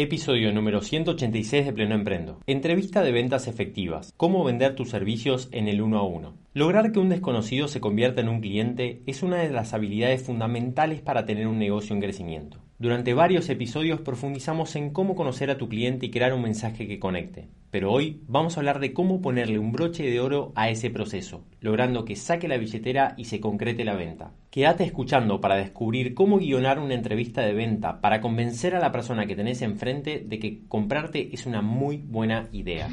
Episodio 0.00 0.52
número 0.52 0.80
186 0.80 1.66
de 1.66 1.72
Pleno 1.72 1.96
Emprendo. 1.96 2.38
Entrevista 2.46 3.02
de 3.02 3.10
ventas 3.10 3.48
efectivas. 3.48 4.14
Cómo 4.16 4.44
vender 4.44 4.76
tus 4.76 4.90
servicios 4.90 5.48
en 5.50 5.66
el 5.66 5.82
uno 5.82 5.98
a 5.98 6.04
uno. 6.04 6.36
Lograr 6.54 6.92
que 6.92 7.00
un 7.00 7.08
desconocido 7.08 7.66
se 7.66 7.80
convierta 7.80 8.20
en 8.20 8.28
un 8.28 8.40
cliente 8.40 9.02
es 9.06 9.24
una 9.24 9.38
de 9.38 9.50
las 9.50 9.74
habilidades 9.74 10.22
fundamentales 10.22 11.00
para 11.00 11.26
tener 11.26 11.48
un 11.48 11.58
negocio 11.58 11.96
en 11.96 12.00
crecimiento. 12.00 12.58
Durante 12.78 13.12
varios 13.12 13.48
episodios 13.48 14.00
profundizamos 14.00 14.76
en 14.76 14.90
cómo 14.90 15.16
conocer 15.16 15.50
a 15.50 15.58
tu 15.58 15.68
cliente 15.68 16.06
y 16.06 16.10
crear 16.10 16.32
un 16.32 16.42
mensaje 16.42 16.86
que 16.86 17.00
conecte. 17.00 17.48
Pero 17.70 17.92
hoy 17.92 18.22
vamos 18.26 18.56
a 18.56 18.60
hablar 18.60 18.80
de 18.80 18.94
cómo 18.94 19.20
ponerle 19.20 19.58
un 19.58 19.72
broche 19.72 20.02
de 20.02 20.20
oro 20.20 20.52
a 20.54 20.70
ese 20.70 20.88
proceso, 20.88 21.44
logrando 21.60 22.06
que 22.06 22.16
saque 22.16 22.48
la 22.48 22.56
billetera 22.56 23.14
y 23.18 23.26
se 23.26 23.40
concrete 23.40 23.84
la 23.84 23.94
venta. 23.94 24.32
Quédate 24.50 24.84
escuchando 24.84 25.42
para 25.42 25.56
descubrir 25.56 26.14
cómo 26.14 26.38
guionar 26.38 26.78
una 26.78 26.94
entrevista 26.94 27.42
de 27.42 27.52
venta 27.52 28.00
para 28.00 28.22
convencer 28.22 28.74
a 28.74 28.80
la 28.80 28.90
persona 28.90 29.26
que 29.26 29.36
tenés 29.36 29.60
enfrente 29.60 30.24
de 30.26 30.38
que 30.38 30.66
comprarte 30.66 31.28
es 31.34 31.44
una 31.44 31.60
muy 31.60 31.98
buena 31.98 32.48
idea. 32.52 32.88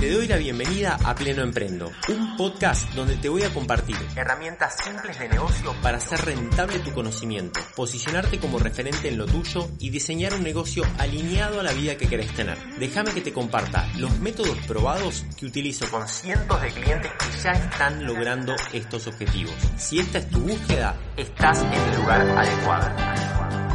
Te 0.00 0.10
doy 0.10 0.26
la 0.26 0.36
bienvenida 0.36 0.98
a 1.04 1.14
Pleno 1.14 1.42
Emprendo, 1.42 1.90
un 2.08 2.36
podcast 2.36 2.92
donde 2.94 3.16
te 3.16 3.28
voy 3.28 3.42
a 3.42 3.54
compartir 3.54 3.96
herramientas 4.16 4.76
simples 4.82 5.18
de 5.18 5.28
negocio 5.28 5.74
para 5.82 5.98
hacer 5.98 6.20
rentable 6.20 6.80
tu 6.80 6.92
conocimiento, 6.92 7.60
posicionarte 7.76 8.38
como 8.38 8.58
referente 8.58 9.08
en 9.08 9.18
lo 9.18 9.26
tuyo 9.26 9.68
y 9.78 9.90
diseñar 9.90 10.34
un 10.34 10.42
negocio 10.42 10.82
alineado 10.98 11.60
a 11.60 11.62
la 11.62 11.72
vida 11.72 11.96
que 11.96 12.08
querés 12.08 12.32
tener. 12.34 12.58
Déjame 12.78 13.12
que 13.12 13.20
te 13.20 13.32
comparta 13.32 13.59
los 13.96 14.18
métodos 14.20 14.56
probados 14.66 15.24
que 15.36 15.46
utilizo 15.46 15.90
con 15.90 16.06
cientos 16.08 16.60
de 16.62 16.68
clientes 16.70 17.10
que 17.18 17.42
ya 17.42 17.52
están 17.52 18.04
logrando 18.04 18.54
estos 18.72 19.06
objetivos. 19.06 19.54
Si 19.76 19.98
esta 19.98 20.18
es 20.18 20.30
tu 20.30 20.40
búsqueda, 20.40 20.96
estás 21.16 21.62
en 21.62 21.72
el 21.72 21.96
lugar 21.96 22.20
adecuado. 22.22 23.69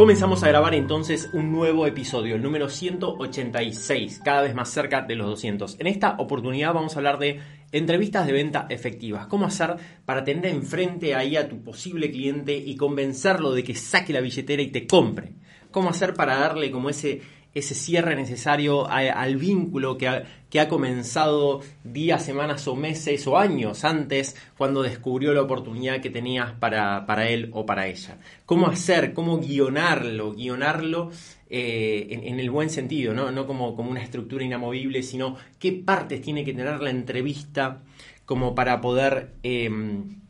Comenzamos 0.00 0.42
a 0.42 0.48
grabar 0.48 0.72
entonces 0.72 1.28
un 1.34 1.52
nuevo 1.52 1.86
episodio, 1.86 2.36
el 2.36 2.42
número 2.42 2.70
186, 2.70 4.22
cada 4.24 4.40
vez 4.40 4.54
más 4.54 4.70
cerca 4.70 5.02
de 5.02 5.14
los 5.14 5.26
200. 5.26 5.78
En 5.78 5.86
esta 5.86 6.14
oportunidad 6.16 6.72
vamos 6.72 6.94
a 6.94 7.00
hablar 7.00 7.18
de 7.18 7.38
entrevistas 7.70 8.26
de 8.26 8.32
venta 8.32 8.64
efectivas. 8.70 9.26
¿Cómo 9.26 9.44
hacer 9.44 9.76
para 10.06 10.24
tener 10.24 10.46
enfrente 10.46 11.14
ahí 11.14 11.36
a 11.36 11.50
tu 11.50 11.62
posible 11.62 12.10
cliente 12.10 12.56
y 12.56 12.76
convencerlo 12.76 13.52
de 13.52 13.62
que 13.62 13.74
saque 13.74 14.14
la 14.14 14.22
billetera 14.22 14.62
y 14.62 14.68
te 14.68 14.86
compre? 14.86 15.34
¿Cómo 15.70 15.90
hacer 15.90 16.14
para 16.14 16.38
darle 16.38 16.70
como 16.70 16.88
ese 16.88 17.20
ese 17.54 17.74
cierre 17.74 18.14
necesario 18.14 18.86
al 18.88 19.36
vínculo 19.36 19.98
que 19.98 20.08
ha, 20.08 20.22
que 20.48 20.60
ha, 20.60 20.68
comenzado 20.68 21.60
días, 21.82 22.24
semanas 22.24 22.66
o 22.68 22.76
meses 22.76 23.26
o 23.26 23.36
años 23.36 23.84
antes 23.84 24.36
cuando 24.56 24.82
descubrió 24.82 25.34
la 25.34 25.42
oportunidad 25.42 26.00
que 26.00 26.10
tenías 26.10 26.52
para, 26.52 27.06
para 27.06 27.28
él 27.28 27.50
o 27.52 27.66
para 27.66 27.88
ella. 27.88 28.18
¿Cómo 28.46 28.68
hacer? 28.68 29.12
¿Cómo 29.14 29.38
guionarlo? 29.38 30.32
Guionarlo 30.32 31.10
eh, 31.48 32.06
en, 32.10 32.38
el 32.38 32.50
buen 32.50 32.70
sentido, 32.70 33.14
¿no? 33.14 33.32
no 33.32 33.46
como, 33.46 33.74
como 33.74 33.90
una 33.90 34.02
estructura 34.02 34.44
inamovible, 34.44 35.02
sino 35.02 35.36
qué 35.58 35.72
partes 35.72 36.22
tiene 36.22 36.44
que 36.44 36.52
tener 36.52 36.80
la 36.80 36.90
entrevista 36.90 37.82
como 38.24 38.54
para 38.54 38.80
poder... 38.80 39.34
Em, 39.42 40.20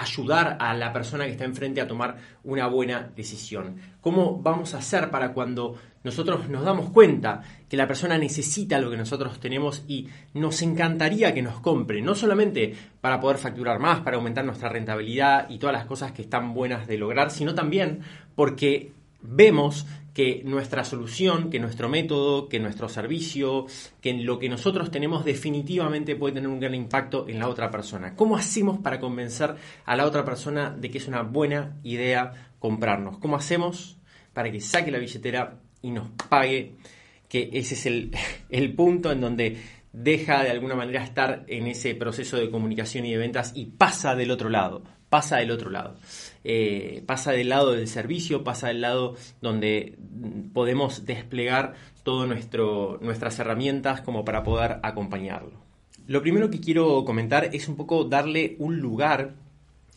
ayudar 0.00 0.56
a 0.60 0.74
la 0.74 0.92
persona 0.92 1.24
que 1.24 1.32
está 1.32 1.44
enfrente 1.44 1.80
a 1.80 1.88
tomar 1.88 2.16
una 2.44 2.66
buena 2.66 3.10
decisión. 3.14 3.76
¿Cómo 4.00 4.40
vamos 4.40 4.74
a 4.74 4.78
hacer 4.78 5.10
para 5.10 5.32
cuando 5.32 5.76
nosotros 6.04 6.48
nos 6.48 6.64
damos 6.64 6.90
cuenta 6.90 7.42
que 7.68 7.76
la 7.76 7.86
persona 7.86 8.16
necesita 8.16 8.78
lo 8.78 8.90
que 8.90 8.96
nosotros 8.96 9.40
tenemos 9.40 9.84
y 9.88 10.08
nos 10.34 10.62
encantaría 10.62 11.34
que 11.34 11.42
nos 11.42 11.60
compre, 11.60 12.00
no 12.00 12.14
solamente 12.14 12.74
para 13.00 13.20
poder 13.20 13.38
facturar 13.38 13.78
más, 13.78 14.00
para 14.00 14.16
aumentar 14.16 14.44
nuestra 14.44 14.68
rentabilidad 14.68 15.50
y 15.50 15.58
todas 15.58 15.74
las 15.74 15.86
cosas 15.86 16.12
que 16.12 16.22
están 16.22 16.54
buenas 16.54 16.86
de 16.86 16.98
lograr, 16.98 17.30
sino 17.30 17.54
también 17.54 18.00
porque 18.34 18.92
vemos 19.20 19.86
que 20.18 20.42
nuestra 20.44 20.82
solución, 20.82 21.48
que 21.48 21.60
nuestro 21.60 21.88
método, 21.88 22.48
que 22.48 22.58
nuestro 22.58 22.88
servicio, 22.88 23.66
que 24.00 24.14
lo 24.14 24.40
que 24.40 24.48
nosotros 24.48 24.90
tenemos 24.90 25.24
definitivamente 25.24 26.16
puede 26.16 26.34
tener 26.34 26.48
un 26.48 26.58
gran 26.58 26.74
impacto 26.74 27.28
en 27.28 27.38
la 27.38 27.46
otra 27.46 27.70
persona. 27.70 28.16
¿Cómo 28.16 28.36
hacemos 28.36 28.80
para 28.80 28.98
convencer 28.98 29.54
a 29.84 29.94
la 29.94 30.04
otra 30.04 30.24
persona 30.24 30.70
de 30.70 30.90
que 30.90 30.98
es 30.98 31.06
una 31.06 31.22
buena 31.22 31.76
idea 31.84 32.50
comprarnos? 32.58 33.18
¿Cómo 33.18 33.36
hacemos 33.36 33.96
para 34.32 34.50
que 34.50 34.60
saque 34.60 34.90
la 34.90 34.98
billetera 34.98 35.60
y 35.82 35.92
nos 35.92 36.10
pague? 36.28 36.74
Que 37.28 37.50
ese 37.52 37.74
es 37.74 37.86
el, 37.86 38.10
el 38.50 38.74
punto 38.74 39.12
en 39.12 39.20
donde 39.20 39.56
deja 39.92 40.42
de 40.42 40.50
alguna 40.50 40.74
manera 40.74 41.04
estar 41.04 41.44
en 41.46 41.68
ese 41.68 41.94
proceso 41.94 42.38
de 42.38 42.50
comunicación 42.50 43.06
y 43.06 43.12
de 43.12 43.18
ventas 43.18 43.52
y 43.54 43.66
pasa 43.66 44.16
del 44.16 44.32
otro 44.32 44.48
lado 44.48 44.82
pasa 45.08 45.38
del 45.38 45.50
otro 45.50 45.70
lado. 45.70 45.96
Eh, 46.44 47.02
pasa 47.06 47.32
del 47.32 47.48
lado 47.48 47.72
del 47.72 47.88
servicio, 47.88 48.44
pasa 48.44 48.68
del 48.68 48.80
lado 48.80 49.16
donde 49.40 49.96
podemos 50.52 51.04
desplegar 51.04 51.74
todas 52.02 52.28
nuestras 52.28 53.38
herramientas 53.38 54.00
como 54.00 54.24
para 54.24 54.42
poder 54.42 54.78
acompañarlo. 54.82 55.68
Lo 56.06 56.22
primero 56.22 56.50
que 56.50 56.60
quiero 56.60 57.04
comentar 57.04 57.50
es 57.52 57.68
un 57.68 57.76
poco 57.76 58.04
darle 58.04 58.56
un 58.58 58.78
lugar 58.78 59.34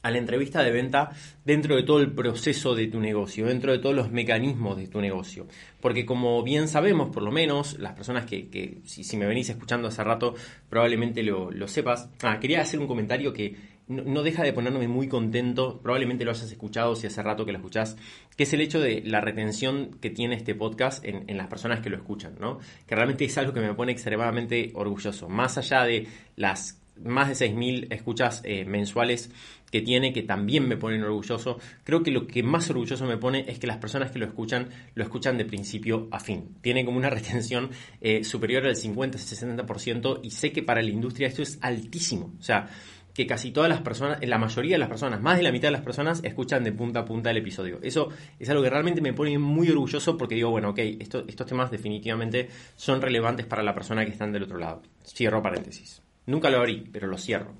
a 0.04 0.10
la 0.12 0.18
entrevista 0.18 0.64
de 0.64 0.72
venta 0.72 1.12
dentro 1.46 1.76
de 1.76 1.84
todo 1.84 2.00
el 2.00 2.12
proceso 2.12 2.76
de 2.76 2.88
tu 2.88 3.00
negocio, 3.00 3.46
dentro 3.46 3.72
de 3.72 3.80
todos 3.80 3.96
los 3.96 4.12
mecanismos 4.12 4.78
de 4.78 4.88
tu 4.88 5.00
negocio. 5.00 5.48
Porque 5.80 6.06
como 6.06 6.42
bien 6.44 6.68
sabemos, 6.68 7.14
por 7.14 7.24
lo 7.24 7.32
menos, 7.32 7.78
las 7.80 7.94
personas 7.94 8.26
que, 8.26 8.80
si, 8.84 9.18
me 9.18 9.28
venís 9.28 9.50
escuchando 9.50 9.88
hace 9.88 10.04
rato, 10.04 10.36
probablemente 10.70 11.24
lo, 11.24 11.52
lo 11.52 11.68
sepas. 11.68 12.10
Ah, 12.24 12.40
quería 12.40 12.62
hacer 12.62 12.80
un 12.80 12.88
comentario 12.88 13.32
que 13.32 13.56
no, 13.92 14.24
deja 14.24 14.44
de 14.44 14.54
ponerme 14.54 14.88
muy 14.88 15.08
contento, 15.08 15.80
probablemente 15.82 16.24
lo 16.24 16.32
hayas 16.32 16.50
escuchado 16.50 16.96
si 16.96 17.08
hace 17.08 17.22
rato 17.22 17.46
que 17.46 17.52
lo 17.52 17.58
escuchás, 17.58 17.98
que 18.36 18.44
es 18.44 18.54
el 18.54 18.62
hecho 18.62 18.80
de 18.80 19.02
la 19.06 19.22
retención 19.22 19.98
que 20.00 20.10
tiene 20.10 20.36
este 20.36 20.56
podcast 20.56 21.04
en, 21.06 21.38
las 21.38 21.48
personas 21.48 21.82
que 21.82 21.90
lo 21.90 21.98
escuchan, 21.98 22.36
¿no? 22.40 22.60
Que 22.88 22.96
realmente 22.96 23.26
es 23.26 23.38
algo 23.38 23.54
que 23.54 23.60
me 23.60 23.74
pone 23.74 23.92
extremadamente 23.92 24.72
orgulloso. 24.76 25.28
Más 25.30 25.58
allá 25.58 25.84
de 25.84 26.08
las 26.36 26.82
más 27.04 27.28
de 27.30 27.48
6.000 27.48 27.88
escuchas 27.92 28.42
eh, 28.44 28.66
mensuales 28.66 29.32
que 29.72 29.82
tiene, 29.82 30.12
que 30.14 30.24
también 30.24 30.68
me 30.68 30.78
ponen 30.78 31.02
orgulloso. 31.04 31.58
Creo 31.84 32.04
que 32.04 32.12
lo 32.12 32.28
que 32.28 32.44
más 32.44 32.70
orgulloso 32.70 33.06
me 33.06 33.18
pone 33.18 33.46
es 33.48 33.58
que 33.58 33.68
las 33.68 33.78
personas 33.78 34.12
que 34.12 34.20
lo 34.20 34.26
escuchan, 34.26 34.70
lo 34.94 35.04
escuchan 35.04 35.38
de 35.38 35.46
principio 35.46 36.10
a 36.12 36.20
fin. 36.20 36.58
Tiene 36.62 36.86
como 36.86 36.98
una 36.98 37.10
retención 37.12 37.70
eh, 38.02 38.24
superior 38.24 38.66
al 38.66 38.76
50-60% 38.76 40.20
y 40.24 40.32
sé 40.32 40.52
que 40.52 40.62
para 40.62 40.82
la 40.82 40.90
industria 40.90 41.28
esto 41.28 41.42
es 41.42 41.58
altísimo. 41.62 42.34
O 42.40 42.44
sea, 42.44 42.70
que 43.14 43.28
casi 43.28 43.52
todas 43.52 43.70
las 43.70 43.82
personas, 43.82 44.20
la 44.22 44.38
mayoría 44.38 44.76
de 44.76 44.80
las 44.80 44.90
personas, 44.90 45.22
más 45.22 45.38
de 45.38 45.44
la 45.44 45.52
mitad 45.52 45.68
de 45.68 45.74
las 45.74 45.82
personas, 45.82 46.22
escuchan 46.24 46.64
de 46.64 46.72
punta 46.72 47.02
a 47.02 47.06
punta 47.06 47.32
el 47.32 47.38
episodio. 47.38 47.80
Eso 47.82 48.10
es 48.40 48.50
algo 48.50 48.64
que 48.64 48.70
realmente 48.70 49.02
me 49.02 49.14
pone 49.14 49.38
muy 49.38 49.70
orgulloso 49.70 50.18
porque 50.18 50.36
digo, 50.36 50.50
bueno, 50.50 50.70
ok, 50.70 50.80
estos 50.80 51.48
temas 51.48 51.72
definitivamente 51.72 52.50
son 52.76 53.02
relevantes 53.02 53.46
para 53.46 53.64
la 53.64 53.74
persona 53.74 54.06
que 54.06 54.12
están 54.12 54.32
del 54.32 54.44
otro 54.44 54.58
lado. 54.58 54.82
Cierro 55.06 55.42
paréntesis. 55.42 56.02
Nunca 56.26 56.50
lo 56.50 56.60
abrí, 56.60 56.88
pero 56.92 57.08
lo 57.08 57.18
cierro. 57.18 57.54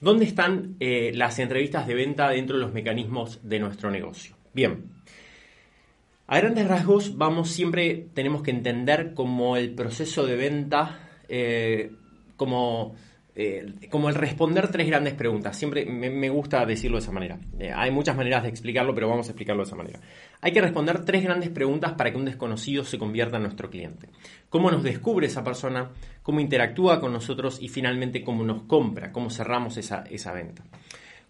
¿Dónde 0.00 0.24
están 0.24 0.76
eh, 0.80 1.12
las 1.14 1.38
entrevistas 1.38 1.86
de 1.86 1.94
venta 1.94 2.28
dentro 2.28 2.56
de 2.56 2.62
los 2.62 2.72
mecanismos 2.72 3.40
de 3.42 3.58
nuestro 3.58 3.90
negocio? 3.90 4.36
Bien, 4.52 4.84
a 6.26 6.38
grandes 6.38 6.66
rasgos 6.66 7.18
vamos 7.18 7.50
siempre, 7.50 8.06
tenemos 8.14 8.42
que 8.42 8.50
entender 8.50 9.12
como 9.12 9.58
el 9.58 9.74
proceso 9.74 10.24
de 10.24 10.36
venta, 10.36 10.98
eh, 11.28 11.92
como 12.36 12.94
eh, 13.36 13.88
como 13.90 14.08
el 14.08 14.14
responder 14.14 14.68
tres 14.68 14.86
grandes 14.86 15.14
preguntas. 15.14 15.56
Siempre 15.56 15.84
me, 15.86 16.28
gusta 16.28 16.64
decirlo 16.64 16.98
de 16.98 17.02
esa 17.02 17.12
manera. 17.12 17.38
Eh, 17.58 17.72
hay 17.74 17.90
muchas 17.90 18.16
maneras 18.16 18.44
de 18.44 18.48
explicarlo, 18.48 18.94
pero 18.94 19.08
vamos 19.08 19.26
a 19.26 19.30
explicarlo 19.30 19.62
de 19.62 19.66
esa 19.66 19.76
manera. 19.76 20.00
Hay 20.40 20.52
que 20.52 20.60
responder 20.60 21.04
tres 21.04 21.24
grandes 21.24 21.50
preguntas 21.50 21.94
para 21.94 22.12
que 22.12 22.16
un 22.16 22.24
desconocido 22.24 22.84
se 22.84 22.98
convierta 22.98 23.36
en 23.36 23.42
nuestro 23.42 23.70
cliente. 23.70 24.08
¿Cómo 24.48 24.70
nos 24.70 24.84
descubre 24.84 25.26
esa 25.26 25.42
persona? 25.42 25.90
¿Cómo 26.22 26.38
interactúa 26.38 27.00
con 27.00 27.12
nosotros? 27.12 27.60
Y 27.60 27.68
finalmente, 27.68 28.22
¿cómo 28.22 28.44
nos 28.44 28.62
compra? 28.62 29.10
¿Cómo 29.10 29.30
cerramos 29.30 29.76
esa, 29.78 30.04
esa 30.10 30.32
venta? 30.32 30.62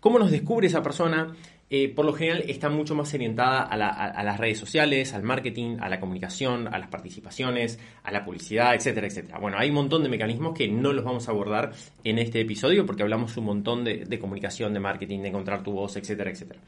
¿Cómo 0.01 0.19
nos 0.19 0.31
descubre 0.31 0.67
esa 0.67 0.83
persona? 0.83 1.35
Eh, 1.71 1.89
por 1.89 2.05
lo 2.05 2.13
general 2.13 2.45
está 2.47 2.69
mucho 2.69 2.95
más 2.95 3.13
orientada 3.15 3.63
a, 3.63 4.23
las 4.23 4.39
redes 4.39 4.59
sociales, 4.59 5.15
al 5.15 5.23
marketing, 5.23 5.79
a 5.81 5.89
la 5.89 5.99
comunicación, 5.99 6.69
a 6.69 6.79
las 6.79 6.89
participaciones, 6.89 7.79
a 8.03 8.13
la 8.13 8.25
publicidad, 8.25 8.75
etcétera, 8.75 9.07
etcétera. 9.07 9.39
Bueno, 9.39 9.57
hay 9.59 9.71
un 9.71 9.77
montón 9.77 10.03
de 10.03 10.11
mecanismos 10.11 10.57
que 10.57 10.69
no 10.69 10.93
los 10.93 11.05
vamos 11.05 11.27
a 11.27 11.33
abordar 11.33 11.73
en 12.05 12.19
este 12.19 12.41
episodio 12.41 12.85
porque 12.85 13.03
hablamos 13.03 13.37
un 13.39 13.47
montón 13.47 13.83
de, 13.83 14.19
comunicación, 14.19 14.75
de 14.75 14.81
marketing, 14.81 15.21
de 15.21 15.29
encontrar 15.29 15.63
tu 15.63 15.73
voz, 15.73 15.97
etcétera, 15.97 16.31
etcétera. 16.31 16.61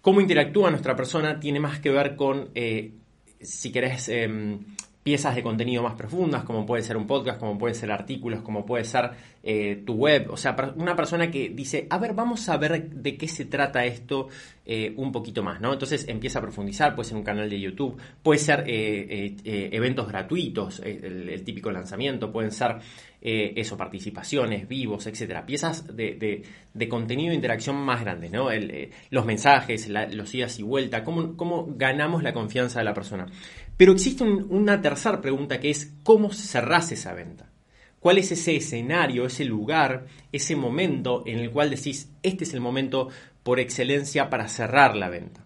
Cómo 0.00 0.20
interactúa 0.20 0.70
nuestra 0.70 0.94
persona 0.94 1.40
tiene 1.40 1.58
más 1.58 1.80
que 1.80 1.90
ver 1.90 2.14
con, 2.14 2.50
eh, 2.54 2.92
si 3.40 3.72
querés, 3.72 4.08
em, 4.08 4.60
piezas 5.06 5.36
de 5.36 5.42
contenido 5.44 5.84
más 5.84 5.94
profundas, 5.94 6.42
como 6.42 6.66
puede 6.66 6.82
ser 6.82 6.96
un 6.96 7.06
podcast, 7.06 7.38
como 7.38 7.56
puede 7.56 7.74
ser 7.74 7.92
artículos, 7.92 8.42
como 8.42 8.66
puede 8.66 8.82
ser 8.82 9.12
eh, 9.40 9.84
tu 9.86 9.92
web. 9.92 10.26
O 10.32 10.36
sea, 10.36 10.56
una 10.74 10.96
persona 10.96 11.30
que 11.30 11.50
dice, 11.50 11.86
a 11.88 11.98
ver, 11.98 12.12
vamos 12.12 12.48
a 12.48 12.56
ver 12.56 12.90
de 12.90 13.16
qué 13.16 13.28
se 13.28 13.44
trata 13.44 13.84
esto 13.84 14.26
eh, 14.64 14.92
un 14.96 15.12
poquito 15.12 15.44
más, 15.44 15.60
¿no? 15.60 15.72
Entonces 15.72 16.08
empieza 16.08 16.40
a 16.40 16.42
profundizar, 16.42 16.96
puede 16.96 17.08
ser 17.08 17.18
un 17.18 17.22
canal 17.22 17.48
de 17.48 17.60
YouTube, 17.60 17.96
puede 18.20 18.40
ser 18.40 18.64
eh, 18.66 19.36
eventos 19.44 20.08
gratuitos, 20.08 20.80
el, 20.80 21.40
típico 21.44 21.70
lanzamiento, 21.70 22.32
pueden 22.32 22.50
ser 22.50 22.78
eso, 23.20 23.76
participaciones, 23.76 24.68
vivos, 24.68 25.06
etcétera, 25.06 25.44
piezas 25.46 25.84
de, 25.96 26.44
contenido 26.88 27.30
de 27.30 27.36
interacción 27.36 27.76
más 27.76 28.00
grandes, 28.00 28.30
¿no? 28.30 28.48
los 29.10 29.26
mensajes, 29.26 29.88
los 29.88 30.34
idas 30.34 30.58
y 30.58 30.62
vueltas, 30.62 31.02
¿cómo, 31.02 31.36
¿cómo, 31.36 31.66
ganamos 31.76 32.22
la 32.22 32.32
confianza 32.32 32.78
de 32.78 32.84
la 32.84 32.94
persona. 32.94 33.26
Pero 33.76 33.92
existe 33.92 34.24
una 34.24 34.80
tercera 34.80 35.20
pregunta 35.20 35.60
que 35.60 35.70
es 35.70 35.94
¿cómo 36.02 36.32
cerrás 36.32 36.92
esa 36.92 37.14
venta? 37.14 37.50
¿Cuál 38.00 38.18
es 38.18 38.30
ese 38.30 38.56
escenario, 38.56 39.26
ese 39.26 39.44
lugar, 39.44 40.06
ese 40.30 40.54
momento 40.54 41.24
en 41.26 41.38
el 41.38 41.50
cual 41.50 41.70
decís, 41.70 42.12
este 42.22 42.44
es 42.44 42.54
el 42.54 42.60
momento 42.60 43.08
por 43.42 43.60
excelencia 43.60 44.28
para 44.28 44.48
cerrar 44.48 44.96
la 44.96 45.08
venta. 45.08 45.44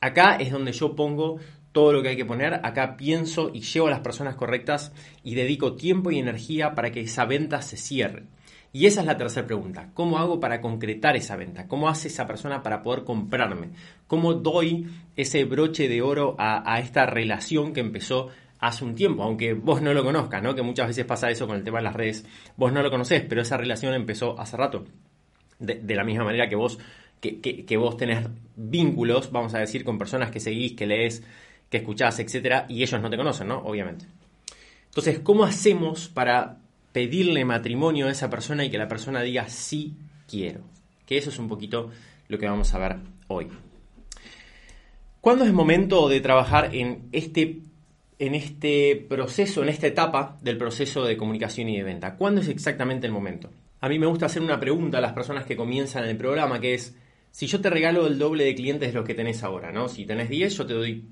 Acá 0.00 0.36
es 0.36 0.50
donde 0.50 0.72
yo 0.72 0.94
pongo 0.94 1.38
todo 1.72 1.92
lo 1.92 2.02
que 2.02 2.10
hay 2.10 2.16
que 2.16 2.24
poner, 2.24 2.54
acá 2.54 2.96
pienso 2.96 3.50
y 3.52 3.60
llevo 3.60 3.86
a 3.86 3.90
las 3.90 4.00
personas 4.00 4.34
correctas 4.34 4.92
y 5.22 5.34
dedico 5.34 5.74
tiempo 5.74 6.10
y 6.10 6.18
energía 6.18 6.74
para 6.74 6.90
que 6.90 7.00
esa 7.00 7.24
venta 7.24 7.62
se 7.62 7.76
cierre. 7.76 8.24
Y 8.72 8.86
esa 8.86 9.00
es 9.00 9.06
la 9.06 9.16
tercera 9.16 9.46
pregunta. 9.46 9.90
¿Cómo 9.94 10.18
hago 10.18 10.38
para 10.38 10.60
concretar 10.60 11.16
esa 11.16 11.36
venta? 11.36 11.66
¿Cómo 11.66 11.88
hace 11.88 12.08
esa 12.08 12.26
persona 12.26 12.62
para 12.62 12.82
poder 12.82 13.02
comprarme? 13.04 13.70
¿Cómo 14.06 14.34
doy 14.34 14.86
ese 15.16 15.44
broche 15.44 15.88
de 15.88 16.02
oro 16.02 16.36
a, 16.38 16.78
esta 16.78 17.04
relación 17.06 17.72
que 17.72 17.80
empezó 17.80 18.28
hace 18.60 18.84
un 18.84 18.94
tiempo? 18.94 19.24
Aunque 19.24 19.54
vos 19.54 19.82
no 19.82 19.92
lo 19.92 20.04
conozcas, 20.04 20.40
¿no? 20.42 20.54
Que 20.54 20.62
muchas 20.62 20.86
veces 20.86 21.04
pasa 21.04 21.30
eso 21.30 21.48
con 21.48 21.56
el 21.56 21.64
tema 21.64 21.78
de 21.78 21.84
las 21.84 21.94
redes. 21.94 22.24
Vos 22.56 22.72
no 22.72 22.80
lo 22.82 22.90
conocés, 22.90 23.24
pero 23.28 23.42
esa 23.42 23.56
relación 23.56 23.92
empezó 23.94 24.38
hace 24.38 24.56
rato. 24.56 24.84
de 25.58 25.94
la 25.94 26.04
misma 26.04 26.24
manera 26.24 26.48
que 26.48 26.56
vos 26.56 26.78
que, 27.20 27.76
vos 27.76 27.96
tenés 27.96 28.26
vínculos, 28.56 29.30
vamos 29.30 29.54
a 29.54 29.58
decir, 29.58 29.84
con 29.84 29.98
personas 29.98 30.30
que 30.30 30.40
seguís, 30.40 30.72
que 30.72 30.86
lees, 30.86 31.22
que 31.70 31.78
escuchás, 31.78 32.18
etcétera, 32.18 32.66
y 32.68 32.82
ellos 32.82 33.00
no 33.00 33.08
te 33.08 33.16
conocen, 33.16 33.48
¿no? 33.48 33.58
Obviamente. 33.58 34.04
Entonces, 34.86 35.20
¿cómo 35.20 35.44
hacemos 35.44 36.08
para 36.08 36.58
pedirle 36.92 37.44
matrimonio 37.44 38.08
a 38.08 38.10
esa 38.10 38.28
persona 38.28 38.64
y 38.64 38.70
que 38.70 38.78
la 38.78 38.88
persona 38.88 39.22
diga 39.22 39.48
sí 39.48 39.94
quiero? 40.28 40.60
Que 41.06 41.16
eso 41.16 41.30
es 41.30 41.38
un 41.38 41.48
poquito 41.48 41.90
lo 42.28 42.38
que 42.38 42.46
vamos 42.46 42.74
a 42.74 42.78
ver 42.78 42.96
hoy. 43.28 43.48
¿Cuándo 45.20 45.44
es 45.44 45.52
momento 45.52 46.08
de 46.08 46.20
trabajar 46.20 46.74
en 46.74 47.08
este, 47.12 47.60
en 48.18 48.34
este 48.34 49.06
proceso, 49.08 49.62
en 49.62 49.68
esta 49.68 49.86
etapa 49.86 50.38
del 50.40 50.58
proceso 50.58 51.04
de 51.04 51.16
comunicación 51.16 51.68
y 51.68 51.76
de 51.76 51.84
venta? 51.84 52.16
¿Cuándo 52.16 52.40
es 52.40 52.48
exactamente 52.48 53.06
el 53.06 53.12
momento? 53.12 53.50
A 53.80 53.88
mí 53.88 53.98
me 53.98 54.06
gusta 54.06 54.26
hacer 54.26 54.42
una 54.42 54.58
pregunta 54.58 54.98
a 54.98 55.00
las 55.00 55.12
personas 55.12 55.44
que 55.44 55.56
comienzan 55.56 56.04
el 56.04 56.16
programa, 56.16 56.60
que 56.60 56.74
es, 56.74 56.96
si 57.30 57.46
yo 57.46 57.60
te 57.60 57.70
regalo 57.70 58.06
el 58.06 58.18
doble 58.18 58.44
de 58.44 58.54
clientes 58.54 58.88
de 58.88 58.94
los 58.94 59.06
que 59.06 59.14
tenés 59.14 59.42
ahora, 59.42 59.70
¿no? 59.70 59.88
Si 59.88 60.04
tenés 60.04 60.28
10, 60.28 60.56
yo 60.56 60.66
te 60.66 60.74
doy, 60.74 61.04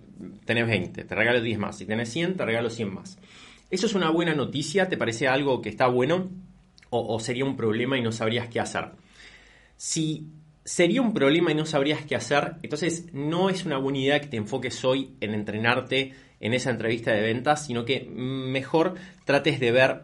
tenés 0.44 0.66
20, 0.66 1.04
te 1.04 1.14
regalo 1.14 1.40
10 1.40 1.58
más. 1.58 1.78
Si 1.78 1.86
tenés 1.86 2.10
100, 2.10 2.36
te 2.36 2.44
regalo 2.44 2.70
100 2.70 2.92
más. 2.92 3.18
¿Eso 3.70 3.86
es 3.86 3.94
una 3.94 4.10
buena 4.10 4.34
noticia? 4.34 4.88
¿Te 4.88 4.96
parece 4.96 5.28
algo 5.28 5.62
que 5.62 5.68
está 5.68 5.86
bueno? 5.86 6.28
¿O, 6.90 7.20
sería 7.20 7.44
un 7.44 7.56
problema 7.56 7.98
y 7.98 8.02
no 8.02 8.12
sabrías 8.12 8.48
qué 8.48 8.60
hacer? 8.60 8.86
Si 9.76 10.26
sería 10.64 11.02
un 11.02 11.12
problema 11.12 11.52
y 11.52 11.54
no 11.54 11.66
sabrías 11.66 12.04
qué 12.04 12.16
hacer, 12.16 12.54
entonces 12.62 13.12
no 13.12 13.50
es 13.50 13.64
una 13.64 13.78
buena 13.78 13.98
idea 13.98 14.20
que 14.20 14.28
te 14.28 14.38
enfoques 14.38 14.84
hoy 14.84 15.14
en 15.20 15.34
entrenarte 15.34 16.14
en 16.40 16.54
esa 16.54 16.70
entrevista 16.70 17.12
de 17.12 17.20
ventas, 17.20 17.66
sino 17.66 17.84
que 17.84 18.08
mejor 18.10 18.94
trates 19.24 19.60
de 19.60 19.70
ver 19.70 20.02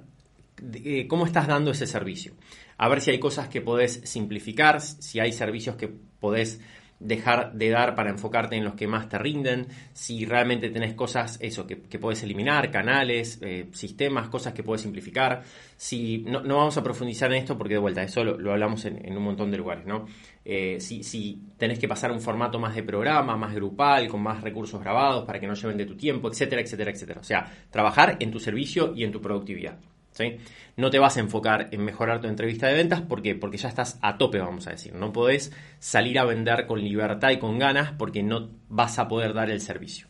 eh, 0.84 1.06
cómo 1.08 1.26
estás 1.26 1.46
dando 1.46 1.70
ese 1.70 1.86
servicio 1.86 2.34
a 2.76 2.88
ver 2.88 3.00
si 3.00 3.10
hay 3.10 3.18
cosas 3.18 3.48
que 3.48 3.60
podés 3.60 4.00
simplificar, 4.04 4.80
si 4.80 5.20
hay 5.20 5.32
servicios 5.32 5.76
que 5.76 5.88
podés 5.88 6.60
dejar 7.04 7.52
de 7.52 7.68
dar 7.70 7.94
para 7.94 8.10
enfocarte 8.10 8.56
en 8.56 8.64
los 8.64 8.74
que 8.74 8.86
más 8.86 9.08
te 9.08 9.18
rinden, 9.18 9.66
si 9.92 10.24
realmente 10.24 10.70
tenés 10.70 10.94
cosas, 10.94 11.38
eso, 11.40 11.66
que, 11.66 11.82
que 11.82 11.98
podés 11.98 12.22
eliminar, 12.22 12.70
canales, 12.70 13.38
eh, 13.42 13.68
sistemas, 13.72 14.28
cosas 14.28 14.54
que 14.54 14.62
podés 14.62 14.82
simplificar. 14.82 15.42
Si, 15.76 16.24
no, 16.26 16.40
vamos 16.42 16.76
a 16.76 16.82
profundizar 16.82 17.30
en 17.32 17.38
esto 17.38 17.58
porque 17.58 17.74
de 17.74 17.80
vuelta, 17.80 18.02
eso 18.02 18.24
lo, 18.24 18.52
hablamos 18.52 18.84
en, 18.86 19.16
un 19.16 19.22
montón 19.22 19.50
de 19.50 19.58
lugares, 19.58 19.86
¿no? 19.86 20.06
Eh, 20.44 20.78
si, 20.80 21.02
si 21.02 21.42
tenés 21.58 21.78
que 21.78 21.88
pasar 21.88 22.10
un 22.12 22.20
formato 22.20 22.58
más 22.58 22.74
de 22.74 22.82
programa, 22.82 23.36
más 23.36 23.54
grupal, 23.54 24.08
con 24.08 24.22
más 24.22 24.42
recursos 24.42 24.80
grabados 24.80 25.24
para 25.24 25.40
que 25.40 25.46
no 25.46 25.54
lleven 25.54 25.76
de 25.76 25.86
tu 25.86 25.96
tiempo, 25.96 26.28
etcétera, 26.28 26.62
etcétera, 26.62 26.90
etcétera. 26.90 27.20
O 27.20 27.24
sea, 27.24 27.50
trabajar 27.70 28.16
en 28.20 28.30
tu 28.30 28.40
servicio 28.40 28.94
y 28.94 29.04
en 29.04 29.12
tu 29.12 29.20
productividad. 29.20 29.78
No 30.76 30.90
te 30.90 30.98
vas 30.98 31.16
a 31.16 31.20
enfocar 31.20 31.68
en 31.70 31.84
mejorar 31.84 32.20
tu 32.20 32.28
entrevista 32.28 32.66
de 32.66 32.74
ventas 32.74 33.02
porque, 33.02 33.38
ya 33.54 33.68
estás 33.68 33.98
a 34.02 34.18
tope, 34.18 34.38
vamos 34.38 34.66
a 34.66 34.70
decir. 34.70 34.94
No 34.94 35.12
podés 35.12 35.52
salir 35.78 36.18
a 36.18 36.24
vender 36.24 36.66
con 36.66 36.82
libertad 36.82 37.30
y 37.30 37.38
con 37.38 37.58
ganas 37.58 37.92
porque 37.92 38.22
no 38.22 38.50
vas 38.68 38.98
a 38.98 39.08
poder 39.08 39.34
dar 39.34 39.50
el 39.50 39.60
servicio. 39.60 40.08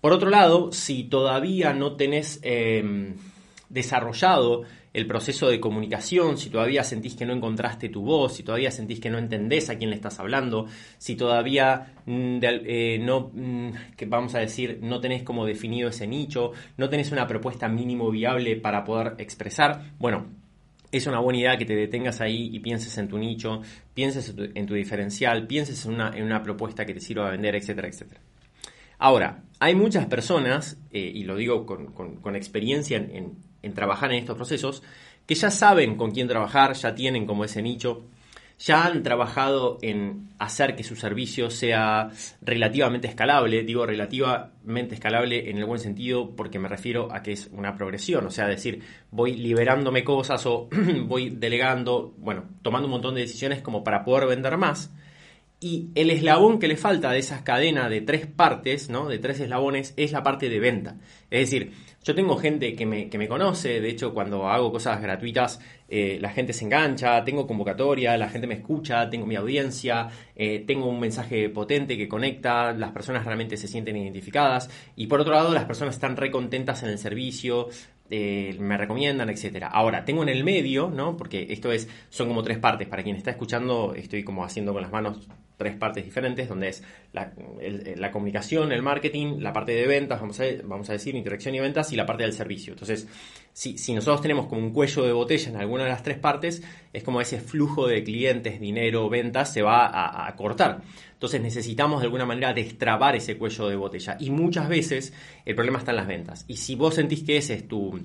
Por 0.00 0.12
otro 0.12 0.30
lado, 0.30 0.72
si 0.72 1.04
todavía 1.04 1.72
no 1.72 1.96
tenés 1.96 2.40
eh, 2.42 3.14
desarrollado 3.68 4.64
el 4.92 5.06
proceso 5.06 5.48
de 5.48 5.58
comunicación, 5.58 6.36
si 6.36 6.50
todavía 6.50 6.84
sentís 6.84 7.14
que 7.14 7.24
no 7.24 7.32
encontraste 7.32 7.88
tu 7.88 8.02
voz, 8.02 8.36
si 8.36 8.42
todavía 8.42 8.70
sentís 8.70 9.00
que 9.00 9.10
no 9.10 9.18
entendés 9.18 9.70
a 9.70 9.78
quién 9.78 9.90
le 9.90 9.96
estás 9.96 10.20
hablando, 10.20 10.66
si 10.98 11.16
todavía 11.16 11.94
mm, 12.06 12.38
eh, 12.42 12.98
no, 13.00 13.30
mm, 13.32 13.70
que 13.96 14.06
vamos 14.06 14.34
a 14.34 14.40
decir, 14.40 14.78
no 14.82 15.00
tenés 15.00 15.22
como 15.22 15.46
definido 15.46 15.88
ese 15.88 16.06
nicho, 16.06 16.52
no 16.76 16.88
tenés 16.88 17.10
una 17.12 17.26
propuesta 17.26 17.68
mínimo 17.68 18.10
viable 18.10 18.56
para 18.56 18.84
poder 18.84 19.14
expresar, 19.18 19.92
bueno, 19.98 20.26
es 20.90 21.06
una 21.06 21.20
buena 21.20 21.38
idea 21.38 21.56
que 21.56 21.64
te 21.64 21.74
detengas 21.74 22.20
ahí 22.20 22.50
y 22.52 22.60
pienses 22.60 22.98
en 22.98 23.08
tu 23.08 23.16
nicho, 23.16 23.62
pienses 23.94 24.34
en 24.36 24.66
tu, 24.66 24.74
diferencial, 24.74 25.46
pienses 25.46 25.86
en 25.86 25.94
una, 25.94 26.10
en 26.14 26.22
una 26.22 26.42
propuesta 26.42 26.84
que 26.84 26.92
te 26.92 27.00
sirva 27.00 27.28
a 27.28 27.30
vender, 27.30 27.56
etcétera, 27.56 27.88
etcétera. 27.88 28.20
Ahora, 28.98 29.42
hay 29.58 29.74
muchas 29.74 30.06
personas, 30.06 30.78
eh, 30.92 31.10
y 31.14 31.24
lo 31.24 31.34
digo 31.36 31.64
con, 31.64 32.36
experiencia 32.36 32.98
en, 32.98 33.10
en, 33.16 33.36
trabajar 33.74 34.12
en 34.12 34.18
estos 34.18 34.36
procesos, 34.36 34.82
que 35.26 35.34
ya 35.34 35.50
saben 35.50 35.96
con 35.96 36.10
quién 36.10 36.28
trabajar, 36.28 36.74
ya 36.74 36.94
tienen 36.94 37.26
como 37.26 37.44
ese 37.44 37.62
nicho, 37.62 38.04
ya 38.58 38.84
han 38.84 39.02
trabajado 39.02 39.78
en 39.82 40.28
hacer 40.38 40.76
que 40.76 40.84
su 40.84 40.94
servicio 40.94 41.50
sea 41.50 42.10
relativamente 42.40 43.08
escalable. 43.08 43.64
Digo 43.64 43.86
relativamente 43.86 44.94
escalable 44.94 45.50
en 45.50 45.58
el 45.58 45.64
buen 45.64 45.80
sentido 45.80 46.34
porque 46.36 46.58
me 46.58 46.68
refiero 46.68 47.12
a 47.12 47.22
que 47.22 47.32
es 47.32 47.48
una 47.52 47.74
progresión, 47.74 48.26
o 48.26 48.30
sea, 48.30 48.46
decir, 48.46 48.82
voy 49.10 49.34
liberándome 49.34 50.04
cosas 50.04 50.44
o 50.46 50.68
voy 51.06 51.30
delegando, 51.30 52.14
bueno, 52.18 52.44
tomando 52.62 52.86
un 52.86 52.92
montón 52.92 53.14
de 53.14 53.22
decisiones 53.22 53.62
como 53.62 53.82
para 53.82 54.04
poder 54.04 54.28
vender 54.28 54.56
más 54.56 54.92
y 55.62 55.90
el 55.94 56.10
eslabón 56.10 56.58
que 56.58 56.66
le 56.66 56.76
falta 56.76 57.12
de 57.12 57.20
esas 57.20 57.42
cadenas 57.42 57.88
de 57.88 58.00
tres 58.00 58.26
partes, 58.26 58.90
¿no? 58.90 59.08
de 59.08 59.20
tres 59.20 59.38
eslabones, 59.38 59.94
es 59.96 60.10
la 60.10 60.24
parte 60.24 60.48
de 60.48 60.58
venta. 60.58 60.96
Es 61.30 61.48
decir, 61.48 61.72
yo 62.02 62.14
tengo 62.14 62.36
gente 62.36 62.74
que 62.74 62.86
me, 62.86 63.08
que 63.08 63.18
me 63.18 63.28
conoce, 63.28 63.80
de 63.80 63.88
hecho 63.88 64.12
cuando 64.12 64.48
hago 64.48 64.72
cosas 64.72 65.00
gratuitas 65.00 65.60
eh, 65.94 66.16
la 66.20 66.30
gente 66.30 66.54
se 66.54 66.64
engancha, 66.64 67.22
tengo 67.22 67.46
convocatoria, 67.46 68.16
la 68.16 68.30
gente 68.30 68.46
me 68.46 68.54
escucha, 68.54 69.10
tengo 69.10 69.26
mi 69.26 69.36
audiencia, 69.36 70.08
eh, 70.34 70.64
tengo 70.66 70.86
un 70.86 70.98
mensaje 70.98 71.50
potente 71.50 71.98
que 71.98 72.08
conecta, 72.08 72.72
las 72.72 72.92
personas 72.92 73.26
realmente 73.26 73.58
se 73.58 73.68
sienten 73.68 73.98
identificadas 73.98 74.70
y 74.96 75.06
por 75.06 75.20
otro 75.20 75.34
lado 75.34 75.52
las 75.52 75.66
personas 75.66 75.94
están 75.94 76.16
recontentas 76.16 76.82
en 76.82 76.88
el 76.88 76.98
servicio, 76.98 77.68
eh, 78.08 78.56
me 78.58 78.78
recomiendan, 78.78 79.28
etcétera. 79.28 79.68
Ahora, 79.68 80.04
tengo 80.04 80.22
en 80.22 80.30
el 80.30 80.44
medio, 80.44 80.90
¿no? 80.90 81.16
Porque 81.16 81.46
esto 81.50 81.72
es, 81.72 81.88
son 82.10 82.28
como 82.28 82.42
tres 82.42 82.58
partes. 82.58 82.88
Para 82.88 83.02
quien 83.02 83.16
está 83.16 83.30
escuchando, 83.30 83.94
estoy 83.94 84.22
como 84.22 84.44
haciendo 84.44 84.72
con 84.72 84.82
las 84.82 84.92
manos 84.92 85.28
tres 85.62 85.76
partes 85.76 86.04
diferentes, 86.04 86.48
donde 86.48 86.68
es 86.68 86.82
la, 87.12 88.10
comunicación, 88.10 88.72
el 88.72 88.82
marketing, 88.82 89.38
la 89.38 89.52
parte 89.52 89.72
de 89.72 89.86
ventas, 89.86 90.20
vamos 90.20 90.40
a, 90.40 90.44
vamos 90.64 90.90
a 90.90 90.94
decir, 90.94 91.14
interacción 91.14 91.54
y 91.54 91.60
ventas, 91.60 91.92
y 91.92 91.96
la 91.96 92.04
parte 92.04 92.24
del 92.24 92.32
servicio. 92.32 92.72
Entonces, 92.72 93.06
si, 93.52 93.78
si 93.78 93.94
nosotros 93.94 94.20
tenemos 94.20 94.46
como 94.46 94.60
un 94.60 94.72
cuello 94.72 95.04
de 95.04 95.12
botella 95.12 95.50
en 95.50 95.56
alguna 95.56 95.84
de 95.84 95.90
las 95.90 96.02
tres 96.02 96.18
partes, 96.18 96.62
es 96.92 97.04
como 97.04 97.20
ese 97.20 97.40
flujo 97.40 97.86
de 97.86 98.02
clientes, 98.02 98.60
dinero, 98.60 99.08
ventas, 99.08 99.52
se 99.52 99.62
va 99.62 99.86
a, 99.86 100.26
a 100.26 100.36
cortar. 100.36 100.82
Entonces 101.12 101.40
necesitamos 101.40 102.00
de 102.00 102.06
alguna 102.06 102.26
manera 102.26 102.52
destrabar 102.52 103.14
ese 103.14 103.38
cuello 103.38 103.68
de 103.68 103.76
botella. 103.76 104.16
Y 104.18 104.30
muchas 104.30 104.68
veces 104.68 105.12
el 105.44 105.54
problema 105.54 105.78
está 105.78 105.92
en 105.92 105.96
las 105.98 106.08
ventas. 106.08 106.44
Y 106.48 106.56
si 106.56 106.74
vos 106.74 106.96
sentís 106.96 107.22
que 107.22 107.36
ese 107.36 107.54
es 107.54 107.68
tu, 107.68 108.00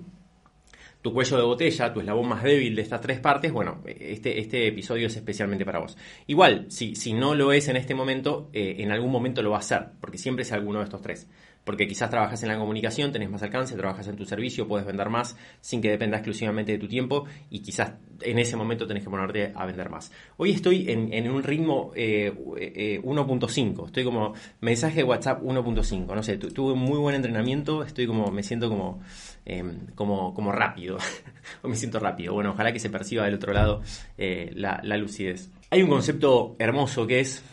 tu 1.01 1.13
cuello 1.13 1.38
de 1.38 1.44
botella, 1.44 1.94
tu 1.94 2.00
eslabón 2.00 2.27
más 2.27 2.44
débil 2.44 2.75
de 2.75 2.82
estas 2.82 3.01
tres 3.01 3.20
partes, 3.20 3.51
bueno, 3.51 3.82
este, 3.86 4.39
este 4.39 4.68
episodio 4.68 5.08
es 5.08 5.16
especialmente 5.16 5.66
para 5.66 5.80
vos. 5.80 5.98
Igual, 6.25 6.66
si, 6.70 6.96
si 6.96 7.13
no 7.13 7.36
lo 7.36 7.51
es 7.51 7.68
en 7.68 7.77
este 7.77 7.96
momento, 7.96 8.50
eh, 8.54 8.75
en 8.80 8.92
algún 8.92 9.12
momento 9.12 9.42
lo 9.42 9.51
va 9.51 9.60
a 9.60 9.62
ser, 9.62 9.92
porque 10.01 10.18
siempre 10.18 10.44
es 10.44 10.51
alguno 10.51 10.80
de 10.80 10.86
estos 10.86 11.01
tres 11.01 11.27
porque 11.68 11.86
quizás 11.86 12.10
trabajas 12.10 12.42
en 12.44 12.48
la 12.48 12.58
comunicación, 12.58 13.12
tenés 13.12 13.30
más 13.30 13.44
alcance, 13.44 13.76
trabajas 13.76 14.08
en 14.08 14.16
tu 14.16 14.24
servicio, 14.24 14.70
puedes 14.70 14.88
vender 14.88 15.10
más 15.10 15.36
sin 15.60 15.82
que 15.82 15.90
dependa 15.90 16.16
exclusivamente 16.16 16.72
de 16.72 16.78
tu 16.78 16.88
tiempo 16.88 17.26
y 17.50 17.60
quizás 17.60 17.92
en 18.22 18.40
ese 18.40 18.56
momento 18.56 18.88
tenés 18.88 19.04
que 19.04 19.10
ponerte 19.10 19.52
a 19.54 19.66
vender 19.66 19.90
más. 19.90 20.10
Hoy 20.38 20.52
estoy 20.52 20.90
en, 20.90 21.30
un 21.30 21.44
ritmo 21.44 21.92
1.5, 21.92 21.98
eh, 21.98 23.02
eh, 23.02 23.86
estoy 23.86 24.04
como 24.06 24.34
mensaje 24.62 24.96
de 24.96 25.04
WhatsApp 25.04 25.44
1.5, 25.44 26.16
no 26.16 26.24
sé, 26.24 26.38
tuve 26.38 26.72
un 26.72 26.80
muy 26.80 27.00
buen 27.00 27.16
entrenamiento, 27.16 27.84
estoy 27.84 28.08
como, 28.08 28.32
me 28.32 28.44
siento 28.44 28.70
como, 28.70 29.02
em, 29.44 29.88
como, 29.94 30.34
como 30.34 30.54
rápido, 30.54 30.98
o 31.64 31.68
me 31.68 31.76
siento 31.76 32.00
rápido. 32.00 32.34
Bueno, 32.34 32.52
ojalá 32.52 32.72
que 32.72 32.80
se 32.80 32.90
perciba 32.90 33.26
del 33.26 33.36
otro 33.36 33.52
lado 33.52 33.82
eh, 34.18 34.52
la, 34.56 34.80
la 34.84 34.96
lucidez. 34.96 35.52
Hay 35.70 35.84
un 35.84 35.90
concepto 35.90 36.56
hermoso 36.60 37.06
que 37.06 37.20
es 37.20 37.44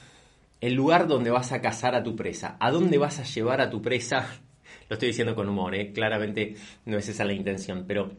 el 0.65 0.73
lugar 0.73 1.07
donde 1.07 1.31
vas 1.31 1.53
a 1.53 1.61
cazar 1.61 1.95
a 1.95 2.03
tu 2.03 2.17
presa. 2.17 2.57
¿A 2.59 2.71
dónde 2.71 2.97
vas 2.97 3.21
a 3.21 3.25
llevar 3.25 3.61
a 3.61 3.69
tu 3.69 3.83
presa? 3.83 4.27
Lo 4.89 4.95
estoy 4.95 5.09
diciendo 5.09 5.35
con 5.35 5.47
humor, 5.47 5.75
¿eh? 5.75 5.93
claramente 5.93 6.57
no 6.87 6.97
es 6.97 7.07
esa 7.07 7.27
la 7.27 7.35
intención, 7.35 7.85
pero 7.87 8.13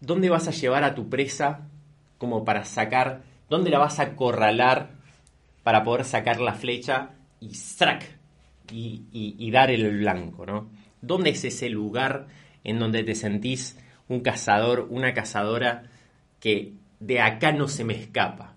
¿dónde 0.00 0.28
vas 0.28 0.48
a 0.48 0.50
llevar 0.50 0.82
a 0.82 0.96
tu 0.96 1.08
presa 1.08 1.68
como 2.18 2.44
para 2.44 2.64
sacar, 2.64 3.22
dónde 3.48 3.70
la 3.70 3.78
vas 3.78 4.00
a 4.00 4.04
acorralar 4.04 4.90
para 5.62 5.84
poder 5.84 6.04
sacar 6.04 6.40
la 6.40 6.54
flecha 6.54 7.10
y 7.38 7.54
¡strack! 7.54 8.16
Y, 8.72 9.04
y, 9.12 9.50
dar 9.52 9.70
el 9.70 9.98
blanco, 9.98 10.44
¿no? 10.46 10.68
¿Dónde 11.00 11.30
es 11.30 11.44
ese 11.44 11.68
lugar 11.68 12.26
en 12.64 12.80
donde 12.80 13.04
te 13.04 13.14
sentís 13.14 13.78
un 14.08 14.18
cazador, 14.18 14.88
una 14.90 15.14
cazadora 15.14 15.84
que 16.40 16.72
de 16.98 17.20
acá 17.20 17.52
no 17.52 17.68
se 17.68 17.84
me 17.84 17.94
escapa? 17.94 18.55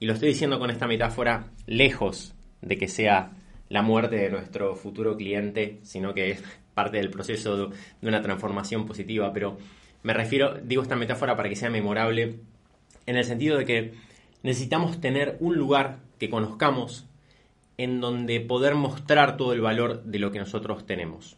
Y 0.00 0.06
lo 0.06 0.12
estoy 0.12 0.28
diciendo 0.28 0.58
con 0.58 0.70
esta 0.70 0.86
metáfora 0.86 1.46
lejos 1.66 2.34
de 2.60 2.76
que 2.76 2.88
sea 2.88 3.32
la 3.68 3.82
muerte 3.82 4.16
de 4.16 4.30
nuestro 4.30 4.74
futuro 4.76 5.16
cliente, 5.16 5.80
sino 5.82 6.14
que 6.14 6.30
es 6.30 6.42
parte 6.74 6.98
del 6.98 7.10
proceso 7.10 7.68
de 7.68 8.08
una 8.08 8.22
transformación 8.22 8.86
positiva. 8.86 9.32
Pero 9.32 9.58
me 10.02 10.14
refiero, 10.14 10.54
digo 10.62 10.82
esta 10.82 10.96
metáfora 10.96 11.36
para 11.36 11.48
que 11.48 11.56
sea 11.56 11.70
memorable, 11.70 12.36
en 13.06 13.16
el 13.16 13.24
sentido 13.24 13.58
de 13.58 13.64
que 13.64 13.94
necesitamos 14.42 15.00
tener 15.00 15.36
un 15.40 15.56
lugar 15.56 15.98
que 16.18 16.30
conozcamos 16.30 17.06
en 17.78 18.00
donde 18.00 18.40
poder 18.40 18.74
mostrar 18.74 19.36
todo 19.36 19.52
el 19.52 19.60
valor 19.60 20.02
de 20.04 20.18
lo 20.18 20.30
que 20.30 20.38
nosotros 20.38 20.86
tenemos. 20.86 21.36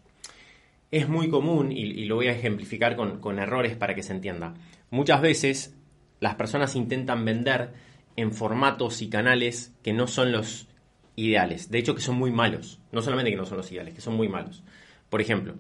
Es 0.91 1.09
muy 1.09 1.29
común, 1.29 1.71
y, 1.71 2.05
lo 2.07 2.17
voy 2.17 2.29
a 2.29 2.33
ejemplificar 2.33 2.97
con, 2.97 3.39
errores 3.39 3.77
para 3.77 3.95
que 3.95 4.03
se 4.03 4.13
entienda, 4.13 4.55
muchas 4.91 5.21
veces 5.21 5.77
las 6.19 6.35
personas 6.35 6.75
intentan 6.75 7.25
vender 7.25 7.73
en 8.17 8.33
formatos 8.33 9.03
y 9.03 9.09
canales 9.09 9.73
que 9.83 9.93
no 9.93 10.07
son 10.07 10.33
los 10.33 10.69
ideales, 11.17 11.71
de 11.71 11.79
hecho 11.79 11.95
que 11.95 12.03
son 12.03 12.17
muy 12.17 12.31
malos, 12.31 12.81
no 12.93 13.03
solamente 13.03 13.31
que 13.31 13.37
no 13.37 13.47
son 13.47 13.59
los 13.59 13.71
ideales, 13.71 13.95
que 13.95 14.01
son 14.01 14.15
muy 14.15 14.29
malos. 14.29 14.63
Por 15.09 15.21
ejemplo, 15.21 15.55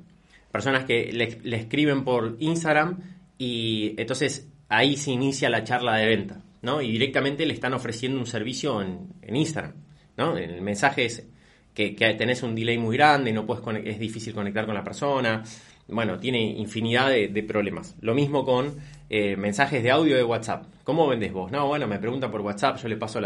personas 0.52 0.85
que 0.85 1.12
le 1.12 1.57
escriben 1.57 2.04
por 2.04 2.37
Instagram 2.38 2.99
y 3.38 3.95
entonces 3.97 4.49
ahí 4.69 4.97
se 4.97 5.11
inicia 5.11 5.50
la 5.50 5.64
charla 5.64 5.97
de 5.97 6.07
venta. 6.07 6.42
¿no? 6.62 6.83
Y 6.83 6.90
directamente 6.90 7.47
le 7.47 7.54
están 7.54 7.75
ofreciendo 7.75 8.19
un 8.19 8.26
servicio 8.26 8.83
en, 8.83 9.09
Instagram, 9.28 9.75
¿no? 10.16 10.37
El 10.37 10.61
mensaje 10.61 11.07
es 11.07 11.26
que, 11.73 11.92
tenés 11.92 12.42
un 12.42 12.54
delay 12.54 12.78
muy 12.78 12.97
grande, 12.97 13.33
no 13.33 13.47
puedes 13.47 13.87
es 13.87 13.99
difícil 13.99 14.35
conectar 14.35 14.66
con 14.66 14.75
la 14.75 14.85
persona, 14.85 15.42
bueno, 15.90 16.18
tiene 16.18 16.40
infinidad 16.42 17.09
de, 17.09 17.42
problemas. 17.42 17.97
Lo 18.00 18.14
mismo 18.14 18.44
con 18.44 18.75
eh, 19.09 19.37
mensajes 19.37 19.82
de 19.82 19.90
audio 19.90 20.16
de 20.16 20.25
WhatsApp. 20.25 20.66
¿Cómo 20.85 21.06
vendes 21.06 21.32
vos? 21.32 21.50
No, 21.50 21.66
bueno, 21.66 21.87
me 21.87 21.99
preguntan 21.99 22.30
por 22.30 22.40
WhatsApp, 22.40 22.78
yo 22.78 22.88
le 22.88 22.97
paso 22.97 23.20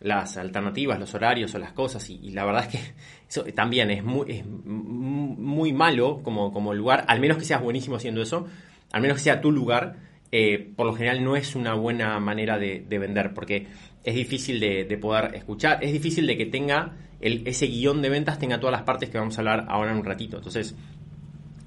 las 0.00 0.36
alternativas, 0.36 0.98
los 0.98 1.14
horarios 1.14 1.54
o 1.54 1.58
las 1.58 1.72
cosas 1.72 2.08
y, 2.10 2.30
la 2.30 2.44
verdad 2.44 2.64
es 2.64 2.68
que 2.68 2.94
eso 3.28 3.44
también 3.54 3.90
es 3.90 4.04
muy, 4.04 4.30
es 4.30 4.44
muy 4.46 5.72
malo 5.72 6.20
como, 6.22 6.52
como 6.52 6.74
lugar, 6.74 7.04
al 7.08 7.20
menos 7.20 7.38
que 7.38 7.44
seas 7.44 7.62
buenísimo 7.62 7.96
haciendo 7.96 8.22
eso, 8.22 8.46
al 8.92 9.02
menos 9.02 9.18
que 9.18 9.24
sea 9.24 9.40
tu 9.40 9.50
lugar, 9.50 9.96
eh, 10.36 10.72
por 10.74 10.86
lo 10.86 10.94
general 10.94 11.22
no 11.22 11.36
es 11.36 11.54
una 11.54 11.74
buena 11.74 12.18
manera 12.18 12.58
de, 12.58 12.84
vender, 12.88 13.32
porque 13.34 13.68
es 14.02 14.14
difícil 14.16 14.58
de, 14.58 14.98
poder 15.00 15.34
escuchar, 15.36 15.78
es 15.82 15.92
difícil 15.92 16.26
de 16.26 16.36
que 16.36 16.46
tenga 16.46 16.96
ese 17.20 17.66
guion 17.66 18.02
de 18.02 18.08
ventas, 18.08 18.38
tenga 18.38 18.58
todas 18.58 18.72
las 18.72 18.82
partes 18.82 19.10
que 19.10 19.18
vamos 19.18 19.38
a 19.38 19.40
hablar 19.42 19.66
ahora 19.68 19.92
en 19.92 19.98
un 19.98 20.04
ratito. 20.04 20.38
Entonces, 20.38 20.74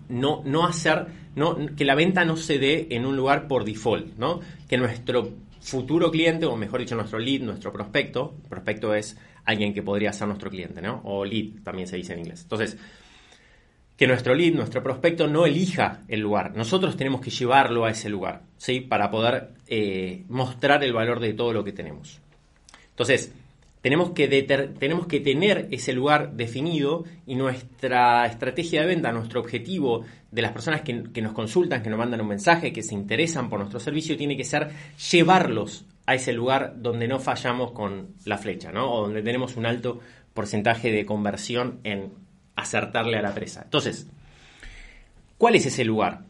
no, 0.09 0.41
no 0.45 0.65
hacer, 0.65 1.07
que 1.75 1.85
la 1.85 1.95
venta 1.95 2.25
no 2.25 2.37
se 2.37 2.59
dé 2.59 2.87
en 2.91 3.05
un 3.05 3.15
lugar 3.15 3.47
por 3.47 3.63
default, 3.65 4.17
¿no? 4.17 4.39
Que 4.67 4.77
nuestro 4.77 5.29
futuro 5.61 6.11
cliente, 6.11 6.45
o 6.45 6.55
mejor 6.55 6.79
dicho, 6.79 6.95
nuestro 6.95 7.19
lead, 7.19 7.41
nuestro 7.41 7.71
prospecto, 7.71 8.35
prospecto 8.49 8.93
es 8.93 9.17
alguien 9.45 9.73
que 9.73 9.81
podría 9.81 10.13
ser 10.13 10.27
nuestro 10.27 10.49
cliente, 10.49 10.81
¿no? 10.81 11.01
O 11.03 11.25
lead 11.25 11.61
también 11.63 11.87
se 11.87 11.97
dice 11.97 12.13
en 12.13 12.19
inglés. 12.19 12.41
Entonces, 12.43 12.77
que 13.97 14.07
nuestro 14.07 14.35
lead, 14.35 14.53
nuestro 14.53 14.83
prospecto 14.83 15.27
no 15.27 15.45
elija 15.45 16.03
el 16.07 16.19
lugar. 16.19 16.55
Nosotros 16.55 16.95
tenemos 16.95 17.21
que 17.21 17.31
llevarlo 17.31 17.85
a 17.85 17.91
ese 17.91 18.09
lugar, 18.09 18.43
¿sí? 18.57 18.81
Para 18.81 19.09
poder 19.09 19.53
eh, 19.67 20.23
mostrar 20.29 20.83
el 20.83 20.93
valor 20.93 21.19
de 21.19 21.33
todo 21.33 21.51
lo 21.51 21.63
que 21.63 21.71
tenemos. 21.71 22.19
Entonces, 22.91 23.33
tenemos 23.89 24.11
que, 25.07 25.19
tener 25.19 25.67
ese 25.71 25.93
lugar 25.93 26.33
definido 26.33 27.05
y 27.25 27.35
nuestra 27.35 28.25
estrategia 28.25 28.81
de 28.81 28.87
venta, 28.87 29.11
nuestro 29.11 29.39
objetivo 29.39 30.03
de 30.31 30.41
las 30.41 30.51
personas 30.51 30.81
que, 30.81 31.03
que 31.13 31.21
nos 31.21 31.33
consultan, 31.33 31.81
que 31.81 31.89
nos 31.89 31.99
mandan 31.99 32.21
un 32.21 32.27
mensaje, 32.27 32.73
que 32.73 32.83
se 32.83 32.93
interesan 32.93 33.49
por 33.49 33.59
nuestro 33.59 33.79
servicio, 33.79 34.17
tiene 34.17 34.35
que 34.35 34.43
ser 34.43 34.69
llevarlos 35.11 35.85
a 36.05 36.15
ese 36.15 36.33
lugar 36.33 36.73
donde 36.77 37.07
no 37.07 37.19
fallamos 37.19 37.71
con 37.71 38.15
la 38.25 38.37
flecha, 38.37 38.71
¿no? 38.71 38.91
O 38.91 39.01
donde 39.03 39.21
tenemos 39.21 39.57
un 39.57 39.65
alto 39.65 39.99
porcentaje 40.33 40.91
de 40.91 41.05
conversión 41.05 41.79
en 41.83 42.13
acertarle 42.55 43.17
a 43.17 43.21
la 43.21 43.33
presa. 43.33 43.61
Entonces, 43.63 44.07
¿cuál 45.37 45.55
es 45.55 45.65
ese 45.65 45.83
lugar? 45.83 46.21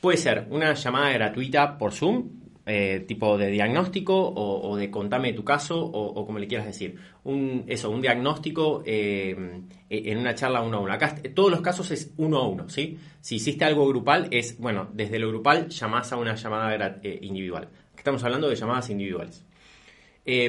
Puede 0.00 0.18
ser 0.18 0.46
una 0.50 0.72
llamada 0.74 1.10
gratuita 1.10 1.78
por 1.78 1.92
Zoom, 1.92 2.35
eh, 2.68 3.04
tipo 3.06 3.38
de 3.38 3.48
diagnóstico 3.48 4.16
o, 4.16 4.76
de 4.76 4.90
contame 4.90 5.32
tu 5.32 5.44
caso 5.44 5.80
o, 5.80 6.26
como 6.26 6.40
le 6.40 6.48
quieras 6.48 6.66
decir. 6.66 6.96
Un, 7.22 7.64
eso, 7.68 7.90
un 7.90 8.02
diagnóstico 8.02 8.82
eh, 8.84 9.62
en 9.88 10.18
una 10.18 10.34
charla 10.34 10.62
uno 10.62 10.78
a 10.78 10.80
uno. 10.80 10.92
Acá 10.92 11.14
todos 11.32 11.48
los 11.48 11.60
casos 11.60 11.92
es 11.92 12.12
uno 12.16 12.38
a 12.38 12.48
uno, 12.48 12.68
¿sí? 12.68 12.98
Si 13.20 13.36
hiciste 13.36 13.64
algo 13.64 13.86
grupal 13.86 14.26
es, 14.32 14.58
bueno, 14.58 14.88
desde 14.92 15.20
lo 15.20 15.28
grupal 15.28 15.68
llamás 15.68 16.12
a 16.12 16.16
una 16.16 16.34
llamada 16.34 16.96
eh, 17.04 17.20
individual. 17.22 17.68
Estamos 17.96 18.24
hablando 18.24 18.48
de 18.48 18.56
llamadas 18.56 18.90
individuales. 18.90 19.44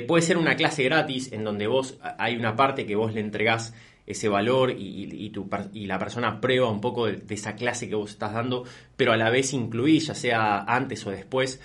puede 0.08 0.24
ser 0.24 0.38
una 0.38 0.56
clase 0.56 0.84
gratis 0.84 1.32
en 1.32 1.44
donde 1.44 1.68
vos 1.68 2.00
hay 2.18 2.36
una 2.36 2.56
parte 2.56 2.88
que 2.88 2.96
vos 2.96 3.14
le 3.14 3.22
entregás 3.22 3.76
ese 4.08 4.30
valor 4.30 4.72
y, 4.72 5.32
y, 5.74 5.86
la 5.86 6.00
persona 6.00 6.40
prueba 6.40 6.70
un 6.72 6.80
poco 6.80 7.08
de, 7.08 7.22
esa 7.30 7.56
clase 7.56 7.90
que 7.90 7.96
vos 7.96 8.12
estás 8.12 8.34
dando, 8.34 8.64
pero 8.96 9.12
a 9.12 9.18
la 9.18 9.30
vez 9.30 9.54
incluís, 9.54 10.08
ya 10.08 10.16
sea 10.16 10.64
antes 10.64 11.06
o 11.06 11.12
después, 11.12 11.60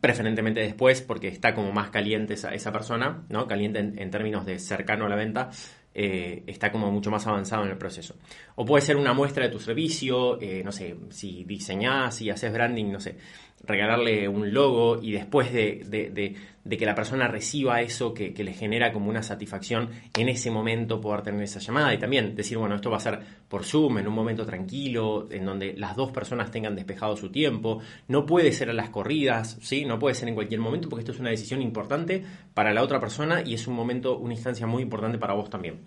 preferentemente 0.00 0.60
después, 0.60 1.02
porque 1.02 1.28
está 1.28 1.54
como 1.54 1.72
más 1.72 1.90
caliente 1.90 2.34
esa, 2.34 2.54
esa 2.54 2.72
persona, 2.72 3.24
¿no? 3.28 3.46
Caliente 3.46 3.78
en, 3.80 4.10
términos 4.10 4.46
de 4.46 4.58
cercano 4.58 5.06
a 5.06 5.08
la 5.08 5.16
venta, 5.16 5.50
eh, 5.94 6.42
está 6.46 6.70
como 6.70 6.90
mucho 6.90 7.10
más 7.10 7.26
avanzado 7.26 7.64
en 7.64 7.70
el 7.70 7.78
proceso. 7.78 8.16
O 8.54 8.64
puede 8.64 8.82
ser 8.82 8.96
una 8.96 9.14
muestra 9.14 9.44
de 9.44 9.50
tu 9.50 9.58
servicio, 9.58 10.40
eh, 10.40 10.62
no 10.64 10.72
sé, 10.72 10.96
si 11.10 11.44
diseñás, 11.44 12.16
si 12.16 12.30
haces 12.30 12.52
branding, 12.52 12.92
no 12.92 13.00
sé, 13.00 13.16
regalarle 13.64 14.28
un 14.28 14.52
logo 14.52 15.00
y 15.02 15.12
después 15.12 15.52
de, 15.52 16.36
que 16.68 16.86
la 16.86 16.94
persona 16.94 17.28
reciba 17.28 17.80
eso 17.80 18.14
que, 18.14 18.32
le 18.32 18.52
genera 18.52 18.92
como 18.92 19.10
una 19.10 19.22
satisfacción 19.22 19.90
en 20.16 20.28
ese 20.28 20.50
momento 20.50 21.00
poder 21.00 21.22
tener 21.22 21.42
esa 21.42 21.58
llamada 21.58 21.92
y 21.92 21.98
también 21.98 22.34
decir, 22.34 22.58
bueno, 22.58 22.76
esto 22.76 22.90
va 22.90 22.98
a 22.98 23.00
ser 23.00 23.20
por 23.48 23.64
Zoom, 23.64 23.98
en 23.98 24.08
un 24.08 24.14
momento 24.14 24.44
tranquilo, 24.44 25.26
en 25.30 25.44
donde 25.44 25.74
las 25.76 25.96
dos 25.96 26.10
personas 26.12 26.50
tengan 26.50 26.76
despejado 26.76 27.16
su 27.16 27.30
tiempo, 27.30 27.80
no 28.08 28.26
puede 28.26 28.52
ser 28.52 28.70
a 28.70 28.72
las 28.72 28.90
corridas, 28.90 29.58
¿sí? 29.60 29.84
No 29.84 29.98
puede 29.98 30.14
ser 30.14 30.28
en 30.28 30.34
cualquier 30.34 30.60
momento 30.60 30.88
porque 30.88 31.00
esto 31.00 31.12
es 31.12 31.20
una 31.20 31.30
decisión 31.30 31.62
importante 31.62 32.24
para 32.54 32.72
la 32.72 32.82
otra 32.82 33.00
persona 33.00 33.42
y 33.44 33.54
es 33.54 33.66
un 33.66 33.74
momento, 33.74 34.18
una 34.18 34.34
instancia 34.34 34.66
muy 34.66 34.82
importante 34.82 35.18
para 35.18 35.34
vos 35.34 35.50
también. 35.50 35.80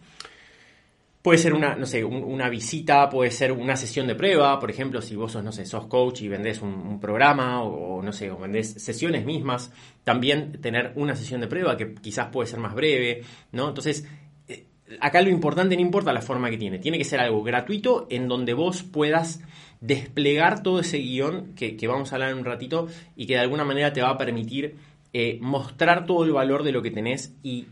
Puede 1.21 1.37
ser 1.37 1.53
una, 1.53 1.75
no 1.75 1.85
sé, 1.85 2.05
una 2.05 2.47
visita, 2.47 3.09
puede 3.09 3.29
ser 3.29 3.51
una 3.51 3.75
sesión 3.75 4.07
de 4.07 4.15
prueba, 4.15 4.57
por 4.57 4.71
ejemplo, 4.71 5.01
si 5.01 5.17
vos 5.17 5.33
sos, 5.33 5.43
no 5.43 5.51
sé, 5.51 5.65
sos 5.65 5.85
coach 5.87 6.21
y 6.21 6.29
vendés 6.29 6.61
un, 6.61 6.97
programa 7.01 7.61
o, 7.61 8.01
no 8.01 8.13
sé, 8.13 8.31
o 8.31 8.37
vendés 8.37 8.71
sesiones 8.81 9.25
mismas, 9.25 9.69
también 10.05 10.61
tener 10.61 10.93
una 10.95 11.17
sesión 11.17 11.41
de 11.41 11.47
prueba 11.47 11.75
que 11.75 11.93
quizás 11.95 12.27
puede 12.27 12.47
ser 12.47 12.59
más 12.59 12.73
breve, 12.73 13.23
¿no? 13.51 13.67
Entonces, 13.67 14.07
eh, 14.47 14.65
acá 15.01 15.21
lo 15.21 15.29
importante 15.29 15.75
no 15.75 15.81
importa 15.81 16.13
la 16.13 16.21
forma 16.21 16.49
que 16.49 16.57
tiene, 16.57 16.79
tiene 16.79 16.97
que 16.97 17.03
ser 17.03 17.19
algo 17.19 17.43
gratuito 17.43 18.07
en 18.09 18.29
donde 18.29 18.53
vos 18.53 18.83
puedas 18.83 19.41
desplegar 19.81 20.63
todo 20.63 20.79
ese 20.79 20.99
guion 20.99 21.53
que, 21.53 21.77
vamos 21.85 22.13
a 22.13 22.15
hablar 22.15 22.31
en 22.31 22.37
un 22.37 22.45
ratito 22.45 22.87
y 23.17 23.25
que 23.25 23.33
de 23.33 23.41
alguna 23.41 23.65
manera 23.65 23.91
te 23.91 24.01
va 24.01 24.11
a 24.11 24.17
permitir 24.17 24.77
eh, 25.11 25.37
mostrar 25.41 26.05
todo 26.05 26.23
el 26.23 26.31
valor 26.31 26.63
de 26.63 26.71
lo 26.71 26.81
que 26.81 26.91
tenés 26.91 27.35
y 27.43 27.67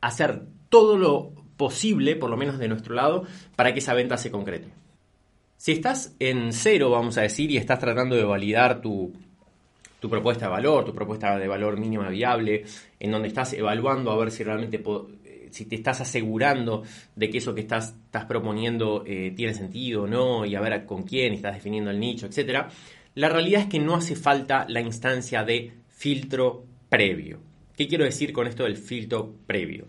hacer 0.00 0.42
todo 0.70 0.96
lo 0.96 1.32
posible, 1.56 2.16
por 2.16 2.30
lo 2.30 2.36
menos 2.36 2.58
de 2.58 2.68
nuestro 2.68 2.94
lado, 2.94 3.24
para 3.54 3.72
que 3.72 3.80
esa 3.80 3.94
venta 3.94 4.16
se 4.16 4.30
concrete. 4.30 4.68
Si 5.56 5.72
estás 5.72 6.14
en 6.18 6.52
cero, 6.52 6.90
vamos 6.90 7.16
a 7.18 7.22
decir, 7.22 7.50
y 7.50 7.56
estás 7.56 7.78
tratando 7.78 8.14
de 8.14 8.24
validar 8.24 8.80
tu, 8.80 9.12
propuesta 10.08 10.46
de 10.46 10.52
valor, 10.52 10.84
tu 10.84 10.94
propuesta 10.94 11.36
de 11.36 11.48
valor 11.48 11.78
mínima 11.78 12.08
viable, 12.08 12.64
en 13.00 13.10
donde 13.10 13.28
estás 13.28 13.52
evaluando 13.54 14.12
a 14.12 14.16
ver 14.16 14.30
si 14.30 14.44
realmente 14.44 14.80
si 15.50 15.64
te 15.64 15.74
estás 15.74 16.00
asegurando 16.00 16.82
de 17.16 17.30
que 17.30 17.38
eso 17.38 17.54
que 17.54 17.62
estás, 17.62 17.94
estás 18.04 18.26
proponiendo 18.26 19.02
eh, 19.06 19.32
tiene 19.34 19.54
sentido 19.54 20.02
o 20.02 20.06
no, 20.06 20.44
y 20.44 20.54
a 20.54 20.60
ver 20.60 20.84
con 20.84 21.02
quién, 21.02 21.32
estás 21.32 21.54
definiendo 21.54 21.90
el 21.90 21.98
nicho, 21.98 22.26
etc. 22.26 22.66
La 23.14 23.28
realidad 23.28 23.62
es 23.62 23.66
que 23.66 23.78
no 23.78 23.96
hace 23.96 24.14
falta 24.14 24.66
la 24.68 24.80
instancia 24.80 25.42
de 25.42 25.72
filtro 25.88 26.64
previo. 26.88 27.40
¿Qué 27.76 27.88
quiero 27.88 28.04
decir 28.04 28.32
con 28.32 28.46
esto 28.46 28.64
del 28.64 28.76
filtro 28.76 29.34
previo? 29.46 29.86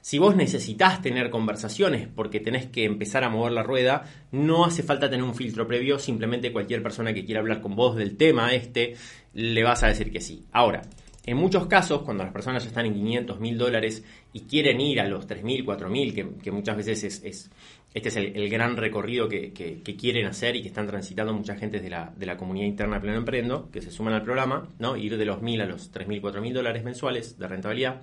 Si 0.00 0.18
vos 0.18 0.36
necesitas 0.36 1.02
tener 1.02 1.30
conversaciones 1.30 2.08
porque 2.08 2.40
tenés 2.40 2.66
que 2.66 2.84
empezar 2.84 3.24
a 3.24 3.28
mover 3.28 3.52
la 3.52 3.62
rueda, 3.62 4.04
no 4.32 4.64
hace 4.64 4.82
falta 4.82 5.10
tener 5.10 5.24
un 5.24 5.34
filtro 5.34 5.66
previo, 5.66 5.98
simplemente 5.98 6.52
cualquier 6.52 6.82
persona 6.82 7.12
que 7.12 7.24
quiera 7.24 7.40
hablar 7.40 7.60
con 7.60 7.74
vos 7.74 7.96
del 7.96 8.16
tema 8.16 8.54
este, 8.54 8.94
le 9.34 9.62
vas 9.64 9.82
a 9.82 9.88
decir 9.88 10.10
que 10.10 10.20
sí. 10.20 10.44
Ahora, 10.52 10.82
En 11.26 11.36
muchos 11.36 11.66
casos, 11.66 12.04
cuando 12.04 12.24
las 12.24 12.32
personas 12.32 12.62
ya 12.62 12.70
están 12.70 12.86
en 12.86 12.94
500 12.94 13.38
mil 13.38 13.58
dólares 13.58 14.02
y 14.32 14.44
quieren 14.44 14.80
ir 14.80 14.98
a 14.98 15.06
los 15.06 15.28
3.000, 15.28 15.62
4.000, 15.62 16.14
que, 16.14 16.26
que 16.42 16.50
muchas 16.50 16.74
veces 16.74 17.04
es, 17.04 17.50
este 17.94 18.08
es 18.10 18.16
el, 18.16 18.48
gran 18.48 18.76
recorrido 18.76 19.28
que, 19.28 19.52
quieren 19.98 20.26
hacer 20.26 20.56
y 20.56 20.62
que 20.62 20.68
están 20.68 20.86
transitando 20.86 21.32
mucha 21.32 21.56
gente 21.56 21.80
de 21.80 21.90
la, 21.90 22.12
de 22.16 22.26
la 22.26 22.36
comunidad 22.36 22.66
interna 22.66 23.00
Pleno 23.00 23.16
Emprendo, 23.16 23.70
que 23.70 23.80
se 23.80 23.90
suman 23.90 24.14
al 24.14 24.22
programa, 24.22 24.68
¿no? 24.78 24.96
Ir 24.96 25.16
de 25.16 25.24
los 25.24 25.40
1.000 25.40 25.62
a 25.62 25.66
los 25.66 25.92
3.000, 25.92 26.20
4.000 26.20 26.52
dólares 26.52 26.84
mensuales 26.84 27.38
de 27.38 27.48
rentabilidad. 27.48 28.02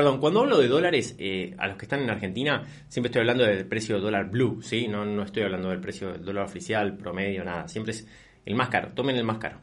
Perdón, 0.00 0.18
cuando 0.18 0.40
hablo 0.40 0.56
de 0.56 0.66
dólares, 0.66 1.14
eh, 1.18 1.54
a 1.58 1.66
los 1.66 1.76
que 1.76 1.84
están 1.84 2.00
en 2.00 2.08
Argentina, 2.08 2.66
siempre 2.88 3.08
estoy 3.08 3.20
hablando 3.20 3.44
del 3.44 3.66
precio 3.66 4.00
dólar 4.00 4.30
blue, 4.30 4.62
¿sí? 4.62 4.88
No, 4.88 5.04
no 5.04 5.24
estoy 5.24 5.42
hablando 5.42 5.68
del 5.68 5.78
precio 5.78 6.10
del 6.10 6.24
dólar 6.24 6.46
oficial, 6.46 6.96
promedio, 6.96 7.44
nada. 7.44 7.68
Siempre 7.68 7.92
es 7.92 8.08
el 8.46 8.54
más 8.54 8.70
caro. 8.70 8.92
Tomen 8.94 9.16
el 9.16 9.24
más 9.24 9.36
caro. 9.36 9.58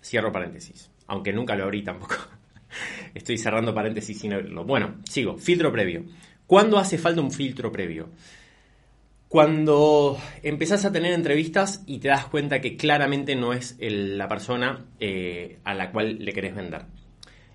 Cierro 0.00 0.30
paréntesis. 0.30 0.92
Aunque 1.08 1.32
nunca 1.32 1.56
lo 1.56 1.64
abrí 1.64 1.82
tampoco. 1.82 2.14
estoy 3.14 3.36
cerrando 3.36 3.74
paréntesis 3.74 4.16
sin 4.16 4.32
abrirlo. 4.32 4.62
Bueno, 4.62 4.98
sigo. 5.02 5.36
Filtro 5.38 5.72
previo. 5.72 6.04
¿Cuándo 6.46 6.78
hace 6.78 6.96
falta 6.96 7.20
un 7.20 7.32
filtro 7.32 7.72
previo? 7.72 8.10
Cuando 9.26 10.16
empezás 10.44 10.84
a 10.84 10.92
tener 10.92 11.14
entrevistas 11.14 11.82
y 11.88 11.98
te 11.98 12.06
das 12.06 12.26
cuenta 12.26 12.60
que 12.60 12.76
claramente 12.76 13.34
no 13.34 13.52
es 13.54 13.76
la 13.80 14.28
persona 14.28 14.86
eh, 15.00 15.58
a 15.64 15.74
la 15.74 15.90
cual 15.90 16.24
le 16.24 16.32
querés 16.32 16.54
vender. 16.54 16.82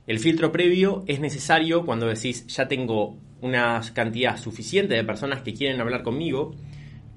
El 0.08 0.20
filtro 0.20 0.52
previo 0.52 1.04
es 1.08 1.20
necesario 1.20 1.86
cuando 1.86 2.08
decís 2.08 2.46
ya 2.48 2.68
tengo 2.68 3.18
una 3.42 3.82
cantidad 3.94 4.38
suficiente 4.38 4.94
de 4.94 5.04
personas 5.04 5.42
que 5.42 5.54
quieren 5.54 5.82
hablar 5.82 6.04
conmigo, 6.04 6.56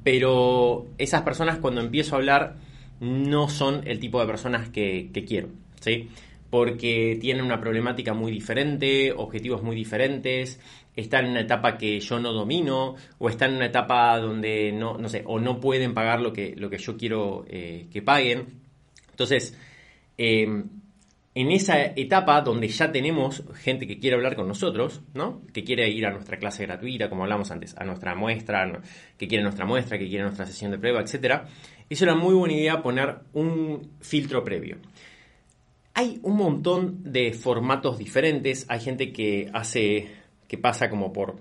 pero 0.03 0.87
esas 0.97 1.23
personas 1.23 1.59
cuando 1.59 1.81
empiezo 1.81 2.15
a 2.15 2.19
hablar 2.19 2.57
no 3.01 3.49
son 3.49 3.87
el 3.87 4.01
tipo 4.01 4.21
de 4.21 4.27
personas 4.27 4.71
que, 4.71 5.11
quiero, 5.27 5.49
¿sí? 5.81 6.09
Porque 6.51 7.19
tienen 7.21 7.45
una 7.45 7.61
problemática 7.61 8.15
muy 8.15 8.33
diferente, 8.33 9.13
objetivos 9.13 9.63
muy 9.63 9.77
diferentes, 9.77 10.59
están 10.97 11.27
en 11.27 11.33
una 11.33 11.41
etapa 11.43 11.77
que 11.77 12.01
yo 12.01 12.19
no 12.19 12.33
domino, 12.33 12.97
o 13.19 13.29
están 13.29 13.51
en 13.51 13.57
una 13.57 13.67
etapa 13.67 14.19
donde 14.19 14.73
no, 14.73 14.97
no 14.97 15.09
sé, 15.11 15.23
o 15.27 15.39
no 15.39 15.61
pueden 15.61 15.93
pagar 15.93 16.21
lo 16.21 16.33
que, 16.33 16.55
lo 16.57 16.71
que 16.71 16.79
yo 16.79 16.97
quiero 16.97 17.45
eh, 17.49 17.87
que 17.93 18.01
paguen. 18.01 18.47
Entonces, 19.11 19.57
eh, 20.17 20.65
en 21.41 21.53
esa 21.53 21.81
etapa 21.81 22.41
donde 22.41 22.67
ya 22.67 22.91
tenemos 22.91 23.45
gente 23.55 23.87
que 23.87 24.01
quiere 24.01 24.17
hablar 24.17 24.35
con 24.35 24.49
nosotros, 24.49 25.03
¿no? 25.15 25.43
Que 25.53 25.63
quiere 25.63 25.89
ir 25.89 26.05
a 26.05 26.11
nuestra 26.11 26.37
clase 26.37 26.67
gratuita, 26.67 27.09
como 27.09 27.23
hablamos 27.23 27.53
antes, 27.53 27.77
a 27.79 27.85
nuestra 27.85 28.17
muestra, 28.17 28.83
que 29.17 29.29
quiere 29.29 29.45
nuestra 29.45 29.65
muestra, 29.65 30.01
que 30.01 30.09
quiere 30.09 30.25
nuestra 30.25 30.47
sesión 30.47 30.73
de 30.73 30.79
prueba, 30.79 31.01
etcétera. 31.01 31.47
Es 31.89 32.03
una 32.03 32.17
muy 32.17 32.35
buena 32.35 32.55
idea 32.55 32.83
poner 32.83 33.21
un 33.35 33.93
filtro 34.01 34.43
previo. 34.43 34.79
Hay 35.95 36.19
un 36.25 36.37
montón 36.37 37.05
de 37.05 37.33
formatos 37.33 37.99
diferentes, 37.99 38.67
hay 38.69 38.81
gente 38.81 39.13
que 39.13 39.49
hace 39.55 40.09
que 40.49 40.59
pasa 40.59 40.91
como 40.91 41.13
por 41.13 41.37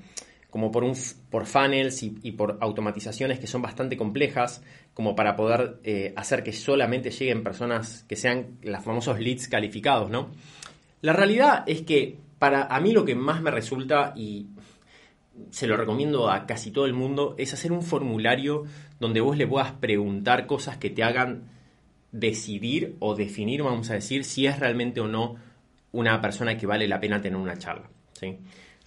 como 0.50 0.72
por, 0.72 0.84
un, 0.84 0.96
por 1.30 1.46
funnels 1.46 2.04
y, 2.04 2.32
por 2.32 2.58
automatizaciones 2.62 3.40
que 3.40 3.48
son 3.48 3.62
bastante 3.62 3.98
complejas, 3.98 4.64
como 4.94 5.16
para 5.16 5.36
poder 5.36 5.80
eh, 5.84 6.14
hacer 6.16 6.44
que 6.44 6.54
solamente 6.54 7.12
lleguen 7.12 7.44
personas 7.44 8.06
que 8.08 8.16
sean 8.16 8.58
los 8.62 8.84
famosos 8.84 9.20
leads 9.20 9.48
calificados, 9.48 10.10
¿no? 10.10 10.32
La 11.02 11.14
realidad 11.14 11.64
es 11.68 11.82
que 11.82 12.18
para 12.40 12.64
a 12.64 12.80
mí 12.80 12.92
lo 12.92 13.06
que 13.06 13.16
más 13.16 13.42
me 13.42 13.52
resulta, 13.52 14.14
y 14.16 14.48
se 15.52 15.68
lo 15.68 15.78
recomiendo 15.78 16.30
a 16.30 16.46
casi 16.46 16.72
todo 16.72 16.86
el 16.86 16.94
mundo, 16.94 17.36
es 17.38 17.54
hacer 17.54 17.72
un 17.72 17.84
formulario 17.84 18.64
donde 19.00 19.22
vos 19.22 19.38
le 19.38 19.48
puedas 19.48 19.74
preguntar 19.74 20.48
cosas 20.48 20.78
que 20.78 20.90
te 20.90 21.04
hagan 21.04 21.50
decidir 22.12 22.96
o 23.00 23.16
definir, 23.16 23.64
vamos 23.64 23.90
a 23.90 23.96
decir, 23.96 24.24
si 24.24 24.48
es 24.48 24.60
realmente 24.60 25.02
o 25.02 25.08
no 25.08 25.36
una 25.92 26.20
persona 26.22 26.58
que 26.58 26.66
vale 26.66 26.88
la 26.88 27.00
pena 27.00 27.22
tener 27.22 27.38
una 27.38 27.58
charla. 27.58 27.90
¿sí? 28.14 28.38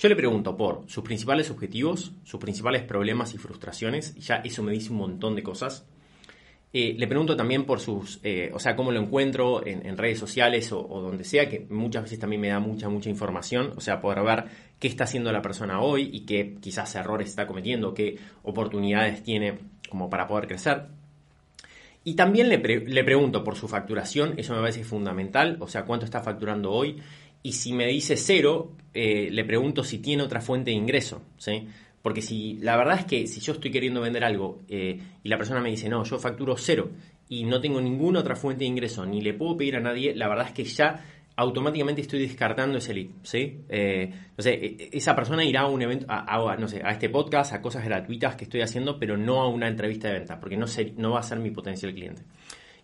Yo 0.00 0.08
le 0.08 0.16
pregunto 0.16 0.56
por 0.56 0.84
sus 0.86 1.04
principales 1.04 1.50
objetivos, 1.50 2.12
sus 2.24 2.40
principales 2.40 2.82
problemas 2.84 3.34
y 3.34 3.38
frustraciones, 3.38 4.14
ya 4.14 4.36
eso 4.36 4.62
me 4.62 4.72
dice 4.72 4.92
un 4.92 4.96
montón 4.96 5.36
de 5.36 5.42
cosas. 5.42 5.86
Eh, 6.72 6.94
le 6.96 7.06
pregunto 7.06 7.36
también 7.36 7.66
por 7.66 7.80
sus, 7.80 8.18
eh, 8.22 8.50
o 8.54 8.58
sea, 8.58 8.74
cómo 8.76 8.92
lo 8.92 8.98
encuentro 8.98 9.66
en, 9.66 9.98
redes 9.98 10.18
sociales 10.18 10.72
o, 10.72 10.84
donde 11.02 11.22
sea, 11.24 11.50
que 11.50 11.66
muchas 11.68 12.04
veces 12.04 12.18
también 12.18 12.40
me 12.40 12.48
da 12.48 12.60
mucha, 12.60 12.88
mucha 12.88 13.10
información, 13.10 13.74
o 13.76 13.82
sea, 13.82 14.00
poder 14.00 14.24
ver 14.24 14.44
qué 14.78 14.88
está 14.88 15.04
haciendo 15.04 15.32
la 15.32 15.42
persona 15.42 15.82
hoy 15.82 16.08
y 16.10 16.20
qué 16.20 16.56
quizás 16.62 16.94
errores 16.94 17.28
está 17.28 17.46
cometiendo, 17.46 17.92
qué 17.92 18.16
oportunidades 18.42 19.22
tiene 19.22 19.58
como 19.90 20.08
para 20.08 20.26
poder 20.26 20.46
crecer. 20.46 20.86
Y 22.04 22.14
también 22.14 22.48
le, 22.48 22.56
le 22.56 23.04
pregunto 23.04 23.44
por 23.44 23.54
su 23.54 23.68
facturación, 23.68 24.32
eso 24.38 24.54
me 24.54 24.60
parece 24.60 24.82
fundamental, 24.82 25.58
o 25.60 25.68
sea, 25.68 25.84
cuánto 25.84 26.06
está 26.06 26.22
facturando 26.22 26.70
hoy 26.70 26.96
y 27.42 27.52
si 27.52 27.72
me 27.72 27.86
dice 27.86 28.16
cero, 28.16 28.72
eh, 28.92 29.28
le 29.30 29.44
pregunto 29.44 29.84
si 29.84 29.98
tiene 29.98 30.22
otra 30.22 30.40
fuente 30.40 30.70
de 30.70 30.76
ingreso, 30.76 31.22
¿sí? 31.38 31.68
Porque 32.02 32.22
si 32.22 32.54
la 32.60 32.76
verdad 32.76 32.98
es 32.98 33.04
que 33.04 33.26
si 33.26 33.40
yo 33.40 33.52
estoy 33.52 33.70
queriendo 33.70 34.00
vender 34.00 34.24
algo 34.24 34.62
eh, 34.68 34.98
y 35.22 35.28
la 35.28 35.36
persona 35.36 35.60
me 35.60 35.70
dice, 35.70 35.88
no, 35.88 36.02
yo 36.04 36.18
facturo 36.18 36.56
cero 36.56 36.90
y 37.28 37.44
no 37.44 37.60
tengo 37.60 37.80
ninguna 37.80 38.20
otra 38.20 38.36
fuente 38.36 38.64
de 38.64 38.68
ingreso, 38.68 39.06
ni 39.06 39.20
le 39.20 39.34
puedo 39.34 39.56
pedir 39.56 39.76
a 39.76 39.80
nadie, 39.80 40.14
la 40.14 40.28
verdad 40.28 40.46
es 40.48 40.52
que 40.52 40.64
ya 40.64 41.04
automáticamente 41.36 42.02
estoy 42.02 42.20
descartando 42.20 42.78
ese 42.78 42.92
lead, 42.92 43.08
¿sí? 43.22 43.60
Eh, 43.68 44.12
no 44.36 44.42
sé, 44.42 44.54
e, 44.54 44.66
e, 44.78 44.90
esa 44.92 45.14
persona 45.14 45.44
irá 45.44 45.62
a 45.62 45.66
un 45.68 45.80
evento, 45.80 46.06
a, 46.08 46.56
no 46.58 46.68
sé, 46.68 46.82
a 46.84 46.90
este 46.90 47.08
podcast, 47.08 47.52
a 47.52 47.62
cosas 47.62 47.84
gratuitas 47.84 48.36
que 48.36 48.44
estoy 48.44 48.60
haciendo, 48.60 48.98
pero 48.98 49.16
no 49.16 49.40
a 49.40 49.48
una 49.48 49.68
entrevista 49.68 50.08
de 50.08 50.14
venta, 50.14 50.38
porque 50.38 50.56
no, 50.56 50.66
no 50.96 51.12
va 51.12 51.20
a 51.20 51.22
ser 51.22 51.38
mi 51.38 51.50
potencial 51.50 51.94
cliente. 51.94 52.22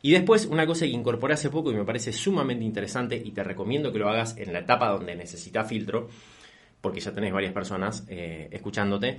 Y 0.06 0.12
después, 0.12 0.46
una 0.46 0.68
cosa 0.68 0.84
que 0.84 0.92
incorporé 0.92 1.34
hace 1.34 1.50
poco 1.50 1.72
y 1.72 1.74
me 1.74 1.84
parece 1.84 2.12
sumamente 2.12 2.64
interesante 2.64 3.20
y 3.24 3.32
te 3.32 3.42
recomiendo 3.42 3.92
que 3.92 3.98
lo 3.98 4.08
hagas 4.08 4.36
en 4.38 4.52
la 4.52 4.60
etapa 4.60 4.88
donde 4.90 5.16
necesitas 5.16 5.68
filtro, 5.68 6.08
porque 6.80 7.00
ya 7.00 7.12
tenés 7.12 7.32
varias 7.32 7.52
personas 7.52 8.06
eh, 8.08 8.46
escuchándote, 8.52 9.16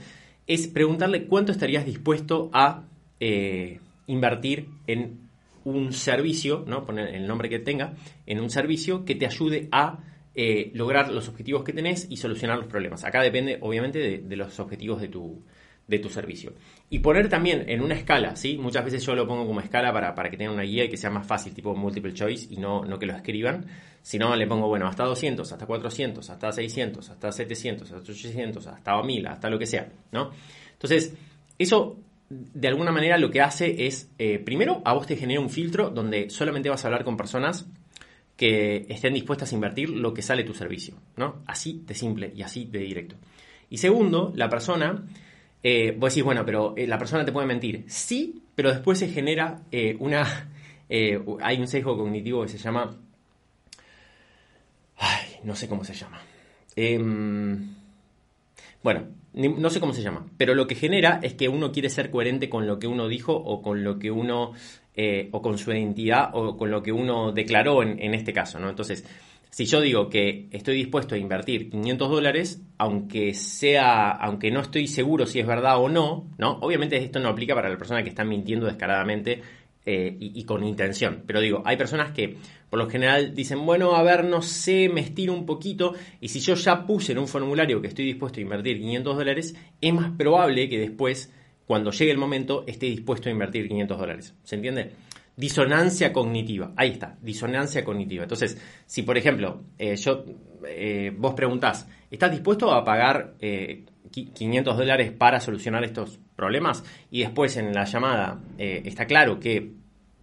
es 0.48 0.70
preguntarle 0.70 1.26
cuánto 1.26 1.52
estarías 1.52 1.86
dispuesto 1.86 2.50
a 2.54 2.86
eh, 3.20 3.82
invertir 4.06 4.70
en 4.88 5.28
un 5.66 5.92
servicio, 5.92 6.64
¿no? 6.66 6.86
poner 6.86 7.14
el 7.14 7.28
nombre 7.28 7.50
que 7.50 7.60
tenga, 7.60 7.96
en 8.26 8.40
un 8.40 8.50
servicio 8.50 9.04
que 9.04 9.16
te 9.16 9.26
ayude 9.26 9.68
a 9.74 10.00
eh, 10.36 10.72
lograr 10.74 11.12
los 11.12 11.28
objetivos 11.28 11.66
que 11.66 11.74
tenés 11.74 12.08
y 12.10 12.16
solucionar 12.16 12.60
los 12.60 12.68
problemas. 12.68 13.04
Acá 13.04 13.22
depende, 13.22 13.58
obviamente, 13.60 14.20
de 14.20 14.36
los 14.38 14.58
objetivos 14.62 15.02
de 15.02 15.10
tu, 15.10 15.44
de 15.88 16.00
tu 16.00 16.10
servicio. 16.10 16.54
Y 16.90 17.00
poner 17.00 17.30
también 17.30 17.64
en 17.68 17.82
una 17.82 17.96
escala, 17.96 18.36
¿sí? 18.36 18.58
Muchas 18.58 18.84
veces 18.84 19.06
yo 19.06 19.16
lo 19.16 19.28
pongo 19.28 19.48
como 19.48 19.62
escala 19.62 19.94
para, 19.94 20.14
para 20.14 20.30
que 20.30 20.38
tengan 20.38 20.54
una 20.54 20.64
guía 20.64 20.84
y 20.86 20.90
que 20.90 20.98
sea 20.98 21.10
más 21.10 21.26
fácil, 21.26 21.54
tipo 21.54 21.74
multiple 21.76 22.14
choice, 22.14 22.48
y 22.50 22.58
no, 22.58 22.84
no 22.84 23.00
que 23.00 23.06
lo 23.06 23.14
escriban. 23.14 23.66
Si 24.02 24.18
no, 24.18 24.36
le 24.36 24.48
pongo, 24.48 24.68
bueno, 24.68 24.88
hasta 24.88 25.04
200, 25.04 25.52
hasta 25.52 25.66
400, 25.66 26.30
hasta 26.30 26.52
600, 26.52 27.10
hasta 27.10 27.32
700, 27.32 27.92
hasta 27.92 28.12
800, 28.12 28.68
hasta 28.68 29.02
1000, 29.02 29.28
hasta 29.28 29.50
lo 29.50 29.58
que 29.58 29.66
sea, 29.66 29.90
¿no? 30.12 30.32
Entonces, 30.74 31.14
eso 31.58 31.98
de 32.30 32.68
alguna 32.68 32.92
manera 32.92 33.18
lo 33.18 33.32
que 33.32 33.42
hace 33.42 33.88
es, 33.88 34.10
eh, 34.18 34.40
primero, 34.40 34.82
a 34.84 34.94
vos 34.94 35.08
te 35.08 35.16
genera 35.16 35.40
un 35.40 35.50
filtro 35.50 35.90
donde 35.90 36.30
solamente 36.30 36.70
vas 36.70 36.84
a 36.84 36.88
hablar 36.88 37.06
con 37.06 37.16
personas 37.16 37.66
que 38.36 38.86
estén 38.90 39.14
dispuestas 39.14 39.52
a 39.52 39.56
invertir 39.56 39.90
lo 39.90 40.14
que 40.14 40.22
sale 40.22 40.44
tu 40.44 40.54
servicio, 40.54 40.96
¿no? 41.16 41.42
Así 41.48 41.84
de 41.86 41.96
simple 41.96 42.32
y 42.36 42.44
así 42.44 42.66
de 42.66 42.80
directo. 42.80 43.16
Y 43.70 43.78
segundo, 43.78 44.32
la 44.36 44.50
persona 44.50 45.06
eh, 45.64 45.96
vos 45.98 46.14
decís, 46.14 46.24
bueno, 46.24 46.46
pero 46.46 46.74
eh, 46.78 46.88
la 46.88 46.98
persona 46.98 47.26
te 47.26 47.32
puede 47.32 47.48
mentir. 47.48 47.86
Sí, 47.88 48.44
pero 48.56 48.72
después 48.72 49.00
se 49.00 49.10
genera 49.10 49.62
eh, 49.72 49.96
una... 50.00 50.52
Eh, 50.90 51.22
hay 51.42 51.60
un 51.60 51.68
sesgo 51.68 51.98
cognitivo 51.98 52.44
que 52.44 52.48
se 52.48 52.58
llama... 52.58 52.96
Ay, 54.96 55.26
no 55.44 55.54
sé 55.54 55.68
cómo 55.68 55.84
se 55.84 55.94
llama. 55.94 56.22
Em, 56.78 57.76
bueno, 58.82 59.04
no 59.34 59.70
sé 59.70 59.82
cómo 59.82 59.92
se 59.92 60.02
llama, 60.02 60.26
pero 60.38 60.56
lo 60.56 60.66
que 60.66 60.76
genera 60.76 61.20
es 61.22 61.34
que 61.34 61.50
uno 61.50 61.74
quiere 61.74 61.90
ser 61.90 62.10
coherente 62.10 62.48
con 62.48 62.68
lo 62.68 62.80
que 62.80 62.88
uno 62.88 63.10
dijo 63.10 63.34
o 63.34 63.62
con 63.62 63.84
lo 63.84 64.00
que 64.00 64.12
uno... 64.12 64.54
o 65.32 65.42
con 65.42 65.58
su 65.58 65.74
identidad 65.74 66.30
o 66.32 66.56
con 66.56 66.72
lo 66.72 66.82
que 66.82 66.94
uno 66.94 67.34
declaró 67.34 67.84
en, 67.84 68.02
en 68.02 68.14
este 68.14 68.32
caso, 68.32 68.58
¿no? 68.58 68.70
Entonces, 68.70 69.04
si 69.58 69.66
yo 69.66 69.82
digo 69.82 70.08
que 70.08 70.50
estoy 70.52 70.76
dispuesto 70.76 71.16
a 71.16 71.18
invertir 71.18 71.72
500 71.72 72.12
dólares, 72.12 72.62
aunque 72.78 73.34
sea, 73.34 74.12
aunque 74.12 74.52
no 74.52 74.60
estoy 74.60 74.86
seguro 74.86 75.26
si 75.26 75.40
es 75.40 75.48
verdad 75.48 75.82
o 75.82 75.90
no, 75.90 76.28
¿no? 76.38 76.60
Obviamente 76.62 76.96
esto 76.98 77.20
no 77.20 77.30
aplica 77.30 77.56
para 77.56 77.68
la 77.68 77.76
persona 77.76 78.04
que 78.04 78.10
está 78.10 78.24
mintiendo 78.24 78.68
descaradamente 78.68 79.42
eh, 79.84 80.16
y, 80.20 80.44
con 80.44 80.64
intención. 80.64 81.24
Pero 81.26 81.42
digo, 81.42 81.64
hay 81.66 81.76
personas 81.76 82.12
que 82.12 82.38
por 82.70 82.78
lo 82.78 82.88
general 82.88 83.34
dicen, 83.34 83.66
bueno, 83.66 83.96
a 83.96 84.04
ver, 84.04 84.26
no 84.26 84.44
sé, 84.44 84.90
me 84.90 85.02
estiro 85.02 85.34
un 85.34 85.48
poquito. 85.48 85.96
Y 86.22 86.28
si 86.28 86.40
yo 86.40 86.54
ya 86.54 86.86
puse 86.86 87.14
en 87.14 87.18
un 87.18 87.28
formulario 87.28 87.82
que 87.82 87.88
estoy 87.88 88.06
dispuesto 88.06 88.40
a 88.40 88.44
invertir 88.44 88.78
500 88.78 89.18
dólares, 89.18 89.56
es 89.82 89.92
más 89.92 90.12
probable 90.12 90.70
que 90.70 90.78
después, 90.78 91.34
cuando 91.66 91.90
llegue 91.90 92.12
el 92.12 92.20
momento, 92.20 92.64
esté 92.68 92.86
dispuesto 92.86 93.28
a 93.28 93.32
invertir 93.32 93.68
500 93.68 93.98
dólares. 93.98 94.36
¿Se 94.44 94.54
entiende? 94.54 94.92
Disonancia 95.38 96.12
cognitiva. 96.12 96.74
Ahí 96.76 96.90
está, 96.90 97.16
disonancia 97.22 97.86
cognitiva. 97.86 98.24
Entonces, 98.24 98.60
si 98.88 99.04
por 99.04 99.18
ejemplo, 99.18 99.66
eh, 99.78 99.96
yo, 99.96 100.26
eh, 100.68 101.14
vos 101.16 101.36
preguntás, 101.36 101.88
¿estás 102.10 102.32
dispuesto 102.32 102.74
a 102.74 102.84
pagar 102.84 103.36
500 103.40 104.74
eh, 104.74 104.78
dólares 104.78 105.12
para 105.12 105.40
solucionar 105.40 105.84
estos 105.84 106.20
problemas? 106.36 106.84
Y 107.12 107.20
después 107.22 107.56
en 107.56 107.72
la 107.72 107.86
llamada 107.86 108.42
está 108.58 109.06
claro 109.06 109.40
que 109.40 109.74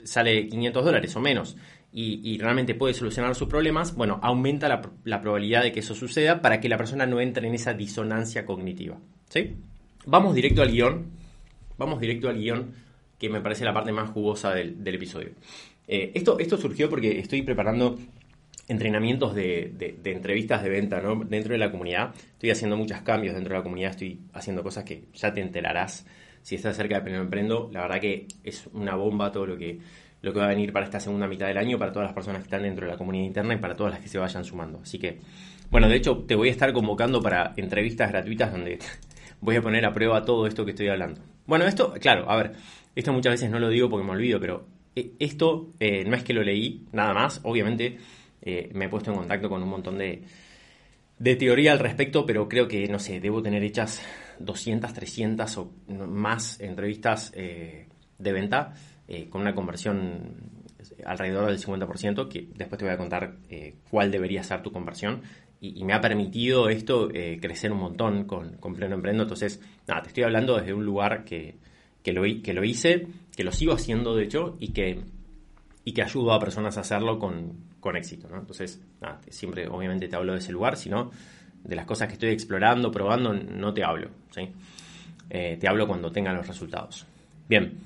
sale 0.03 0.49
500 0.49 0.85
dólares 0.85 1.15
o 1.15 1.21
menos 1.21 1.57
y, 1.97 2.37
realmente 2.39 2.75
puede 2.75 2.93
solucionar 2.93 3.37
sus 3.37 3.47
problemas, 3.47 3.95
bueno, 3.95 4.19
aumenta 4.21 4.67
la, 4.69 4.83
la, 5.05 5.21
probabilidad 5.21 5.63
de 5.63 5.71
que 5.71 5.79
eso 5.79 5.95
suceda 5.95 6.43
para 6.43 6.59
que 6.59 6.69
la 6.69 6.77
persona 6.77 7.07
no 7.07 7.21
entre 7.21 7.47
en 7.47 7.55
esa 7.55 7.73
disonancia 7.73 8.45
cognitiva. 8.45 8.99
¿Sí? 9.29 9.55
Vamos 10.07 10.35
directo 10.35 10.61
al 10.61 10.73
guion. 10.73 11.07
Vamos 11.79 12.01
directo 12.01 12.29
al 12.29 12.39
guion, 12.39 12.73
que 13.19 13.29
me 13.29 13.41
parece 13.41 13.65
la 13.65 13.73
parte 13.73 13.93
más 13.93 14.11
jugosa 14.11 14.53
del, 14.53 14.77
episodio. 14.87 15.31
Eh, 15.87 16.13
esto, 16.15 16.39
esto 16.39 16.57
surgió 16.57 16.89
porque 16.89 17.19
estoy 17.19 17.43
preparando 17.43 17.99
entrenamientos 18.69 19.35
de, 19.35 19.97
entrevistas 20.05 20.63
de 20.63 20.71
venta 20.71 21.03
dentro 21.27 21.53
de 21.53 21.59
la 21.59 21.71
comunidad. 21.71 22.15
Estoy 22.33 22.51
haciendo 22.51 22.77
muchos 22.77 23.01
cambios 23.03 23.35
dentro 23.35 23.53
de 23.53 23.59
la 23.59 23.63
comunidad, 23.63 23.91
estoy 23.91 24.21
haciendo 24.33 24.63
cosas 24.63 24.85
que 24.85 25.05
ya 25.15 25.33
te 25.33 25.41
enterarás 25.41 26.07
si 26.43 26.55
estás 26.57 26.77
cerca 26.77 26.97
de 26.97 27.03
Primero 27.03 27.23
Emprendo. 27.25 27.71
La 27.73 27.83
verdad 27.83 28.01
que 28.01 28.27
es 28.43 28.69
una 28.73 28.95
bomba 28.95 29.33
todo 29.33 29.47
lo 29.47 29.57
que, 29.57 29.79
lo 30.23 30.33
que 30.33 30.39
va 30.39 30.47
a 30.47 30.49
venir 30.49 30.73
para 30.73 30.87
esta 30.87 31.01
segunda 31.01 31.27
mitad 31.27 31.47
del 31.47 31.59
año, 31.59 31.79
para 31.79 31.93
todas 31.93 32.07
las 32.07 32.15
personas 32.15 32.41
que 32.41 32.47
están 32.47 32.63
dentro 32.63 32.87
de 32.87 32.93
la 32.93 32.99
comunidad 32.99 33.25
interna 33.25 33.55
y 33.55 33.59
para 33.59 33.77
todas 33.77 33.93
las 33.93 34.03
que 34.03 34.09
se 34.09 34.19
vayan 34.19 34.45
sumando. 34.45 34.81
Así 34.83 34.99
que, 34.99 35.19
bueno, 35.71 35.89
de 35.89 35.97
hecho 35.97 36.25
te 36.27 36.35
voy 36.35 36.49
a 36.49 36.53
estar 36.53 36.73
convocando 36.73 37.21
para 37.21 37.53
entrevistas 37.57 38.11
gratuitas 38.11 38.53
donde 38.53 38.79
voy 39.41 39.57
a 39.57 39.63
poner 39.63 39.85
a 39.85 39.93
prueba 39.93 40.25
todo 40.25 40.47
esto 40.47 40.65
que 40.65 40.71
estoy 40.71 40.89
hablando. 40.89 41.21
Bueno, 41.47 41.67
esto, 41.67 41.93
claro, 42.01 42.31
a 42.31 42.37
ver, 42.37 42.53
esto 42.95 43.13
muchas 43.13 43.33
veces 43.33 43.51
no 43.51 43.59
lo 43.59 43.69
digo 43.69 43.89
porque 43.91 44.07
me 44.07 44.13
olvido, 44.13 44.41
pero 44.41 44.67
eh, 44.95 45.13
esto 45.19 45.73
eh, 45.81 46.05
no 46.05 46.17
es 46.17 46.23
que 46.23 46.33
lo 46.33 46.43
leí, 46.43 46.87
nada 46.93 47.13
más, 47.13 47.41
obviamente 47.43 47.99
eh, 48.43 48.71
me 48.73 48.87
he 48.87 48.89
puesto 48.89 49.11
en 49.11 49.19
contacto 49.19 49.49
con 49.49 49.63
un 49.63 49.69
montón 49.69 49.99
de, 49.99 50.23
de 51.19 51.37
teoría 51.37 51.73
al 51.73 51.81
respecto, 51.81 52.25
pero 52.25 52.49
creo 52.49 52.69
que, 52.69 52.87
no 52.89 52.99
sé, 52.99 53.21
debo 53.21 53.43
tener 53.43 53.63
hechas 53.65 54.03
200, 54.39 54.93
300 54.93 55.59
o 55.59 55.73
más 55.89 56.61
entrevistas 56.61 57.33
de 57.33 58.33
venta 58.33 58.75
con 59.31 59.43
una 59.43 59.55
conversión 59.55 60.51
alrededor 61.05 61.47
del 61.47 61.59
50%, 61.59 62.29
que 62.29 62.49
después 62.55 62.79
te 62.79 62.85
voy 62.85 62.95
a 62.95 62.99
contar 62.99 63.37
cuál 63.91 64.11
debería 64.11 64.43
ser 64.43 64.63
tu 64.63 64.73
conversión. 64.73 65.23
Y, 65.61 65.85
me 65.85 65.95
ha 65.95 66.01
permitido 66.01 66.69
esto 66.69 67.09
crecer 67.09 67.71
un 67.71 67.79
montón 67.79 68.25
con, 68.25 68.57
con 68.57 68.75
Pleno 68.75 68.97
Emprendo. 68.97 69.23
Entonces, 69.23 69.61
nada, 69.87 70.03
te 70.03 70.09
estoy 70.09 70.25
hablando 70.25 70.57
desde 70.57 70.75
un 70.75 70.85
lugar 70.85 71.25
que, 71.25 71.59
que, 72.05 72.13
lo, 72.13 72.23
que 72.23 72.53
lo 72.53 72.63
hice, 72.63 73.09
que 73.35 73.43
lo 73.43 73.51
sigo 73.51 73.73
haciendo 73.73 74.15
de 74.15 74.25
hecho, 74.25 74.57
y 74.61 74.69
que, 74.69 75.01
y 75.85 75.93
que 75.93 76.03
ayudo 76.03 76.33
a 76.33 76.39
personas 76.39 76.77
a 76.77 76.83
hacerlo 76.83 77.19
con, 77.19 77.55
con 77.81 77.97
éxito. 77.97 78.29
¿no? 78.29 78.39
Entonces, 78.39 78.81
nada, 79.01 79.21
siempre 79.31 79.67
obviamente 79.67 80.07
te 80.07 80.15
hablo 80.15 80.35
de 80.35 80.39
ese 80.39 80.53
lugar, 80.53 80.77
sino 80.77 81.11
de 81.65 81.75
las 81.75 81.87
cosas 81.87 82.09
que 82.09 82.15
estoy 82.15 82.29
explorando, 82.29 82.93
probando, 82.93 83.33
no 83.33 83.73
te 83.73 83.83
hablo. 83.83 84.11
¿sí? 84.31 84.51
Eh, 85.31 85.57
te 85.59 85.67
hablo 85.67 85.89
cuando 85.89 86.13
tenga 86.13 86.33
los 86.35 86.47
resultados. 86.47 87.07
Bien. 87.49 87.79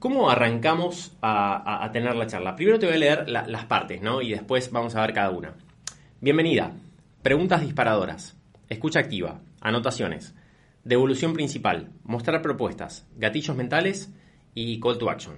¿Cómo 0.00 0.28
arrancamos 0.28 1.16
a, 1.22 1.88
tener 1.92 2.14
la 2.14 2.26
charla? 2.26 2.54
Primero 2.54 2.78
te 2.78 2.86
voy 2.86 2.96
a 2.96 2.98
leer 2.98 3.28
las 3.28 3.64
partes, 3.64 4.00
¿no? 4.00 4.22
Y 4.22 4.30
después 4.30 4.70
vamos 4.70 4.94
a 4.94 5.00
ver 5.00 5.12
cada 5.12 5.30
una. 5.30 5.54
Bienvenida. 6.20 6.72
Preguntas 7.22 7.60
disparadoras. 7.62 8.36
Escucha 8.68 9.00
activa. 9.00 9.40
Anotaciones. 9.60 10.36
Devolución 10.84 11.32
principal. 11.32 11.90
Mostrar 12.04 12.42
propuestas. 12.42 13.06
Gatillos 13.16 13.56
mentales 13.56 14.12
y 14.54 14.80
call 14.80 14.98
to 14.98 15.10
action. 15.10 15.36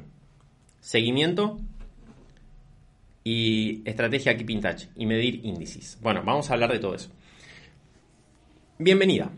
Seguimiento 0.80 1.58
y 3.24 3.82
estrategia 3.84 4.36
Keeping 4.36 4.60
Touch 4.60 4.84
y 4.96 5.06
medir 5.06 5.44
índices. 5.44 5.98
Bueno, 6.00 6.22
vamos 6.24 6.50
a 6.50 6.54
hablar 6.54 6.72
de 6.72 6.78
todo 6.78 6.94
eso. 6.94 7.10
Bienvenida. 8.78 9.30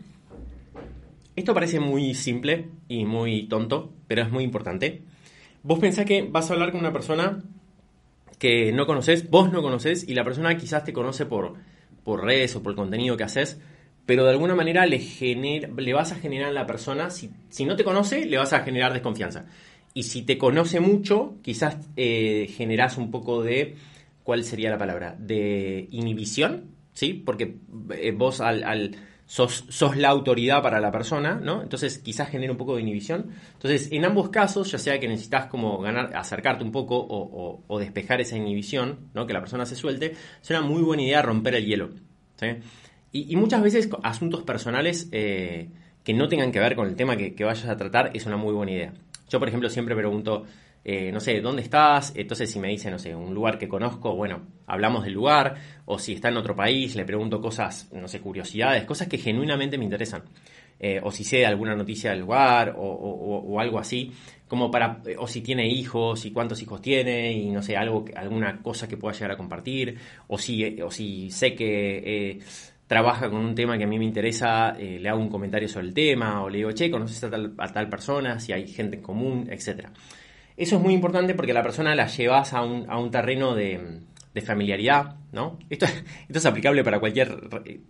Esto 1.35 1.53
parece 1.53 1.79
muy 1.79 2.13
simple 2.13 2.69
y 2.87 3.05
muy 3.05 3.47
tonto, 3.47 3.91
pero 4.07 4.21
es 4.21 4.31
muy 4.31 4.43
importante. 4.43 5.01
Vos 5.63 5.79
pensás 5.79 6.05
que 6.05 6.21
vas 6.21 6.49
a 6.49 6.53
hablar 6.53 6.71
con 6.71 6.81
una 6.81 6.93
persona 6.93 7.43
que 8.37 8.71
no 8.71 8.85
conoces, 8.85 9.29
vos 9.29 9.51
no 9.51 9.61
conoces, 9.61 10.07
y 10.07 10.13
la 10.13 10.23
persona 10.23 10.55
quizás 10.57 10.83
te 10.83 10.93
conoce 10.93 11.25
por, 11.25 11.55
por 12.03 12.23
redes 12.23 12.55
o 12.55 12.61
por 12.61 12.73
el 12.73 12.75
contenido 12.75 13.17
que 13.17 13.23
haces, 13.23 13.59
pero 14.05 14.25
de 14.25 14.31
alguna 14.31 14.55
manera 14.55 14.85
le, 14.85 14.99
le 14.99 15.93
vas 15.93 16.11
a 16.11 16.15
generar 16.15 16.49
a 16.49 16.53
la 16.53 16.65
persona, 16.65 17.09
si, 17.09 17.31
no 17.65 17.75
te 17.75 17.83
conoce, 17.83 18.25
le 18.25 18.37
vas 18.37 18.53
a 18.53 18.59
generar 18.59 18.93
desconfianza. 18.93 19.45
Y 19.93 20.03
si 20.03 20.23
te 20.23 20.37
conoce 20.37 20.79
mucho, 20.79 21.35
quizás 21.41 21.77
eh, 21.95 22.51
generas 22.55 22.97
un 22.97 23.11
poco 23.11 23.43
de, 23.43 23.75
¿cuál 24.23 24.43
sería 24.43 24.69
la 24.69 24.77
palabra? 24.77 25.15
De 25.17 25.87
inhibición, 25.91 26.71
¿sí? 26.93 27.13
Porque 27.13 27.57
eh, 27.91 28.11
vos 28.11 28.41
al, 28.41 28.95
sos, 29.25 29.65
sos, 29.69 29.95
la 29.95 30.09
autoridad 30.09 30.61
para 30.61 30.81
la 30.81 30.91
persona, 30.91 31.35
¿no? 31.35 31.61
Entonces 31.61 31.99
quizás 31.99 32.29
genera 32.29 32.51
un 32.51 32.57
poco 32.57 32.75
de 32.75 32.81
inhibición. 32.81 33.29
Entonces, 33.53 33.89
en 33.91 34.03
ambos 34.03 34.29
casos, 34.29 34.69
ya 34.69 34.79
sea 34.79 34.99
que 34.99 35.07
necesitas 35.07 35.45
como 35.45 35.79
ganar, 35.79 36.13
acercarte 36.13 36.63
un 36.63 36.71
poco 36.71 36.97
o, 37.07 37.79
despejar 37.79 38.19
esa 38.19 38.35
inhibición, 38.35 39.11
¿no? 39.13 39.25
Que 39.27 39.33
la 39.33 39.39
persona 39.39 39.65
se 39.65 39.75
suelte, 39.75 40.13
es 40.41 40.49
una 40.49 40.61
muy 40.61 40.81
buena 40.81 41.03
idea 41.03 41.21
romper 41.21 41.55
el 41.55 41.65
hielo, 41.65 41.89
¿sí? 42.35 42.47
Y, 43.13 43.35
muchas 43.37 43.61
veces 43.61 43.89
asuntos 44.03 44.41
personales 44.41 45.07
eh, 45.13 45.69
que 46.03 46.13
no 46.13 46.27
tengan 46.27 46.51
que 46.51 46.59
ver 46.59 46.75
con 46.75 46.87
el 46.87 46.95
tema 46.97 47.15
que 47.15 47.43
vayas 47.43 47.67
a 47.67 47.77
tratar 47.77 48.11
es 48.13 48.25
una 48.25 48.35
muy 48.35 48.53
buena 48.53 48.73
idea. 48.73 48.93
Yo, 49.29 49.39
por 49.39 49.47
ejemplo, 49.47 49.69
siempre 49.69 49.95
pregunto, 49.95 50.45
eh, 50.85 51.11
no 51.11 51.19
sé, 51.19 51.39
¿dónde 51.39 51.61
estás? 51.61 52.13
Entonces, 52.15 52.51
si 52.51 52.59
me 52.59 52.67
dice, 52.67 52.91
no 52.91 52.99
sé, 52.99 53.15
un 53.15 53.33
lugar 53.33 53.57
que 53.57 53.69
conozco, 53.69 54.15
bueno, 54.15 54.41
hablamos 54.67 55.05
del 55.05 55.13
lugar, 55.13 55.55
o 55.85 55.97
si 55.97 56.13
está 56.13 56.27
en 56.27 56.37
otro 56.37 56.55
país, 56.55 56.95
le 56.95 57.05
pregunto 57.05 57.39
cosas, 57.41 57.89
no 57.93 58.07
sé, 58.07 58.19
curiosidades, 58.19 58.83
cosas 58.83 59.07
que 59.07 59.17
genuinamente 59.17 59.77
me 59.77 59.85
interesan. 59.85 60.23
Eh, 60.79 60.99
o 61.01 61.11
si 61.11 61.23
sé 61.23 61.45
alguna 61.45 61.75
noticia 61.75 62.09
del 62.09 62.19
lugar, 62.19 62.75
o, 62.77 63.59
algo 63.59 63.79
así, 63.79 64.11
como 64.47 64.69
para, 64.69 65.01
o 65.17 65.27
si 65.27 65.41
tiene 65.41 65.69
hijos, 65.69 66.25
y 66.25 66.31
cuántos 66.31 66.61
hijos 66.61 66.81
tiene, 66.81 67.31
y 67.31 67.49
no 67.49 67.61
sé, 67.61 67.77
algo, 67.77 68.03
alguna 68.15 68.61
cosa 68.61 68.87
que 68.87 68.97
pueda 68.97 69.13
llegar 69.13 69.31
a 69.31 69.37
compartir, 69.37 69.97
o 70.27 70.37
si, 70.37 70.81
o 70.81 70.91
si 70.91 71.31
sé 71.31 71.55
que... 71.55 71.97
Eh, 72.05 72.39
trabaja 72.93 73.27
con 73.27 73.39
un 73.39 73.55
tema 73.55 73.75
que 73.75 73.85
a 73.85 73.87
mí 73.87 73.97
me 73.97 74.05
interesa, 74.05 74.75
eh, 74.77 74.99
le 74.99 75.09
hago 75.09 75.19
un 75.19 75.27
comentario 75.27 75.67
sobre 75.67 75.87
el 75.87 75.95
tema 75.95 76.43
o 76.43 76.49
le 76.49 76.59
digo, 76.59 76.71
che, 76.73 76.91
conoces 76.91 77.23
a 77.23 77.67
tal, 77.73 77.89
persona, 77.89 78.39
si 78.39 78.53
hay 78.53 78.67
gente 78.67 78.97
en 78.97 79.01
común, 79.01 79.47
etc. 79.49 79.87
Eso 80.55 80.75
es 80.75 80.81
muy 80.81 80.93
importante 80.93 81.33
porque 81.33 81.53
la 81.53 81.63
persona 81.63 81.95
la 81.95 82.05
llevas 82.05 82.53
a 82.53 82.61
un, 82.61 82.87
a 82.87 82.99
un 82.99 83.09
terreno 83.09 83.55
de, 83.55 84.03
familiaridad, 84.45 85.15
¿no? 85.31 85.57
Esto, 85.71 85.87
esto 86.27 86.37
es 86.37 86.45
aplicable 86.45 86.83
para 86.83 86.99
cualquier 86.99 87.35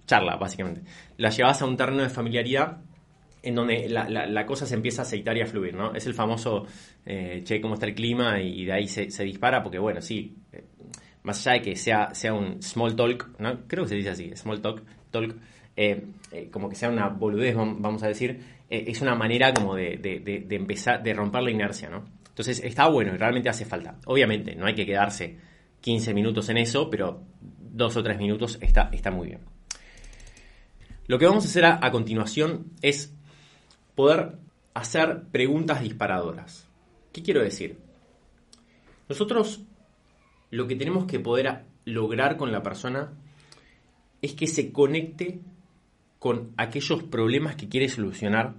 charla, 0.06 0.38
básicamente. 0.38 0.84
La 1.18 1.32
llevas 1.32 1.62
a 1.62 1.66
un 1.66 1.76
terreno 1.76 2.02
de 2.02 2.10
familiaridad 2.10 2.78
en 3.42 3.56
donde 3.56 3.90
la, 3.90 4.46
cosa 4.46 4.66
se 4.66 4.76
empieza 4.76 5.02
a 5.02 5.04
aceitar 5.04 5.36
y 5.36 5.42
a 5.42 5.46
fluir, 5.46 5.74
¿no? 5.74 5.94
Es 5.94 6.08
el 6.08 6.14
famoso, 6.14 6.66
eh, 7.06 7.42
che, 7.44 7.60
cómo 7.60 7.74
está 7.74 7.88
el 7.88 7.94
clima 7.94 8.40
y, 8.40 8.64
de 8.64 8.72
ahí 8.72 8.88
se, 8.88 9.12
se, 9.12 9.26
dispara 9.26 9.62
porque, 9.62 9.80
bueno, 9.80 10.02
sí, 10.02 10.38
eh, 10.54 10.64
más 11.24 11.46
allá 11.46 11.60
de 11.60 11.62
que 11.62 11.76
sea, 11.76 12.14
sea 12.14 12.34
un 12.34 12.62
small 12.62 12.96
talk, 12.96 13.30
¿no? 13.40 13.62
creo 13.68 13.84
que 13.84 13.90
se 13.90 13.96
dice 13.96 14.10
así, 14.10 14.32
small 14.36 14.62
talk, 14.62 14.84
talk 15.12 15.36
eh, 15.76 16.06
eh, 16.32 16.50
como 16.52 16.70
que 16.70 16.76
sea 16.76 16.90
una 16.90 17.08
boludez, 17.10 17.56
vamos 17.56 18.04
a 18.04 18.08
decir, 18.08 18.40
eh, 18.70 18.86
es 18.88 19.02
una 19.02 19.16
manera 19.16 19.54
como 19.54 19.76
de, 19.76 19.98
de, 19.98 20.56
empezar, 20.56 21.02
de 21.02 21.14
romper 21.14 21.44
la 21.44 21.52
inercia, 21.52 21.90
¿no? 21.90 22.04
Entonces 22.28 22.62
está 22.64 22.88
bueno 22.88 23.14
y 23.14 23.18
realmente 23.18 23.50
hace 23.50 23.66
falta. 23.66 23.98
Obviamente, 24.06 24.56
no 24.56 24.66
hay 24.66 24.76
que 24.76 24.86
quedarse 24.86 25.38
15 25.82 26.14
minutos 26.14 26.50
en 26.50 26.58
eso, 26.58 26.90
pero 26.90 27.22
dos 27.40 27.96
o 27.96 28.04
tres 28.04 28.18
minutos 28.18 28.58
está, 28.62 28.90
está 28.92 29.12
muy 29.12 29.30
bien. 29.30 29.40
Lo 31.08 31.20
que 31.20 31.26
vamos 31.26 31.46
a 31.46 31.48
hacer 31.48 31.66
a 31.66 31.92
continuación 31.92 32.72
es 32.82 33.14
poder 33.94 34.38
hacer 34.74 35.24
preguntas 35.32 35.82
disparadoras. 35.82 36.68
¿Qué 37.12 37.22
quiero 37.22 37.44
decir? 37.44 37.78
Nosotros 39.10 39.62
lo 40.54 40.68
que 40.68 40.76
tenemos 40.76 41.06
que 41.06 41.20
poder 41.20 41.64
lograr 41.84 42.38
con 42.38 42.52
la 42.52 42.62
persona 42.62 43.12
es 44.22 44.34
que 44.34 44.46
se 44.46 44.72
conecte 44.72 45.40
con 46.20 46.54
aquellos 46.58 47.02
problemas 47.02 47.56
que 47.56 47.68
quiere 47.68 47.90
solucionar 47.90 48.54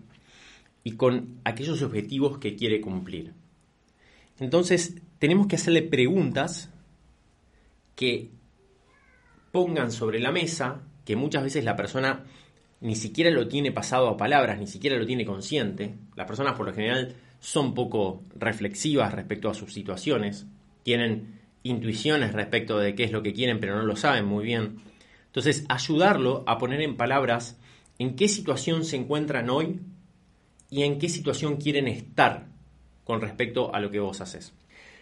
y 0.83 0.97
con 0.97 1.39
aquellos 1.45 1.83
objetivos 1.83 2.39
que 2.39 2.57
quiere 2.57 2.81
cumplir. 2.81 3.33
Entonces, 4.41 4.97
tenemos 5.21 5.47
que 5.47 5.55
hacerle 5.55 5.83
preguntas 5.83 6.69
que 7.95 8.29
pongan 9.53 9.93
sobre 9.93 10.19
la 10.19 10.33
mesa, 10.33 10.83
que 11.05 11.15
muchas 11.15 11.45
veces 11.45 11.65
la 11.65 11.77
persona 11.77 12.25
ni 12.81 12.97
siquiera 12.97 13.31
lo 13.31 13.47
tiene 13.47 13.71
pasado 13.71 14.09
a 14.09 14.17
palabras, 14.17 14.59
ni 14.59 14.67
siquiera 14.67 14.99
lo 14.99 15.07
tiene 15.07 15.25
consciente. 15.25 15.95
Las 16.17 16.27
personas 16.27 16.57
por 16.57 16.67
lo 16.67 16.75
general 16.75 17.15
son 17.39 17.73
poco 17.73 18.25
reflexivas 18.35 19.15
respecto 19.15 19.49
a 19.49 19.55
sus 19.55 19.73
situaciones, 19.73 20.45
tienen 20.83 21.44
intuiciones 21.65 22.33
respecto 22.33 22.79
de 22.79 22.95
qué 22.95 23.03
es 23.03 23.11
lo 23.11 23.23
que 23.23 23.33
quieren, 23.33 23.59
pero 23.59 23.77
no 23.77 23.83
lo 23.83 23.97
saben 23.97 24.25
muy 24.25 24.45
bien. 24.45 24.77
Entonces, 25.27 25.65
ayudarlo 25.69 26.45
a 26.47 26.59
poner 26.59 26.81
en 26.81 26.97
palabras 26.97 27.59
en 27.99 28.15
qué 28.15 28.29
situación 28.29 28.85
se 28.85 28.97
encuentran 28.97 29.51
hoy 29.51 29.81
y 30.71 30.83
en 30.83 30.99
qué 30.99 31.09
situación 31.09 31.57
quieren 31.57 31.89
estar 31.89 32.47
con 33.05 33.21
respecto 33.21 33.75
a 33.75 33.81
lo 33.81 33.91
que 33.91 34.01
vos 34.01 34.21
haces. 34.21 34.53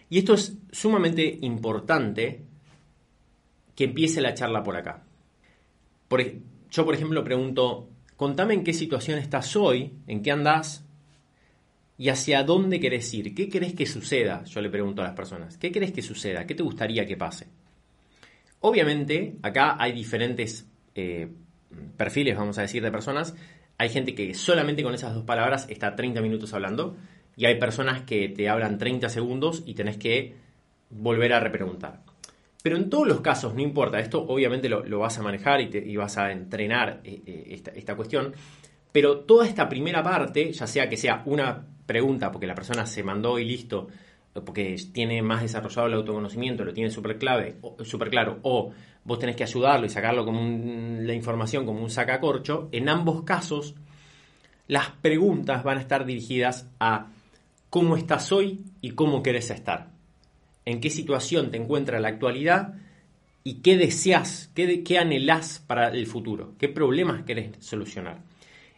Y 0.08 0.18
esto 0.18 0.34
es 0.34 0.56
sumamente 0.70 1.38
importante 1.42 2.44
que 3.74 3.84
empiece 3.84 4.20
la 4.20 4.34
charla 4.34 4.62
por 4.62 4.76
acá. 4.76 5.04
yo, 6.70 6.84
por 6.84 6.94
ejemplo, 6.94 7.24
pregunto, 7.24 7.88
contame 8.16 8.54
en 8.54 8.64
qué 8.64 8.74
situación 8.74 9.18
estás 9.18 9.56
hoy, 9.56 9.92
en 10.06 10.22
qué 10.22 10.30
andás, 10.30 10.84
y 12.02 12.08
hacia 12.08 12.42
dónde 12.42 12.80
querés 12.80 13.14
ir. 13.14 13.32
¿Qué 13.32 13.48
querés 13.48 13.74
que 13.74 13.86
suceda? 13.86 14.42
Yo 14.42 14.60
le 14.60 14.68
pregunto 14.68 15.02
a 15.02 15.04
las 15.04 15.14
personas. 15.14 15.56
¿Qué 15.56 15.70
querés 15.70 15.92
que 15.92 16.02
suceda? 16.02 16.44
¿Qué 16.48 16.56
te 16.56 16.64
gustaría 16.64 17.06
que 17.06 17.16
pase? 17.16 17.46
Obviamente, 18.58 19.36
acá 19.40 19.76
hay 19.78 19.92
diferentes 19.92 20.68
eh, 20.96 21.28
perfiles, 21.96 22.36
vamos 22.36 22.58
a 22.58 22.62
decir, 22.62 22.82
de 22.82 22.90
personas. 22.90 23.36
Hay 23.78 23.88
gente 23.88 24.16
que 24.16 24.34
solamente 24.34 24.82
con 24.82 24.94
esas 24.94 25.14
dos 25.14 25.22
palabras 25.22 25.68
está 25.70 25.94
30 25.94 26.20
minutos 26.22 26.52
hablando 26.52 26.96
y 27.36 27.44
hay 27.46 27.60
personas 27.60 28.02
que 28.02 28.28
te 28.30 28.48
hablan 28.48 28.78
30 28.78 29.08
segundos 29.08 29.62
y 29.64 29.74
tenés 29.74 29.96
que 29.96 30.34
volver 30.90 31.32
a 31.32 31.38
repreguntar. 31.38 32.02
Pero 32.64 32.78
en 32.78 32.90
todos 32.90 33.06
los 33.06 33.20
casos, 33.20 33.54
no 33.54 33.60
importa, 33.60 34.00
esto 34.00 34.24
obviamente 34.26 34.68
lo, 34.68 34.98
vas 34.98 35.16
a 35.18 35.22
manejar 35.22 35.60
y, 35.60 35.94
vas 35.94 36.18
a 36.18 36.32
entrenar 36.32 37.00
eh, 37.04 37.22
eh, 37.24 37.60
esta, 37.76 37.94
cuestión, 37.94 38.34
pero 38.92 39.20
toda 39.20 39.46
esta 39.46 39.68
primera 39.68 40.02
parte, 40.02 40.52
ya 40.52 40.66
sea 40.66 40.88
que 40.88 40.96
sea 40.96 41.22
una 41.26 41.66
pregunta 41.86 42.30
porque 42.30 42.46
la 42.46 42.54
persona 42.54 42.86
se 42.86 43.02
mandó 43.02 43.38
y 43.38 43.44
listo, 43.44 43.88
porque 44.44 44.76
tiene 44.92 45.22
más 45.22 45.42
desarrollado 45.42 45.88
el 45.88 45.94
autoconocimiento, 45.94 46.64
lo 46.64 46.72
tiene 46.72 46.90
súper 46.90 47.18
clave, 47.18 47.56
super 47.84 48.08
claro, 48.08 48.38
o 48.42 48.70
vos 49.04 49.18
tenés 49.18 49.36
que 49.36 49.44
ayudarlo 49.44 49.86
y 49.86 49.90
sacarlo 49.90 50.24
como 50.24 50.40
la 51.00 51.14
información 51.14 51.66
como 51.66 51.82
un 51.82 51.90
sacacorcho, 51.90 52.68
en 52.72 52.88
ambos 52.88 53.24
casos 53.24 53.74
las 54.68 54.90
preguntas 54.90 55.64
van 55.64 55.78
a 55.78 55.80
estar 55.80 56.06
dirigidas 56.06 56.68
a 56.78 57.08
cómo 57.68 57.96
estás 57.96 58.30
hoy 58.32 58.60
y 58.80 58.92
cómo 58.92 59.22
querés 59.22 59.50
estar 59.50 59.92
en 60.64 60.80
qué 60.80 60.90
situación 60.90 61.50
te 61.50 61.56
encuentra 61.56 62.00
la 62.00 62.08
actualidad 62.08 62.74
y 63.44 63.54
qué 63.54 63.76
deseas, 63.76 64.50
qué, 64.54 64.84
qué 64.84 64.98
anhelás 64.98 65.62
para 65.66 65.88
el 65.88 66.06
futuro, 66.06 66.54
qué 66.58 66.68
problemas 66.68 67.24
querés 67.24 67.52
solucionar. 67.58 68.22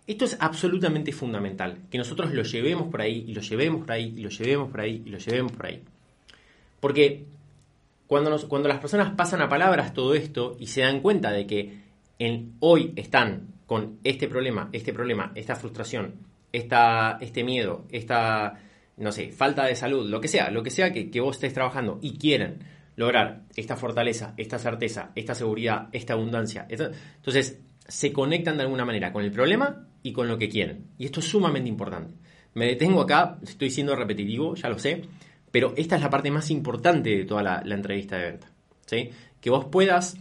Esto 0.07 0.27
es 0.27 0.37
absolutamente 0.39 1.13
fundamental, 1.13 1.79
que 1.91 1.97
nosotros 1.97 2.33
lo 2.33 2.43
llevemos 2.43 2.89
por 2.89 3.01
ahí 3.01 3.25
y 3.27 3.33
lo 3.35 3.41
llevemos 3.41 3.81
por 3.81 3.93
ahí 3.93 4.13
y 4.17 4.23
lo 4.23 4.29
llevemos 4.29 4.71
por 4.71 4.81
ahí 4.81 5.03
y 5.05 5.09
lo 5.09 5.19
llevemos 5.19 5.53
por 5.53 5.67
ahí. 5.67 5.83
Porque 6.81 7.25
cuando, 8.07 8.49
cuando 8.49 8.69
las 8.69 8.81
personas 8.81 9.15
pasan 9.15 9.41
a 9.41 9.49
palabras 9.49 9.95
todo 9.95 10.15
esto 10.15 10.57
y 10.61 10.67
se 10.67 10.83
dan 10.83 11.01
cuenta 11.01 11.31
de 11.31 11.47
que 11.47 11.79
en, 12.19 12.53
hoy 12.61 12.93
están 12.97 13.55
con 13.67 13.99
este 14.05 14.29
problema, 14.29 14.69
este 14.73 14.93
problema, 14.93 15.33
esta 15.35 15.57
frustración, 15.57 16.17
esta, 16.53 17.17
este 17.23 17.43
miedo, 17.43 17.87
esta 17.91 18.61
no 18.97 19.11
sé, 19.11 19.33
falta 19.33 19.65
de 19.65 19.75
salud, 19.75 20.09
lo 20.09 20.21
que 20.21 20.29
sea, 20.29 20.51
lo 20.51 20.63
que 20.63 20.71
sea 20.71 20.93
que, 20.93 21.21
vos 21.21 21.37
estés 21.37 21.55
trabajando 21.55 21.99
y 22.01 22.17
quieren 22.17 22.59
lograr 22.97 23.43
esta 23.57 23.77
fortaleza, 23.77 24.35
esta 24.37 24.59
certeza, 24.59 25.11
esta 25.17 25.35
seguridad, 25.35 25.89
esta 25.93 26.13
abundancia. 26.13 26.67
entonces, 26.69 27.59
se 27.87 28.13
conectan 28.13 28.57
de 28.57 28.63
alguna 28.63 28.85
manera 28.85 29.13
con 29.13 29.25
el 29.25 29.33
problema 29.33 29.89
y 30.05 30.13
con 30.13 30.29
lo 30.29 30.39
que 30.39 30.49
quieren. 30.49 30.91
Y 30.99 31.07
esto 31.07 31.19
es 31.19 31.27
sumamente 31.27 31.69
importante. 31.69 32.15
Me 32.55 32.67
detengo 32.67 33.01
acá, 33.01 33.39
estoy 33.43 33.71
siendo 33.71 33.97
repetitivo, 33.97 34.55
ya 34.55 34.69
lo 34.69 34.79
sé, 34.79 35.03
pero 35.51 35.75
esta 35.77 35.97
es 35.97 36.03
la 36.03 36.11
parte 36.11 36.31
más 36.31 36.51
importante 36.51 37.11
de 37.11 37.25
toda 37.25 37.43
la, 37.43 37.75
entrevista 37.75 38.17
de 38.17 38.25
venta. 38.31 38.53
¿sí? 38.87 39.11
Que 39.41 39.51
vos 39.51 39.65
puedas 39.65 40.17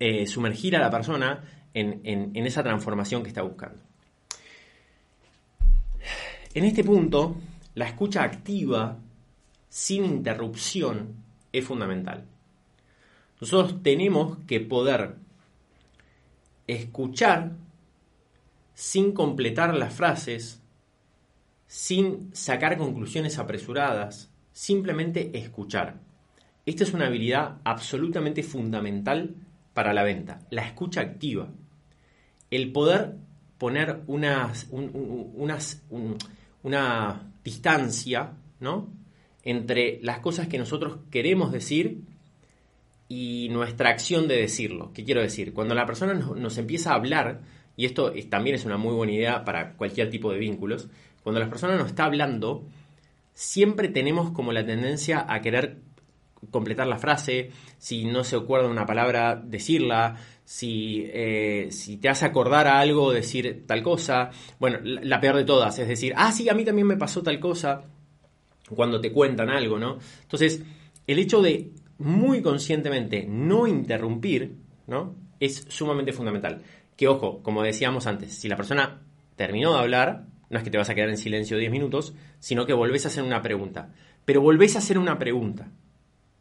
eh, 0.00 0.26
sumergir 0.26 0.74
a 0.74 0.80
la 0.80 0.90
persona 0.90 1.44
en 1.74 2.46
esa 2.46 2.62
transformación 2.62 3.22
que 3.22 3.28
está 3.28 3.42
buscando. 3.42 3.78
En 6.54 6.64
este 6.64 6.84
punto, 6.84 7.36
la 7.74 7.86
escucha 7.86 8.22
activa, 8.22 8.98
sin 9.68 10.04
interrupción, 10.04 11.14
es 11.50 11.64
fundamental. 11.64 12.24
Nosotros 13.40 13.82
tenemos 13.82 14.38
que 14.46 14.60
poder 14.60 15.16
escuchar 16.66 17.52
sin 18.74 19.12
completar 19.12 19.74
las 19.74 19.94
frases, 19.94 20.60
sin 21.66 22.34
sacar 22.34 22.76
conclusiones 22.76 23.38
apresuradas, 23.38 24.30
simplemente 24.52 25.30
escuchar. 25.38 26.00
Esta 26.66 26.84
es 26.84 26.92
una 26.92 27.06
habilidad 27.06 27.58
absolutamente 27.64 28.42
fundamental 28.42 29.34
para 29.74 29.92
la 29.92 30.02
venta, 30.02 30.40
la 30.50 30.66
escucha 30.66 31.00
activa. 31.00 31.48
El 32.50 32.72
poder 32.72 33.16
poner 33.58 34.02
unas, 34.06 34.68
una 36.62 37.32
distancia, 37.42 38.32
¿no? 38.60 38.88
Entre 39.44 39.98
las 40.02 40.20
cosas 40.20 40.48
que 40.48 40.58
nosotros 40.58 40.98
queremos 41.10 41.52
decir 41.52 42.02
y 43.14 43.48
nuestra 43.50 43.90
acción 43.90 44.26
de 44.26 44.36
decirlo. 44.36 44.90
¿Qué 44.94 45.04
quiero 45.04 45.20
decir? 45.20 45.52
Cuando 45.52 45.74
la 45.74 45.84
persona 45.84 46.14
nos, 46.14 46.56
empieza 46.56 46.92
a 46.92 46.94
hablar, 46.94 47.42
y 47.76 47.86
esto 47.86 48.12
también 48.28 48.56
es 48.56 48.64
una 48.64 48.76
muy 48.76 48.94
buena 48.94 49.12
idea 49.12 49.44
para 49.44 49.72
cualquier 49.74 50.10
tipo 50.10 50.32
de 50.32 50.38
vínculos, 50.38 50.88
cuando 51.22 51.40
la 51.40 51.48
persona 51.48 51.76
nos 51.76 51.88
está 51.88 52.04
hablando, 52.04 52.64
siempre 53.34 53.88
tenemos 53.88 54.30
como 54.32 54.52
la 54.52 54.64
tendencia 54.64 55.24
a 55.28 55.40
querer 55.40 55.78
completar 56.50 56.86
la 56.86 56.98
frase, 56.98 57.50
si 57.78 58.04
no 58.04 58.24
se 58.24 58.36
acuerda 58.36 58.68
una 58.68 58.86
palabra, 58.86 59.40
decirla, 59.42 60.16
si, 60.44 61.04
eh, 61.06 61.68
si 61.70 61.98
te 61.98 62.08
hace 62.08 62.24
acordar 62.24 62.66
a 62.66 62.80
algo, 62.80 63.12
decir 63.12 63.64
tal 63.66 63.82
cosa. 63.82 64.30
Bueno, 64.58 64.78
la, 64.82 65.20
peor 65.20 65.36
de 65.36 65.44
todas, 65.44 65.78
es 65.78 65.88
decir, 65.88 66.12
ah, 66.16 66.32
sí, 66.32 66.48
a 66.48 66.54
mí 66.54 66.64
también 66.64 66.86
me 66.86 66.96
pasó 66.96 67.22
tal 67.22 67.38
cosa, 67.38 67.84
cuando 68.74 69.00
te 69.00 69.12
cuentan 69.12 69.50
algo, 69.50 69.78
¿no? 69.78 69.98
Entonces, 70.22 70.62
el 71.06 71.18
hecho 71.18 71.40
de 71.42 71.70
muy 71.98 72.42
conscientemente 72.42 73.24
no 73.28 73.66
interrumpir, 73.66 74.56
¿no? 74.86 75.14
Es 75.38 75.66
sumamente 75.68 76.12
fundamental. 76.12 76.62
Que 76.96 77.08
ojo, 77.08 77.42
como 77.42 77.62
decíamos 77.62 78.06
antes, 78.06 78.34
si 78.38 78.48
la 78.48 78.56
persona 78.56 79.00
terminó 79.36 79.72
de 79.72 79.80
hablar, 79.80 80.26
no 80.50 80.58
es 80.58 80.64
que 80.64 80.70
te 80.70 80.78
vas 80.78 80.90
a 80.90 80.94
quedar 80.94 81.08
en 81.08 81.16
silencio 81.16 81.56
10 81.56 81.70
minutos, 81.70 82.14
sino 82.38 82.66
que 82.66 82.72
volvés 82.72 83.04
a 83.04 83.08
hacer 83.08 83.22
una 83.22 83.42
pregunta. 83.42 83.90
Pero 84.24 84.40
volvés 84.40 84.76
a 84.76 84.80
hacer 84.80 84.98
una 84.98 85.18
pregunta. 85.18 85.70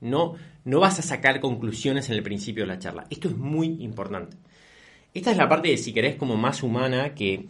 No, 0.01 0.35
no 0.65 0.79
vas 0.79 0.99
a 0.99 1.03
sacar 1.03 1.39
conclusiones 1.39 2.09
en 2.09 2.15
el 2.15 2.23
principio 2.23 2.63
de 2.63 2.67
la 2.67 2.79
charla. 2.79 3.05
Esto 3.09 3.29
es 3.29 3.37
muy 3.37 3.83
importante. 3.83 4.37
Esta 5.13 5.31
es 5.31 5.37
la 5.37 5.49
parte 5.49 5.69
de, 5.69 5.77
si 5.77 5.93
querés, 5.93 6.15
como 6.15 6.37
más 6.37 6.63
humana, 6.63 7.13
que, 7.13 7.47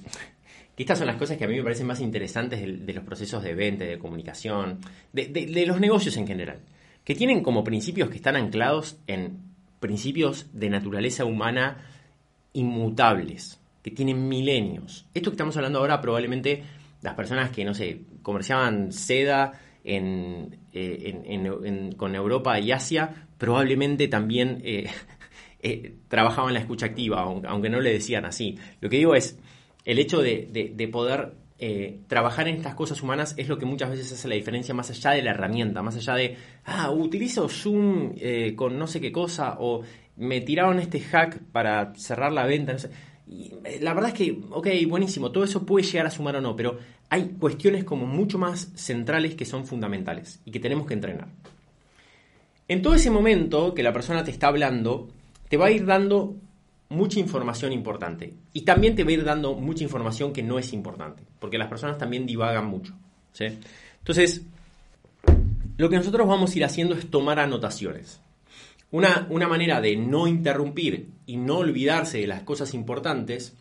estas 0.82 0.98
son 0.98 1.08
las 1.08 1.18
cosas 1.18 1.38
que 1.38 1.44
a 1.44 1.48
mí 1.48 1.56
me 1.56 1.64
parecen 1.64 1.86
más 1.86 2.02
interesantes 2.02 2.60
de, 2.60 2.94
los 2.94 3.04
procesos 3.04 3.44
de 3.44 3.54
venta, 3.54 3.86
de 3.86 4.00
comunicación, 4.00 4.80
de, 5.14 5.64
los 5.68 5.80
negocios 5.80 6.18
en 6.18 6.26
general, 6.26 6.60
que 7.04 7.14
tienen 7.14 7.44
como 7.44 7.64
principios 7.64 8.10
que 8.10 8.16
están 8.16 8.36
anclados 8.36 8.98
en 9.06 9.38
principios 9.80 10.48
de 10.54 10.70
naturaleza 10.70 11.26
humana 11.26 11.86
inmutables, 12.54 13.60
que 13.82 13.92
tienen 13.92 14.28
milenios. 14.28 15.08
Esto 15.14 15.32
que 15.32 15.36
estamos 15.36 15.56
hablando 15.58 15.80
ahora 15.80 16.02
probablemente 16.02 16.64
las 17.02 17.16
personas 17.16 17.52
que, 17.52 17.66
no 17.66 17.74
sé, 17.74 18.02
comerciaban 18.22 18.92
seda, 18.92 19.54
eh, 19.84 21.94
con 21.98 22.16
Europa 22.16 22.60
y 22.60 22.72
Asia, 22.72 23.28
probablemente 23.38 24.08
también 24.08 24.62
eh, 24.64 24.90
eh, 25.62 25.96
trabajaban 26.08 26.50
en 26.50 26.54
la 26.56 26.60
escucha 26.60 26.88
activa, 26.88 27.22
aunque 27.22 27.70
no 27.70 27.80
le 27.80 27.94
decían 27.94 28.26
así. 28.26 28.58
Lo 28.80 28.90
que 28.90 28.98
digo 28.98 29.16
es, 29.16 29.40
el 29.84 30.00
hecho 30.00 30.22
de, 30.22 30.90
poder 30.92 31.34
trabajar 32.08 32.48
en 32.48 32.56
estas 32.56 32.74
cosas 32.74 33.04
humanas 33.04 33.36
es 33.38 33.48
lo 33.48 33.60
que 33.60 33.68
muchas 33.68 33.92
veces 33.92 34.12
hace 34.12 34.28
la 34.28 34.34
diferencia 34.34 34.74
más 34.74 34.90
allá 34.90 35.12
de 35.12 35.22
la 35.22 35.32
herramienta, 35.32 35.84
más 35.84 35.96
allá 35.96 36.16
de, 36.16 36.36
ah, 36.66 36.90
utilizo 36.90 37.48
Zoom 37.50 38.16
con 38.56 38.80
no 38.80 38.88
sé 38.88 39.00
qué 39.00 39.12
cosa, 39.12 39.58
o 39.60 39.84
me 40.22 40.40
tiraron 40.40 40.80
este 40.80 41.00
hack 41.00 41.40
para 41.52 41.94
cerrar 41.96 42.32
la 42.32 42.46
venta, 42.46 42.78
la 43.80 43.94
verdad 43.94 44.12
es 44.12 44.16
que, 44.16 44.40
ok, 44.52 44.68
buenísimo, 44.88 45.32
todo 45.32 45.44
eso 45.44 45.66
puede 45.66 45.86
llegar 45.86 46.06
a 46.06 46.12
sumar 46.12 46.36
o 46.36 46.42
no, 46.42 46.56
pero 46.56 46.78
hay 47.10 47.36
cuestiones 47.40 47.84
como 47.84 48.06
mucho 48.06 48.38
más 48.38 48.72
centrales 48.76 49.36
que 49.36 49.46
son 49.46 49.66
fundamentales 49.66 50.40
y 50.46 50.52
que 50.52 50.60
tenemos 50.60 50.86
que 50.86 50.94
entrenar. 50.94 51.28
En 52.68 52.82
todo 52.82 52.94
ese 52.94 53.10
momento 53.10 53.74
que 53.74 53.84
la 53.84 53.92
persona 53.92 54.24
te 54.24 54.32
está 54.32 54.48
hablando, 54.48 55.10
te 55.50 55.58
va 55.58 55.66
a 55.66 55.72
ir 55.72 55.86
dando 55.86 56.36
mucha 56.90 57.20
información 57.20 57.74
importante 57.74 58.36
y 58.54 58.62
también 58.62 58.96
te 58.96 59.04
va 59.04 59.10
a 59.10 59.14
ir 59.14 59.24
dando 59.24 59.56
mucha 59.56 59.84
información 59.84 60.34
que 60.34 60.44
no 60.44 60.60
es 60.60 60.72
importante, 60.72 61.24
porque 61.40 61.58
las 61.58 61.68
personas 61.68 61.98
también 61.98 62.26
divagan 62.26 62.68
mucho. 62.68 62.94
Entonces, 64.00 64.44
lo 65.78 65.90
que 65.90 65.96
nosotros 65.96 66.28
vamos 66.28 66.54
a 66.54 66.58
ir 66.58 66.66
haciendo 66.66 66.96
es 66.96 67.10
tomar 67.10 67.40
anotaciones. 67.40 68.22
Una, 68.92 69.26
una, 69.30 69.48
manera 69.48 69.80
de 69.80 69.96
no 69.96 70.28
interrumpir 70.28 71.12
y 71.26 71.38
no 71.38 71.60
olvidarse 71.60 72.20
de 72.20 72.28
las 72.28 72.44
cosas 72.44 72.74
importantes, 72.74 73.58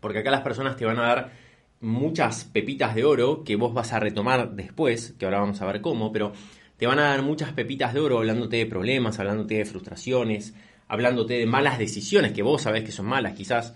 porque 0.00 0.20
acá 0.20 0.30
las 0.30 0.40
personas 0.40 0.76
te 0.76 0.86
van 0.86 0.98
a 0.98 1.02
dar 1.02 1.32
muchas 1.80 2.44
pepitas 2.44 2.94
de 2.94 3.04
oro 3.04 3.44
que 3.44 3.56
vos 3.56 3.74
vas 3.74 3.92
a 3.92 4.00
retomar 4.00 4.52
después, 4.52 5.14
que 5.18 5.26
ahora 5.26 5.40
vamos 5.40 5.60
a 5.60 5.66
ver 5.66 5.80
cómo, 5.80 6.10
pero 6.12 6.32
te 6.76 6.86
van 6.86 6.98
a 6.98 7.10
dar 7.10 7.22
muchas 7.22 7.52
pepitas 7.52 7.92
de 7.92 8.00
oro 8.00 8.18
hablándote 8.18 8.56
de 8.56 8.66
problemas, 8.66 9.18
hablándote 9.18 9.56
de 9.56 9.64
frustraciones, 9.64 10.54
hablándote 10.88 11.34
de 11.34 11.46
malas 11.46 11.78
decisiones 11.78 12.32
que 12.32 12.42
vos 12.42 12.62
sabés 12.62 12.84
que 12.84 12.92
son 12.92 13.06
malas 13.06 13.34
quizás, 13.34 13.74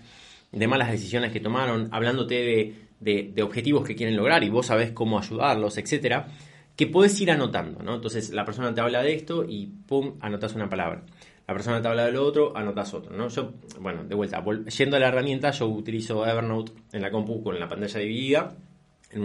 de 0.51 0.67
malas 0.67 0.91
decisiones 0.91 1.31
que 1.31 1.39
tomaron, 1.39 1.89
hablándote 1.91 2.75
de, 2.99 3.31
de, 3.33 3.43
objetivos 3.43 3.85
que 3.85 3.95
quieren 3.95 4.15
lograr 4.15 4.43
y 4.43 4.49
vos 4.49 4.67
sabés 4.67 4.91
cómo 4.91 5.19
ayudarlos, 5.19 5.77
etcétera, 5.77 6.27
que 6.77 6.87
podés 6.87 7.19
ir 7.19 7.31
anotando, 7.31 7.83
¿no? 7.83 7.95
Entonces 7.95 8.29
la 8.29 8.45
persona 8.45 8.73
te 8.73 8.79
habla 8.79 9.01
de 9.01 9.13
esto 9.13 9.43
y 9.45 9.65
pum, 9.65 10.13
anotas 10.21 10.55
una 10.55 10.69
palabra 10.69 11.03
la 11.47 11.53
persona 11.53 11.81
te 11.81 11.87
habla 11.87 12.05
de 12.05 12.11
lo 12.11 12.25
otro, 12.25 12.57
anotas 12.57 12.93
otro, 12.93 13.15
¿no? 13.15 13.29
Yo, 13.29 13.53
bueno, 13.79 14.03
de 14.03 14.15
vuelta, 14.15 14.43
yendo 14.65 14.97
a 14.97 14.99
la 14.99 15.07
herramienta, 15.07 15.51
yo 15.51 15.67
utilizo 15.67 16.27
Evernote 16.27 16.73
en 16.91 17.01
la 17.01 17.09
compu 17.09 17.41
con 17.41 17.57
la 17.57 17.69
pantalla 17.69 17.99
dividida 18.01 18.55
En, 19.11 19.21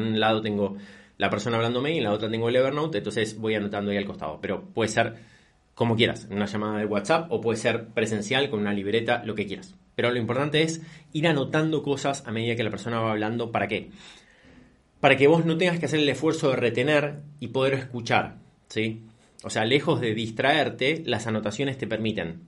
un 0.00 0.20
lado 0.20 0.40
tengo 0.40 0.76
la 1.18 1.30
persona 1.30 1.56
hablándome 1.56 1.94
y 1.94 1.98
en 1.98 2.04
la 2.04 2.12
otra 2.12 2.30
tengo 2.30 2.48
el 2.48 2.54
Evernote, 2.54 2.98
entonces 2.98 3.36
voy 3.40 3.56
anotando 3.56 3.90
ahí 3.90 3.96
al 3.96 4.04
costado. 4.04 4.38
Pero 4.40 4.62
puede 4.62 4.88
ser 4.88 5.14
como 5.74 5.96
quieras, 5.96 6.28
una 6.30 6.46
llamada 6.46 6.78
de 6.78 6.86
WhatsApp 6.86 7.32
o 7.32 7.40
puede 7.40 7.58
ser 7.58 7.88
presencial 7.88 8.48
con 8.50 8.60
una 8.60 8.72
libreta, 8.72 9.24
lo 9.24 9.34
que 9.34 9.48
quieras. 9.48 9.74
Pero 9.96 10.12
lo 10.12 10.18
importante 10.18 10.62
es 10.62 10.80
ir 11.12 11.26
anotando 11.26 11.82
cosas 11.82 12.24
a 12.24 12.30
medida 12.30 12.54
que 12.54 12.62
la 12.62 12.70
persona 12.70 13.00
va 13.00 13.10
hablando. 13.10 13.50
¿Para 13.50 13.66
qué? 13.66 13.90
Para 15.04 15.18
que 15.18 15.26
vos 15.26 15.44
no 15.44 15.58
tengas 15.58 15.78
que 15.78 15.84
hacer 15.84 16.00
el 16.00 16.08
esfuerzo 16.08 16.48
de 16.48 16.56
retener 16.56 17.16
y 17.38 17.48
poder 17.48 17.74
escuchar. 17.74 18.38
¿sí? 18.68 19.02
O 19.42 19.50
sea, 19.50 19.66
lejos 19.66 20.00
de 20.00 20.14
distraerte, 20.14 21.02
las 21.04 21.26
anotaciones 21.26 21.76
te 21.76 21.86
permiten 21.86 22.40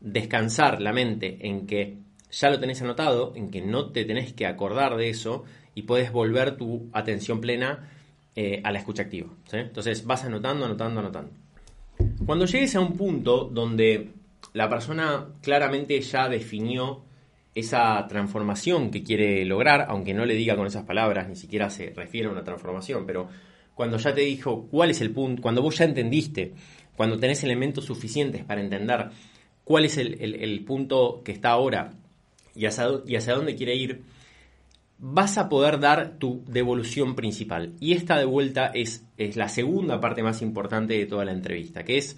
descansar 0.00 0.82
la 0.82 0.92
mente 0.92 1.38
en 1.48 1.66
que 1.66 1.96
ya 2.30 2.50
lo 2.50 2.60
tenés 2.60 2.82
anotado, 2.82 3.32
en 3.36 3.50
que 3.50 3.62
no 3.62 3.90
te 3.90 4.04
tenés 4.04 4.34
que 4.34 4.46
acordar 4.46 4.98
de 4.98 5.08
eso 5.08 5.44
y 5.74 5.84
puedes 5.84 6.12
volver 6.12 6.58
tu 6.58 6.90
atención 6.92 7.40
plena 7.40 7.88
eh, 8.36 8.60
a 8.62 8.70
la 8.70 8.80
escucha 8.80 9.04
activa. 9.04 9.30
Entonces 9.50 10.04
vas 10.04 10.24
anotando, 10.24 10.66
anotando, 10.66 11.00
anotando. 11.00 11.32
Cuando 12.26 12.44
llegues 12.44 12.76
a 12.76 12.80
un 12.80 12.98
punto 12.98 13.44
donde 13.44 14.10
la 14.52 14.68
persona 14.68 15.28
claramente 15.40 15.98
ya 16.02 16.28
definió 16.28 17.03
esa 17.54 18.06
transformación 18.08 18.90
que 18.90 19.02
quiere 19.02 19.44
lograr, 19.44 19.86
aunque 19.88 20.14
no 20.14 20.26
le 20.26 20.34
diga 20.34 20.56
con 20.56 20.66
esas 20.66 20.84
palabras, 20.84 21.28
ni 21.28 21.36
siquiera 21.36 21.70
se 21.70 21.90
refiere 21.90 22.28
a 22.28 22.32
una 22.32 22.42
transformación, 22.42 23.06
pero 23.06 23.28
cuando 23.74 23.96
ya 23.96 24.14
te 24.14 24.22
dijo 24.22 24.66
cuál 24.70 24.90
es 24.90 25.00
el 25.00 25.10
punto, 25.10 25.42
cuando 25.42 25.62
vos 25.62 25.78
ya 25.78 25.84
entendiste, 25.84 26.52
cuando 26.96 27.18
tenés 27.18 27.44
elementos 27.44 27.84
suficientes 27.84 28.44
para 28.44 28.60
entender 28.60 29.10
cuál 29.64 29.84
es 29.84 29.98
el, 29.98 30.64
punto 30.64 31.22
que 31.24 31.32
está 31.32 31.50
ahora 31.50 31.92
y 32.54 32.66
hacia, 32.66 32.86
y 33.06 33.16
hacia 33.16 33.34
dónde 33.34 33.56
quiere 33.56 33.74
ir, 33.74 34.02
vas 34.98 35.38
a 35.38 35.48
poder 35.48 35.80
dar 35.80 36.18
tu 36.18 36.44
devolución 36.46 37.14
principal. 37.14 37.72
Y 37.80 37.92
esta 37.92 38.16
de 38.18 38.24
vuelta 38.24 38.66
es, 38.66 39.04
es 39.16 39.36
la 39.36 39.48
segunda 39.48 40.00
parte 40.00 40.22
más 40.22 40.42
importante 40.42 40.94
de 40.94 41.06
toda 41.06 41.24
la 41.24 41.32
entrevista, 41.32 41.84
que 41.84 41.98
es 41.98 42.16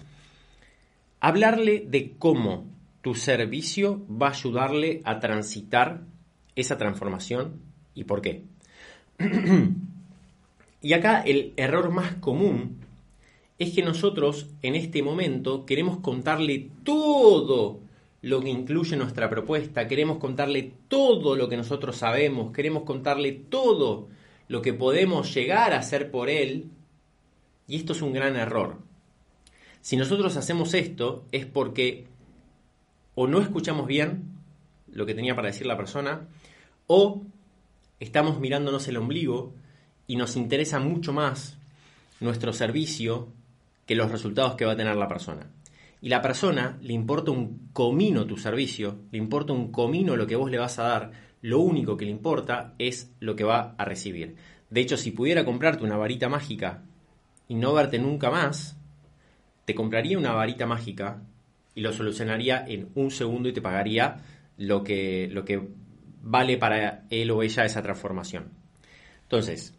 hablarle 1.19 1.85
de 1.87 2.13
cómo 2.17 2.65
tu 3.07 3.15
servicio 3.15 4.05
va 4.09 4.27
a 4.27 4.31
ayudarle 4.31 5.01
a 5.05 5.21
transitar 5.21 6.01
esa 6.57 6.77
transformación 6.77 7.61
y 7.95 8.03
por 8.03 8.21
qué. 8.21 8.43
y 10.81 10.91
acá 10.91 11.21
el 11.21 11.53
error 11.55 11.89
más 11.89 12.15
común 12.15 12.79
es 13.59 13.73
que 13.73 13.81
nosotros 13.81 14.47
en 14.61 14.75
este 14.75 15.01
momento 15.03 15.65
queremos 15.65 15.99
contarle 15.99 16.69
todo 16.83 17.79
lo 18.23 18.41
que 18.41 18.49
incluye 18.49 18.97
nuestra 18.97 19.29
propuesta, 19.29 19.87
queremos 19.87 20.17
contarle 20.17 20.73
todo 20.89 21.37
lo 21.37 21.47
que 21.47 21.55
nosotros 21.55 21.95
sabemos, 21.95 22.51
queremos 22.51 22.83
contarle 22.83 23.31
todo 23.31 24.09
lo 24.49 24.61
que 24.61 24.73
podemos 24.73 25.33
llegar 25.33 25.71
a 25.71 25.79
hacer 25.79 26.11
por 26.11 26.29
él, 26.29 26.71
y 27.69 27.77
esto 27.77 27.93
es 27.93 28.01
un 28.01 28.11
gran 28.11 28.35
error. 28.35 28.79
Si 29.79 29.95
nosotros 29.95 30.35
hacemos 30.35 30.73
esto 30.73 31.23
es 31.31 31.45
porque 31.45 32.05
o 33.19 33.25
no 33.25 33.41
escuchamos 33.41 33.87
bien 33.87 34.25
lo 34.91 35.07
que 35.07 35.15
tenía 35.15 35.35
para 35.35 35.47
decir 35.47 35.65
la 35.65 35.75
persona, 35.75 36.27
o 36.85 37.23
estamos 37.99 38.39
mirándonos 38.39 38.87
el 38.87 38.97
ombligo 38.97 39.55
y 40.05 40.17
nos 40.17 40.35
interesa 40.35 40.79
mucho 40.79 41.13
más 41.13 41.57
nuestro 42.19 42.53
servicio 42.53 43.29
que 43.87 43.95
los 43.95 44.11
resultados 44.11 44.53
que 44.53 44.65
va 44.65 44.73
a 44.73 44.77
tener 44.77 44.95
la 44.95 45.07
persona. 45.07 45.47
Y 45.99 46.09
la 46.09 46.21
persona 46.21 46.77
le 46.79 46.93
importa 46.93 47.31
un 47.31 47.69
comino 47.73 48.27
tu 48.27 48.37
servicio, 48.37 48.99
le 49.11 49.17
importa 49.17 49.51
un 49.51 49.71
comino 49.71 50.15
lo 50.15 50.27
que 50.27 50.35
vos 50.35 50.51
le 50.51 50.59
vas 50.59 50.77
a 50.77 50.83
dar, 50.83 51.11
lo 51.41 51.57
único 51.59 51.97
que 51.97 52.05
le 52.05 52.11
importa 52.11 52.75
es 52.77 53.11
lo 53.19 53.35
que 53.35 53.43
va 53.45 53.73
a 53.79 53.83
recibir. 53.83 54.35
De 54.69 54.81
hecho, 54.81 54.95
si 54.95 55.09
pudiera 55.09 55.43
comprarte 55.43 55.83
una 55.83 55.97
varita 55.97 56.29
mágica 56.29 56.83
y 57.47 57.55
no 57.55 57.73
verte 57.73 57.97
nunca 57.97 58.29
más, 58.29 58.77
te 59.65 59.73
compraría 59.73 60.19
una 60.19 60.33
varita 60.33 60.67
mágica 60.67 61.23
y 61.77 61.81
lo 61.81 61.93
solucionaría 61.93 62.65
en 62.67 62.89
un 62.95 63.11
segundo 63.11 63.49
y 63.49 63.53
te 63.53 63.61
pagaría 63.61 64.17
lo 64.57 64.83
que, 64.83 65.29
lo 65.31 65.45
que 65.45 65.61
vale 66.23 66.57
para 66.57 67.05
él 67.11 67.29
o 67.29 67.43
ella 67.43 67.65
esa 67.65 67.83
transformación. 67.83 68.45
Entonces, 69.21 69.75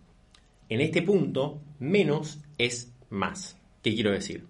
en 0.69 0.81
este 0.81 1.03
punto, 1.03 1.61
menos 1.81 2.39
es 2.57 2.95
más. 3.11 3.59
¿Qué 3.83 3.95
quiero 3.95 4.13
decir? 4.13 4.45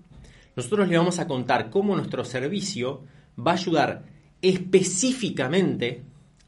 nosotros 0.56 0.88
le 0.88 0.98
vamos 0.98 1.20
a 1.20 1.26
contar 1.26 1.70
cómo 1.70 1.96
nuestro 1.96 2.22
servicio 2.22 3.04
va 3.38 3.52
a 3.52 3.54
ayudar 3.54 4.02
específicamente 4.42 6.02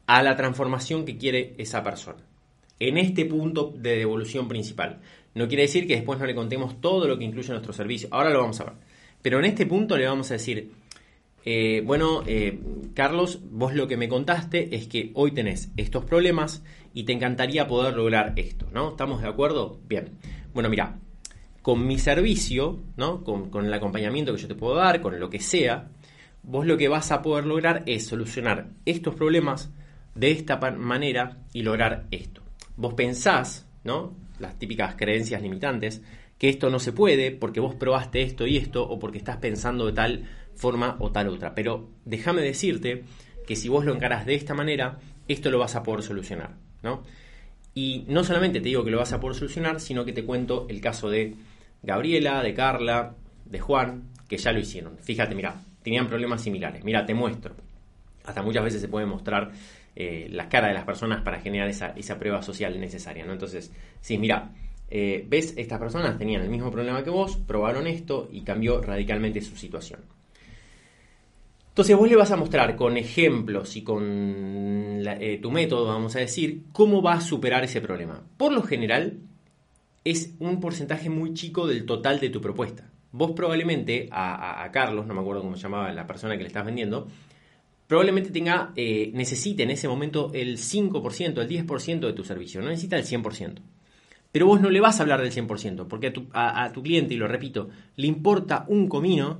a 0.05 0.21
la 0.21 0.35
transformación 0.35 1.05
que 1.05 1.17
quiere 1.17 1.55
esa 1.57 1.81
persona. 1.81 2.19
En 2.77 2.97
este 2.99 3.25
punto 3.25 3.73
de 3.75 3.95
devolución 3.95 4.47
principal. 4.47 4.99
No 5.33 5.47
quiere 5.47 5.63
decir 5.63 5.87
que 5.87 5.95
después 5.95 6.19
no 6.19 6.25
le 6.25 6.35
contemos 6.35 6.79
todo 6.79 7.07
lo 7.07 7.17
que 7.17 7.23
incluye 7.23 7.49
nuestro 7.49 7.73
servicio. 7.73 8.09
Ahora 8.11 8.29
lo 8.29 8.41
vamos 8.41 8.59
a 8.59 8.65
ver. 8.65 8.73
Pero 9.21 9.39
en 9.39 9.45
este 9.45 9.65
punto 9.65 9.97
le 9.97 10.05
vamos 10.05 10.29
a 10.29 10.33
decir, 10.33 10.71
eh, 11.43 11.81
bueno, 11.85 12.23
eh, 12.27 12.59
Carlos, 12.93 13.39
vos 13.49 13.73
lo 13.73 13.87
que 13.87 13.97
me 13.97 14.07
contaste 14.07 14.75
es 14.75 14.87
que 14.87 15.11
hoy 15.15 15.31
tenés 15.31 15.71
estos 15.77 16.05
problemas 16.05 16.63
y 16.93 17.03
te 17.03 17.13
encantaría 17.13 17.67
poder 17.67 17.95
lograr 17.95 18.33
esto, 18.35 18.67
¿no? 18.71 18.89
¿Estamos 18.89 19.21
de 19.21 19.27
acuerdo? 19.27 19.79
Bien. 19.87 20.17
Bueno, 20.53 20.69
mira, 20.69 20.99
con 21.61 21.87
mi 21.87 21.97
servicio, 21.97 22.79
¿no? 22.97 23.23
Con, 23.23 23.65
el 23.65 23.73
acompañamiento 23.73 24.33
que 24.33 24.41
yo 24.41 24.47
te 24.47 24.55
puedo 24.55 24.75
dar, 24.75 25.01
con 25.01 25.19
lo 25.19 25.29
que 25.29 25.39
sea, 25.39 25.89
vos 26.43 26.65
lo 26.65 26.77
que 26.77 26.89
vas 26.89 27.11
a 27.11 27.21
poder 27.21 27.45
lograr 27.45 27.83
es 27.85 28.05
solucionar 28.05 28.69
estos 28.85 29.15
problemas 29.15 29.71
de 30.13 30.31
esta 30.31 30.57
manera 30.71 31.37
y 31.53 31.63
lograr 31.63 32.05
esto. 32.11 32.41
Vos 32.75 32.93
pensás, 32.93 33.67
¿no? 33.83 34.15
Las 34.39 34.59
típicas 34.59 34.95
creencias 34.95 35.41
limitantes, 35.41 36.01
que 36.37 36.49
esto 36.49 36.69
no 36.69 36.79
se 36.79 36.91
puede 36.91 37.31
porque 37.31 37.59
vos 37.59 37.75
probaste 37.75 38.23
esto 38.23 38.47
y 38.47 38.57
esto 38.57 38.83
o 38.83 38.99
porque 38.99 39.19
estás 39.19 39.37
pensando 39.37 39.85
de 39.85 39.93
tal 39.93 40.29
forma 40.55 40.97
o 40.99 41.11
tal 41.11 41.29
otra. 41.29 41.55
Pero 41.55 41.89
déjame 42.05 42.41
decirte 42.41 43.03
que 43.45 43.55
si 43.55 43.69
vos 43.69 43.85
lo 43.85 43.93
encarás 43.93 44.25
de 44.25 44.35
esta 44.35 44.53
manera, 44.53 44.99
esto 45.27 45.51
lo 45.51 45.59
vas 45.59 45.75
a 45.75 45.83
poder 45.83 46.03
solucionar, 46.03 46.55
¿no? 46.83 47.03
Y 47.73 48.05
no 48.07 48.23
solamente 48.23 48.59
te 48.59 48.65
digo 48.65 48.83
que 48.83 48.91
lo 48.91 48.97
vas 48.97 49.13
a 49.13 49.19
poder 49.19 49.37
solucionar, 49.37 49.79
sino 49.79 50.03
que 50.03 50.13
te 50.13 50.25
cuento 50.25 50.65
el 50.69 50.81
caso 50.81 51.09
de 51.09 51.35
Gabriela, 51.81 52.43
de 52.43 52.53
Carla, 52.53 53.15
de 53.45 53.59
Juan, 53.59 54.09
que 54.27 54.37
ya 54.37 54.51
lo 54.51 54.59
hicieron. 54.59 54.97
Fíjate, 54.97 55.35
mira, 55.35 55.55
tenían 55.83 56.07
problemas 56.07 56.41
similares. 56.41 56.83
Mira, 56.83 57.05
te 57.05 57.13
muestro. 57.13 57.55
Hasta 58.25 58.41
muchas 58.41 58.63
veces 58.63 58.81
se 58.81 58.87
puede 58.87 59.05
mostrar 59.05 59.51
eh, 59.95 60.27
las 60.31 60.47
caras 60.47 60.69
de 60.69 60.73
las 60.75 60.85
personas 60.85 61.21
para 61.21 61.39
generar 61.39 61.69
esa, 61.69 62.19
prueba 62.19 62.41
social 62.41 62.79
necesaria, 62.79 63.25
¿no? 63.25 63.33
Entonces, 63.33 63.71
sí, 63.99 64.17
mira, 64.17 64.51
eh, 64.89 65.25
ves, 65.27 65.53
estas 65.57 65.79
personas 65.79 66.17
tenían 66.17 66.41
el 66.41 66.49
mismo 66.49 66.71
problema 66.71 67.03
que 67.03 67.09
vos, 67.09 67.37
probaron 67.37 67.87
esto 67.87 68.29
y 68.31 68.41
cambió 68.41 68.81
radicalmente 68.81 69.41
su 69.41 69.55
situación. 69.55 70.01
Entonces 71.71 71.95
vos 71.95 72.09
le 72.09 72.17
vas 72.17 72.29
a 72.31 72.35
mostrar 72.35 72.75
con 72.75 72.97
ejemplos 72.97 73.77
y 73.77 73.81
con 73.81 74.03
eh, 75.07 75.39
tu 75.41 75.51
método, 75.51 75.87
vamos 75.87 76.13
a 76.17 76.19
decir, 76.19 76.63
cómo 76.73 77.01
va 77.01 77.13
a 77.13 77.21
superar 77.21 77.63
ese 77.63 77.79
problema. 77.79 78.21
Por 78.35 78.51
lo 78.51 78.61
general, 78.61 79.19
es 80.03 80.35
un 80.39 80.59
porcentaje 80.59 81.09
muy 81.09 81.33
chico 81.33 81.67
del 81.67 81.85
total 81.85 82.19
de 82.19 82.29
tu 82.29 82.41
propuesta. 82.41 82.89
Vos 83.13 83.31
probablemente 83.31 84.09
a, 84.11 84.69
Carlos, 84.73 85.07
no 85.07 85.13
me 85.13 85.21
acuerdo 85.21 85.43
cómo 85.43 85.55
se 85.55 85.63
llamaba 85.63 85.93
la 85.93 86.05
persona 86.05 86.35
que 86.35 86.43
le 86.43 86.47
estás 86.47 86.65
vendiendo, 86.65 87.07
probablemente 87.87 88.31
tenga, 88.31 88.73
eh, 88.75 89.09
necesite 89.13 89.63
en 89.63 89.71
ese 89.71 89.87
momento 89.87 90.29
el 90.33 90.57
5%, 90.57 91.41
el 91.41 91.47
10% 91.47 91.99
de 91.99 92.13
tu 92.13 92.25
servicio, 92.25 92.61
no 92.61 92.67
necesita 92.67 92.97
el 92.97 93.05
100%. 93.05 93.61
Pero 94.33 94.45
vos 94.45 94.59
no 94.59 94.69
le 94.69 94.81
vas 94.81 94.99
a 94.99 95.03
hablar 95.03 95.21
del 95.21 95.31
100%, 95.31 95.87
porque 95.87 96.07
a 96.07 96.13
tu, 96.13 96.27
a 96.33 96.69
tu 96.73 96.83
cliente, 96.83 97.13
y 97.13 97.17
lo 97.17 97.29
repito, 97.29 97.69
le 97.95 98.07
importa 98.07 98.65
un 98.67 98.87
comino, 98.87 99.39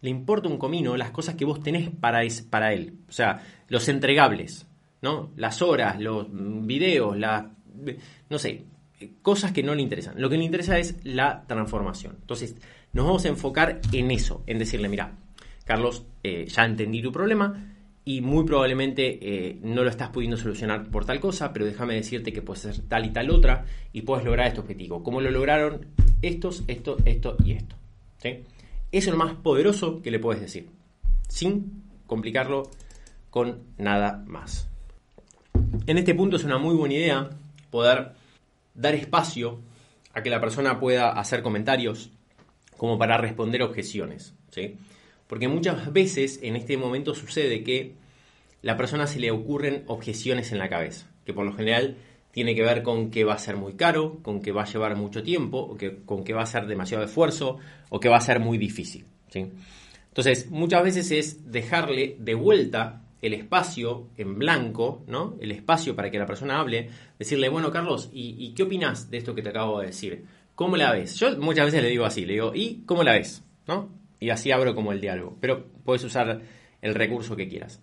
le 0.00 0.10
importa 0.10 0.48
un 0.48 0.58
comino 0.58 0.96
las 0.96 1.10
cosas 1.10 1.34
que 1.34 1.44
vos 1.44 1.62
tenés 1.62 1.90
para, 1.90 2.24
es, 2.24 2.42
para 2.42 2.72
él. 2.72 2.94
O 3.08 3.12
sea, 3.12 3.42
los 3.68 3.88
entregables, 3.88 4.66
¿no? 5.02 5.30
Las 5.36 5.62
horas, 5.62 6.00
los 6.00 6.26
videos, 6.30 7.18
la, 7.18 7.50
no 8.28 8.38
sé, 8.38 8.64
cosas 9.22 9.52
que 9.52 9.62
no 9.62 9.74
le 9.74 9.82
interesan. 9.82 10.20
Lo 10.20 10.28
que 10.30 10.36
le 10.36 10.44
interesa 10.44 10.78
es 10.78 10.96
la 11.04 11.44
transformación. 11.46 12.16
Entonces, 12.20 12.56
nos 12.92 13.06
vamos 13.06 13.24
a 13.24 13.28
enfocar 13.28 13.80
en 13.92 14.10
eso, 14.10 14.42
en 14.46 14.58
decirle, 14.58 14.88
mira, 14.88 15.16
Carlos, 15.64 16.04
eh, 16.22 16.46
ya 16.46 16.64
entendí 16.64 17.02
tu 17.02 17.12
problema 17.12 17.74
y 18.04 18.22
muy 18.22 18.44
probablemente 18.44 19.18
eh, 19.22 19.58
no 19.62 19.84
lo 19.84 19.90
estás 19.90 20.08
pudiendo 20.08 20.36
solucionar 20.36 20.90
por 20.90 21.04
tal 21.04 21.20
cosa, 21.20 21.52
pero 21.52 21.66
déjame 21.66 21.94
decirte 21.94 22.32
que 22.32 22.42
puedes 22.42 22.64
hacer 22.66 22.84
tal 22.88 23.04
y 23.04 23.10
tal 23.10 23.30
otra 23.30 23.66
y 23.92 24.02
puedes 24.02 24.24
lograr 24.24 24.48
este 24.48 24.60
objetivo. 24.60 25.02
¿Cómo 25.02 25.20
lo 25.20 25.30
lograron? 25.30 25.86
Estos, 26.22 26.64
esto, 26.66 26.96
esto 27.04 27.36
y 27.44 27.52
esto. 27.52 27.76
Es 28.92 29.06
lo 29.06 29.16
más 29.16 29.34
poderoso 29.34 30.02
que 30.02 30.10
le 30.10 30.18
puedes 30.18 30.40
decir, 30.40 30.68
sin 31.28 31.84
complicarlo 32.06 32.70
con 33.30 33.62
nada 33.78 34.24
más. 34.26 34.68
En 35.86 35.98
este 35.98 36.14
punto 36.14 36.36
es 36.36 36.44
una 36.44 36.58
muy 36.58 36.74
buena 36.74 36.94
idea 36.94 37.30
poder 37.70 38.12
dar 38.74 38.94
espacio 38.94 39.60
a 40.12 40.22
que 40.22 40.30
la 40.30 40.40
persona 40.40 40.80
pueda 40.80 41.10
hacer 41.12 41.42
comentarios 41.42 42.10
como 42.76 42.98
para 42.98 43.16
responder 43.16 43.62
objeciones. 43.62 44.34
¿sí? 44.50 44.76
Porque 45.26 45.48
muchas 45.48 45.92
veces 45.92 46.40
en 46.42 46.56
este 46.56 46.76
momento 46.76 47.14
sucede 47.14 47.62
que 47.62 47.94
la 48.62 48.76
persona 48.76 49.06
se 49.06 49.20
le 49.20 49.30
ocurren 49.30 49.84
objeciones 49.86 50.52
en 50.52 50.58
la 50.58 50.68
cabeza, 50.68 51.06
que 51.24 51.32
por 51.32 51.46
lo 51.46 51.52
general 51.52 51.96
tiene 52.32 52.54
que 52.54 52.62
ver 52.62 52.82
con 52.82 53.10
que 53.10 53.24
va 53.24 53.34
a 53.34 53.38
ser 53.38 53.56
muy 53.56 53.74
caro, 53.74 54.18
con 54.22 54.40
que 54.40 54.52
va 54.52 54.62
a 54.62 54.66
llevar 54.66 54.96
mucho 54.96 55.22
tiempo, 55.22 55.58
o 55.58 55.76
que, 55.76 56.02
con 56.04 56.24
que 56.24 56.32
va 56.32 56.42
a 56.42 56.46
ser 56.46 56.66
demasiado 56.66 57.04
esfuerzo, 57.04 57.58
o 57.88 57.98
que 57.98 58.08
va 58.08 58.16
a 58.16 58.20
ser 58.20 58.40
muy 58.40 58.58
difícil. 58.58 59.04
¿sí? 59.28 59.46
Entonces, 60.08 60.50
muchas 60.50 60.82
veces 60.82 61.10
es 61.10 61.52
dejarle 61.52 62.16
de 62.18 62.34
vuelta 62.34 63.02
el 63.22 63.34
espacio 63.34 64.08
en 64.16 64.38
blanco, 64.38 65.04
¿no? 65.06 65.36
El 65.40 65.52
espacio 65.52 65.94
para 65.94 66.10
que 66.10 66.18
la 66.18 66.26
persona 66.26 66.58
hable, 66.58 66.88
decirle, 67.18 67.48
bueno, 67.48 67.70
Carlos, 67.70 68.08
¿y, 68.12 68.52
qué 68.54 68.62
opinas 68.62 69.10
de 69.10 69.18
esto 69.18 69.34
que 69.34 69.42
te 69.42 69.50
acabo 69.50 69.80
de 69.80 69.88
decir? 69.88 70.24
¿Cómo 70.54 70.76
la 70.76 70.92
ves? 70.92 71.16
Yo 71.16 71.36
muchas 71.38 71.66
veces 71.66 71.82
le 71.82 71.90
digo 71.90 72.04
así, 72.04 72.24
le 72.24 72.34
digo, 72.34 72.52
¿y 72.54 72.82
cómo 72.86 73.02
la 73.02 73.12
ves? 73.12 73.42
¿No? 73.66 73.90
Y 74.18 74.30
así 74.30 74.50
abro 74.50 74.74
como 74.74 74.92
el 74.92 75.00
diálogo, 75.00 75.36
pero 75.40 75.66
puedes 75.84 76.04
usar 76.04 76.40
el 76.82 76.94
recurso 76.94 77.36
que 77.36 77.48
quieras. 77.48 77.80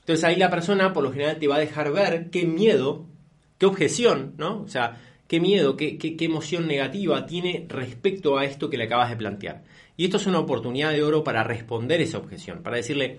Entonces 0.00 0.24
ahí 0.24 0.36
la 0.36 0.50
persona 0.50 0.92
por 0.92 1.04
lo 1.04 1.12
general 1.12 1.38
te 1.38 1.48
va 1.48 1.56
a 1.56 1.60
dejar 1.60 1.92
ver 1.92 2.30
qué 2.30 2.46
miedo, 2.46 3.06
qué 3.58 3.66
objeción, 3.66 4.34
¿no? 4.38 4.62
O 4.62 4.68
sea, 4.68 5.00
qué 5.26 5.40
miedo, 5.40 5.76
qué, 5.76 6.16
emoción 6.20 6.66
negativa 6.66 7.26
tiene 7.26 7.66
respecto 7.68 8.38
a 8.38 8.44
esto 8.44 8.70
que 8.70 8.78
le 8.78 8.84
acabas 8.84 9.10
de 9.10 9.16
plantear. 9.16 9.62
Y 9.96 10.04
esto 10.04 10.16
es 10.16 10.26
una 10.26 10.38
oportunidad 10.38 10.92
de 10.92 11.02
oro 11.02 11.22
para 11.22 11.44
responder 11.44 12.00
esa 12.00 12.18
objeción, 12.18 12.62
para 12.62 12.76
decirle, 12.76 13.18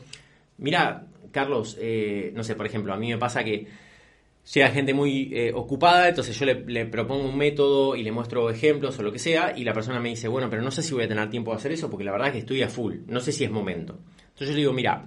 mira, 0.58 1.06
Carlos, 1.32 1.78
eh, 1.80 2.32
no 2.34 2.44
sé, 2.44 2.56
por 2.56 2.66
ejemplo, 2.66 2.94
a 2.94 2.98
mí 2.98 3.10
me 3.10 3.18
pasa 3.18 3.44
que 3.44 3.68
llega 4.54 4.70
gente 4.70 4.94
muy 4.94 5.30
eh, 5.34 5.52
ocupada, 5.54 6.10
entonces 6.10 6.38
yo 6.40 6.46
le, 6.46 6.86
propongo 6.86 7.26
un 7.26 7.38
método 7.38 7.96
y 7.96 8.04
le 8.04 8.12
muestro 8.12 8.50
ejemplos 8.50 8.98
o 8.98 9.04
lo 9.04 9.12
que 9.12 9.20
sea, 9.20 9.54
y 9.56 9.64
la 9.64 9.74
persona 9.74 10.00
me 10.00 10.10
dice, 10.10 10.28
bueno, 10.28 10.50
pero 10.50 10.62
no 10.62 10.72
sé 10.72 10.82
si 10.82 10.94
voy 10.94 11.04
a 11.04 11.08
tener 11.08 11.30
tiempo 11.30 11.52
de 11.52 11.58
hacer 11.58 11.72
eso 11.72 11.90
porque 11.90 12.06
la 12.06 12.12
verdad 12.12 12.30
es 12.30 12.34
que 12.34 12.40
estoy 12.40 12.64
a 12.64 12.70
full, 12.70 12.96
no 13.08 13.20
sé 13.20 13.32
si 13.32 13.44
es 13.44 13.52
momento. 13.52 14.00
Entonces 14.30 14.50
yo 14.50 14.54
le 14.54 14.60
digo, 14.62 14.74
mira, 14.74 15.06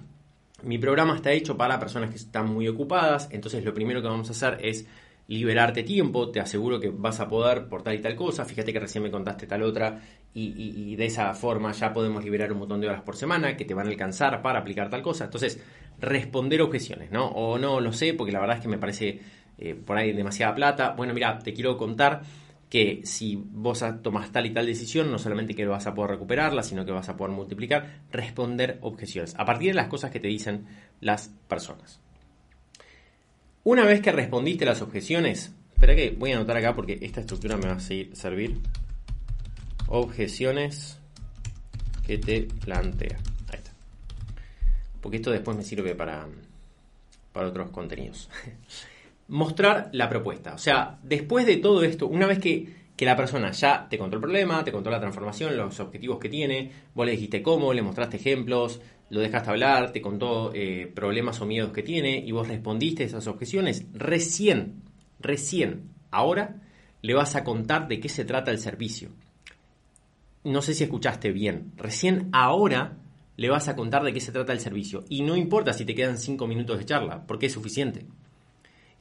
mi 0.63 0.77
programa 0.77 1.15
está 1.15 1.31
hecho 1.31 1.57
para 1.57 1.79
personas 1.79 2.09
que 2.09 2.15
están 2.15 2.53
muy 2.53 2.67
ocupadas, 2.67 3.27
entonces 3.31 3.65
lo 3.65 3.73
primero 3.73 4.01
que 4.01 4.07
vamos 4.07 4.29
a 4.29 4.31
hacer 4.31 4.65
es 4.65 4.87
liberarte 5.27 5.83
tiempo, 5.83 6.29
te 6.29 6.39
aseguro 6.39 6.79
que 6.79 6.89
vas 6.89 7.19
a 7.19 7.27
poder 7.27 7.67
por 7.67 7.81
tal 7.81 7.95
y 7.95 8.01
tal 8.01 8.15
cosa, 8.15 8.45
fíjate 8.45 8.73
que 8.73 8.79
recién 8.79 9.03
me 9.03 9.11
contaste 9.11 9.47
tal 9.47 9.63
otra 9.63 10.01
y, 10.33 10.95
de 10.95 11.05
esa 11.05 11.33
forma 11.33 11.71
ya 11.71 11.93
podemos 11.93 12.23
liberar 12.23 12.51
un 12.51 12.59
montón 12.59 12.81
de 12.81 12.87
horas 12.87 13.03
por 13.03 13.15
semana 13.15 13.55
que 13.55 13.65
te 13.65 13.73
van 13.73 13.87
a 13.87 13.89
alcanzar 13.89 14.41
para 14.41 14.59
aplicar 14.59 14.89
tal 14.89 15.01
cosa. 15.01 15.25
Entonces, 15.25 15.61
responder 15.99 16.61
objeciones, 16.61 17.11
¿no? 17.11 17.27
O 17.27 17.57
no 17.57 17.79
lo 17.79 17.93
sé 17.93 18.13
porque 18.13 18.31
la 18.31 18.39
verdad 18.39 18.57
es 18.57 18.63
que 18.63 18.67
me 18.67 18.77
parece 18.79 19.19
eh, 19.57 19.75
por 19.75 19.97
ahí 19.97 20.11
demasiada 20.11 20.55
plata. 20.55 20.93
Bueno, 20.97 21.13
mira, 21.13 21.37
te 21.39 21.53
quiero 21.53 21.77
contar 21.77 22.23
que 22.67 23.01
si 23.03 23.35
vos 23.35 23.85
tomas 24.01 24.31
tal 24.31 24.47
y 24.47 24.49
tal 24.49 24.65
decisión, 24.65 25.11
no 25.11 25.19
solamente 25.19 25.53
que 25.53 25.65
vas 25.67 25.85
a 25.85 25.93
poder 25.93 26.11
recuperarla, 26.11 26.63
sino 26.63 26.83
que 26.83 26.91
vas 26.91 27.07
a 27.07 27.15
poder 27.15 27.31
multiplicar, 27.31 28.01
responder 28.11 28.79
objeciones, 28.81 29.35
a 29.37 29.45
partir 29.45 29.69
de 29.69 29.75
las 29.75 29.87
cosas 29.87 30.09
que 30.09 30.19
te 30.19 30.27
dicen 30.27 30.65
las 30.99 31.29
personas. 31.47 32.02
Una 33.65 33.85
vez 33.85 34.01
que 34.01 34.11
respondiste 34.11 34.65
las 34.65 34.81
objeciones, 34.81 35.53
espera 35.71 35.95
que 35.95 36.11
voy 36.11 36.33
a 36.33 36.35
anotar 36.35 36.57
acá 36.57 36.75
porque 36.75 36.99
esta 37.01 37.21
estructura 37.21 37.55
me 37.55 37.67
va 37.67 37.75
a 37.75 37.79
servir. 37.79 38.59
Objeciones 39.87 40.99
que 42.05 42.17
te 42.17 42.41
plantea. 42.41 43.17
Ahí 43.49 43.55
está. 43.55 43.71
Porque 44.99 45.17
esto 45.17 45.31
después 45.31 45.55
me 45.55 45.63
sirve 45.63 45.95
para, 45.95 46.27
para 47.31 47.47
otros 47.47 47.69
contenidos. 47.69 48.29
Mostrar 49.29 49.89
la 49.93 50.09
propuesta. 50.09 50.53
O 50.55 50.57
sea, 50.57 50.99
después 51.01 51.45
de 51.45 51.55
todo 51.55 51.85
esto, 51.85 52.07
una 52.07 52.27
vez 52.27 52.39
que, 52.39 52.83
la 52.99 53.17
persona 53.17 53.51
ya 53.51 53.87
te 53.89 53.97
contó 53.97 54.15
el 54.15 54.21
problema, 54.21 54.63
te 54.63 54.71
contó 54.71 54.89
la 54.89 54.99
transformación, 55.01 55.57
los 55.57 55.77
objetivos 55.81 56.19
que 56.19 56.29
tiene, 56.29 56.71
vos 56.95 57.05
le 57.05 57.11
dijiste 57.11 57.43
cómo, 57.43 57.73
le 57.73 57.81
mostraste 57.81 58.15
ejemplos, 58.15 58.79
lo 59.13 59.19
dejaste 59.19 59.51
hablar, 59.51 59.91
te 59.91 60.01
contó 60.01 60.51
eh, 60.55 60.91
problemas 60.91 61.39
o 61.39 61.45
miedos 61.45 61.71
que 61.71 61.83
tiene 61.83 62.17
y 62.17 62.31
vos 62.31 62.47
respondiste 62.47 63.03
esas 63.03 63.27
objeciones, 63.27 63.85
recién, 63.93 64.81
recién, 65.19 65.91
ahora 66.09 66.63
le 67.03 67.13
vas 67.13 67.35
a 67.35 67.43
contar 67.43 67.87
de 67.87 67.99
qué 67.99 68.09
se 68.09 68.25
trata 68.25 68.49
el 68.49 68.57
servicio. 68.57 69.09
No 70.43 70.63
sé 70.63 70.73
si 70.73 70.83
escuchaste 70.83 71.31
bien, 71.31 71.73
recién 71.77 72.29
ahora 72.31 72.97
le 73.37 73.49
vas 73.51 73.67
a 73.67 73.75
contar 73.75 74.03
de 74.03 74.13
qué 74.13 74.19
se 74.19 74.31
trata 74.31 74.51
el 74.51 74.59
servicio 74.59 75.05
y 75.09 75.21
no 75.21 75.37
importa 75.37 75.73
si 75.73 75.85
te 75.85 75.93
quedan 75.93 76.17
cinco 76.17 76.47
minutos 76.47 76.79
de 76.79 76.85
charla, 76.85 77.23
porque 77.27 77.45
es 77.45 77.53
suficiente. 77.53 78.07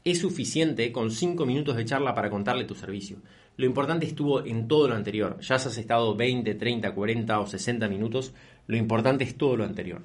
Es 0.05 0.19
suficiente 0.19 0.93
con 0.93 1.11
cinco 1.11 1.47
minutos 1.47 1.75
de 1.75 1.87
charla 1.87 2.15
para 2.15 2.29
contarle 2.29 2.65
tu 2.65 2.75
servicio. 2.75 3.17
Lo 3.57 3.65
importante 3.65 4.05
estuvo 4.05 4.45
en 4.45 4.69
todo 4.69 4.89
lo 4.89 4.95
anterior. 4.95 5.39
Ya 5.41 5.55
has 5.55 5.79
estado 5.79 6.15
20, 6.15 6.55
30, 6.55 6.95
40 6.95 7.41
o 7.41 7.47
60 7.47 7.89
minutos 7.89 8.35
lo 8.67 8.77
importante 8.77 9.25
es 9.25 9.37
todo 9.37 9.57
lo 9.57 9.65
anterior. 9.65 10.03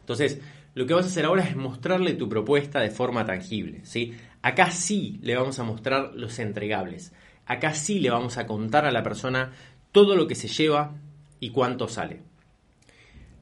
Entonces, 0.00 0.40
lo 0.76 0.86
que 0.86 0.94
vas 0.94 1.06
a 1.06 1.08
hacer 1.08 1.24
ahora 1.24 1.42
es 1.42 1.56
mostrarle 1.56 2.14
tu 2.14 2.28
propuesta 2.28 2.80
de 2.80 2.90
forma 2.90 3.24
tangible. 3.24 3.80
¿sí? 3.84 4.14
Acá 4.42 4.70
sí 4.70 5.18
le 5.22 5.34
vamos 5.34 5.58
a 5.58 5.64
mostrar 5.64 6.12
los 6.14 6.38
entregables. 6.38 7.14
Acá 7.46 7.74
sí 7.74 7.98
le 7.98 8.10
vamos 8.10 8.38
a 8.38 8.46
contar 8.46 8.84
a 8.84 8.92
la 8.92 9.02
persona 9.02 9.52
todo 9.90 10.14
lo 10.14 10.26
que 10.26 10.34
se 10.34 10.48
lleva 10.48 10.94
y 11.40 11.50
cuánto 11.50 11.88
sale. 11.88 12.20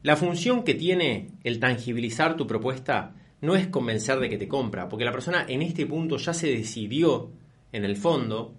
La 0.02 0.16
función 0.16 0.62
que 0.62 0.74
tiene 0.74 1.32
el 1.42 1.58
tangibilizar 1.58 2.36
tu 2.36 2.46
propuesta 2.46 3.14
no 3.40 3.56
es 3.56 3.66
convencer 3.66 4.20
de 4.20 4.28
que 4.28 4.38
te 4.38 4.48
compra, 4.48 4.88
porque 4.88 5.04
la 5.04 5.12
persona 5.12 5.44
en 5.48 5.62
este 5.62 5.86
punto 5.86 6.18
ya 6.18 6.34
se 6.34 6.48
decidió, 6.48 7.30
en 7.72 7.84
el 7.84 7.96
fondo, 7.96 8.54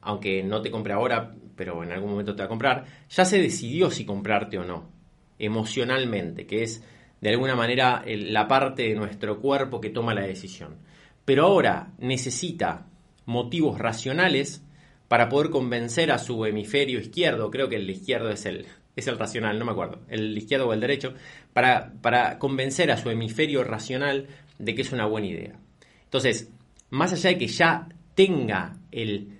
aunque 0.00 0.42
no 0.42 0.62
te 0.62 0.70
compre 0.70 0.92
ahora, 0.92 1.34
pero 1.56 1.82
en 1.82 1.90
algún 1.90 2.10
momento 2.10 2.36
te 2.36 2.42
va 2.42 2.46
a 2.46 2.48
comprar, 2.48 2.84
ya 3.08 3.24
se 3.24 3.42
decidió 3.42 3.90
si 3.90 4.04
comprarte 4.04 4.58
o 4.58 4.64
no 4.64 4.95
emocionalmente, 5.38 6.46
que 6.46 6.62
es 6.62 6.82
de 7.20 7.30
alguna 7.30 7.56
manera 7.56 8.04
la 8.06 8.46
parte 8.46 8.84
de 8.84 8.94
nuestro 8.94 9.40
cuerpo 9.40 9.80
que 9.80 9.90
toma 9.90 10.14
la 10.14 10.26
decisión. 10.26 10.76
Pero 11.24 11.44
ahora 11.44 11.92
necesita 11.98 12.86
motivos 13.24 13.78
racionales 13.78 14.62
para 15.08 15.28
poder 15.28 15.50
convencer 15.50 16.10
a 16.12 16.18
su 16.18 16.44
hemisferio 16.44 17.00
izquierdo, 17.00 17.50
creo 17.50 17.68
que 17.68 17.76
el 17.76 17.88
izquierdo 17.88 18.30
es 18.30 18.46
el, 18.46 18.66
es 18.96 19.06
el 19.06 19.18
racional, 19.18 19.58
no 19.58 19.64
me 19.64 19.72
acuerdo, 19.72 20.00
el 20.08 20.36
izquierdo 20.36 20.68
o 20.68 20.72
el 20.72 20.80
derecho, 20.80 21.14
para, 21.52 21.92
para 22.00 22.38
convencer 22.38 22.90
a 22.90 22.96
su 22.96 23.10
hemisferio 23.10 23.62
racional 23.62 24.26
de 24.58 24.74
que 24.74 24.82
es 24.82 24.92
una 24.92 25.06
buena 25.06 25.28
idea. 25.28 25.58
Entonces, 26.04 26.50
más 26.90 27.12
allá 27.12 27.30
de 27.30 27.38
que 27.38 27.48
ya 27.48 27.88
tenga 28.14 28.76
el, 28.90 29.35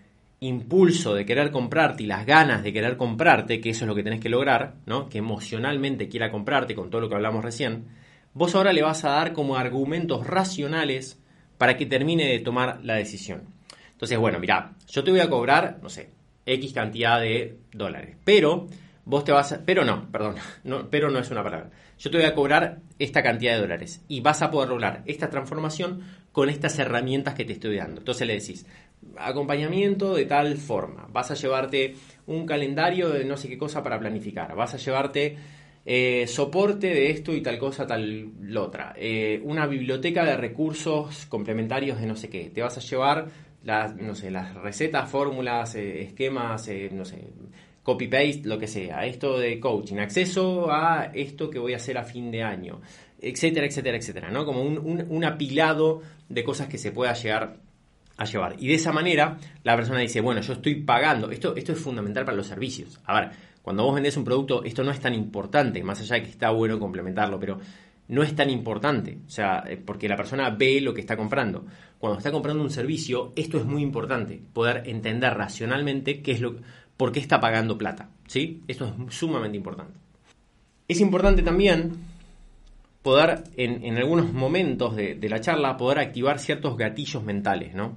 impulso 0.46 1.14
de 1.14 1.26
querer 1.26 1.50
comprarte 1.50 2.04
y 2.04 2.06
las 2.06 2.24
ganas 2.24 2.62
de 2.62 2.72
querer 2.72 2.96
comprarte, 2.96 3.60
que 3.60 3.70
eso 3.70 3.84
es 3.84 3.88
lo 3.88 3.94
que 3.94 4.02
tenés 4.02 4.20
que 4.20 4.28
lograr, 4.28 4.76
¿no? 4.86 5.08
que 5.08 5.18
emocionalmente 5.18 6.08
quiera 6.08 6.30
comprarte 6.30 6.74
con 6.74 6.88
todo 6.90 7.02
lo 7.02 7.08
que 7.08 7.16
hablamos 7.16 7.44
recién, 7.44 7.86
vos 8.32 8.54
ahora 8.54 8.72
le 8.72 8.82
vas 8.82 9.04
a 9.04 9.10
dar 9.10 9.32
como 9.32 9.56
argumentos 9.56 10.26
racionales 10.26 11.20
para 11.58 11.76
que 11.76 11.86
termine 11.86 12.26
de 12.26 12.38
tomar 12.38 12.80
la 12.82 12.94
decisión. 12.94 13.44
Entonces, 13.92 14.18
bueno, 14.18 14.38
mira, 14.38 14.74
yo 14.88 15.02
te 15.02 15.10
voy 15.10 15.20
a 15.20 15.30
cobrar, 15.30 15.78
no 15.82 15.88
sé, 15.88 16.10
X 16.44 16.72
cantidad 16.72 17.20
de 17.20 17.58
dólares, 17.72 18.16
pero 18.24 18.68
vos 19.06 19.24
te 19.24 19.32
vas 19.32 19.52
a, 19.52 19.64
pero 19.64 19.84
no, 19.84 20.10
perdón, 20.10 20.36
pero 20.90 21.10
no 21.10 21.18
es 21.18 21.30
una 21.30 21.42
palabra. 21.42 21.70
Yo 21.98 22.10
te 22.10 22.18
voy 22.18 22.26
a 22.26 22.34
cobrar 22.34 22.80
esta 22.98 23.22
cantidad 23.22 23.54
de 23.54 23.60
dólares 23.60 24.02
y 24.06 24.20
vas 24.20 24.42
a 24.42 24.50
poder 24.50 24.68
lograr 24.68 25.02
esta 25.06 25.30
transformación 25.30 26.02
con 26.32 26.50
estas 26.50 26.78
herramientas 26.78 27.32
que 27.32 27.46
te 27.46 27.54
estoy 27.54 27.76
dando. 27.76 28.00
Entonces 28.00 28.26
le 28.26 28.34
decís, 28.34 28.66
acompañamiento 29.16 30.14
de 30.14 30.24
tal 30.26 30.56
forma, 30.56 31.08
vas 31.12 31.30
a 31.30 31.34
llevarte 31.34 31.94
un 32.26 32.46
calendario 32.46 33.10
de 33.10 33.24
no 33.24 33.36
sé 33.36 33.48
qué 33.48 33.58
cosa 33.58 33.82
para 33.82 33.98
planificar, 33.98 34.54
vas 34.54 34.74
a 34.74 34.78
llevarte 34.78 35.36
eh, 35.84 36.26
soporte 36.26 36.88
de 36.88 37.10
esto 37.10 37.32
y 37.32 37.42
tal 37.42 37.58
cosa, 37.58 37.86
tal 37.86 38.32
otra, 38.58 38.94
eh, 38.96 39.40
una 39.44 39.66
biblioteca 39.66 40.24
de 40.24 40.36
recursos 40.36 41.26
complementarios 41.26 42.00
de 42.00 42.06
no 42.06 42.16
sé 42.16 42.28
qué, 42.28 42.50
te 42.50 42.62
vas 42.62 42.76
a 42.76 42.80
llevar 42.80 43.26
las, 43.62 43.96
no 43.96 44.14
sé, 44.14 44.30
las 44.30 44.54
recetas, 44.54 45.08
fórmulas, 45.10 45.74
eh, 45.74 46.02
esquemas, 46.02 46.68
no 46.92 47.04
sé, 47.04 47.28
copy-paste, 47.86 48.42
lo 48.46 48.58
que 48.58 48.66
sea, 48.66 49.06
esto 49.06 49.38
de 49.38 49.60
coaching, 49.60 49.98
acceso 49.98 50.72
a 50.72 51.12
esto 51.14 51.48
que 51.48 51.60
voy 51.60 51.72
a 51.72 51.76
hacer 51.76 51.96
a 51.98 52.02
fin 52.02 52.32
de 52.32 52.42
año, 52.42 52.80
etcétera, 53.20 53.64
etcétera, 53.64 53.96
etcétera, 53.96 54.30
¿no? 54.30 54.44
Como 54.44 54.62
un, 54.62 55.24
apilado 55.24 56.02
de 56.28 56.42
cosas 56.42 56.66
que 56.66 56.78
se 56.78 56.90
pueda 56.90 57.12
llegar 57.12 57.58
a 58.16 58.24
llevar. 58.24 58.56
Y 58.58 58.68
de 58.68 58.74
esa 58.74 58.92
manera 58.92 59.38
la 59.62 59.76
persona 59.76 60.00
dice, 60.00 60.20
bueno, 60.20 60.40
yo 60.40 60.54
estoy 60.54 60.76
pagando, 60.76 61.30
esto, 61.30 61.54
esto 61.56 61.72
es 61.72 61.78
fundamental 61.78 62.24
para 62.24 62.36
los 62.36 62.46
servicios. 62.46 63.00
A 63.04 63.20
ver, 63.20 63.30
cuando 63.62 63.84
vos 63.84 63.94
vendés 63.94 64.16
un 64.16 64.24
producto, 64.24 64.64
esto 64.64 64.84
no 64.84 64.90
es 64.90 65.00
tan 65.00 65.14
importante, 65.14 65.82
más 65.82 66.00
allá 66.00 66.16
de 66.16 66.22
que 66.22 66.30
está 66.30 66.50
bueno 66.50 66.78
complementarlo, 66.78 67.38
pero 67.38 67.58
no 68.08 68.22
es 68.22 68.34
tan 68.36 68.50
importante, 68.50 69.18
o 69.26 69.30
sea, 69.30 69.64
eh, 69.66 69.76
porque 69.76 70.08
la 70.08 70.16
persona 70.16 70.50
ve 70.50 70.80
lo 70.80 70.94
que 70.94 71.00
está 71.00 71.16
comprando. 71.16 71.66
Cuando 71.98 72.18
está 72.18 72.30
comprando 72.30 72.62
un 72.62 72.70
servicio, 72.70 73.32
esto 73.34 73.58
es 73.58 73.64
muy 73.64 73.82
importante, 73.82 74.40
poder 74.52 74.82
entender 74.86 75.34
racionalmente 75.34 76.22
qué 76.22 76.32
es 76.32 76.40
lo, 76.40 76.56
por 76.96 77.12
qué 77.12 77.20
está 77.20 77.40
pagando 77.40 77.76
plata. 77.76 78.10
¿sí? 78.26 78.62
Esto 78.68 78.94
es 79.08 79.14
sumamente 79.14 79.56
importante. 79.56 79.98
Es 80.88 81.00
importante 81.00 81.42
también 81.42 81.94
poder, 83.02 83.44
en, 83.56 83.96
algunos 83.96 84.32
momentos 84.32 84.96
de, 84.96 85.18
la 85.28 85.40
charla, 85.40 85.76
poder 85.76 85.98
activar 85.98 86.38
ciertos 86.38 86.76
gatillos 86.76 87.22
mentales, 87.22 87.74
¿no? 87.74 87.96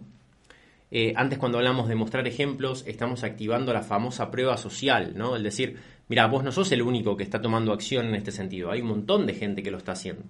Eh, 0.91 1.13
antes 1.15 1.37
cuando 1.37 1.57
hablamos 1.57 1.87
de 1.87 1.95
mostrar 1.95 2.27
ejemplos, 2.27 2.83
estamos 2.87 3.23
activando 3.23 3.73
la 3.73 3.83
famosa 3.83 4.31
prueba 4.31 4.57
social, 4.57 5.13
¿no? 5.15 5.35
El 5.35 5.43
decir, 5.43 5.77
mira, 6.07 6.25
vos 6.27 6.43
no 6.43 6.51
sos 6.51 6.71
el 6.71 6.81
único 6.81 7.15
que 7.15 7.23
está 7.23 7.41
tomando 7.41 7.71
acción 7.73 8.07
en 8.07 8.15
este 8.15 8.31
sentido, 8.31 8.71
hay 8.71 8.81
un 8.81 8.87
montón 8.87 9.27
de 9.27 9.33
gente 9.33 9.61
que 9.61 9.71
lo 9.71 9.77
está 9.77 9.91
haciendo. 9.93 10.23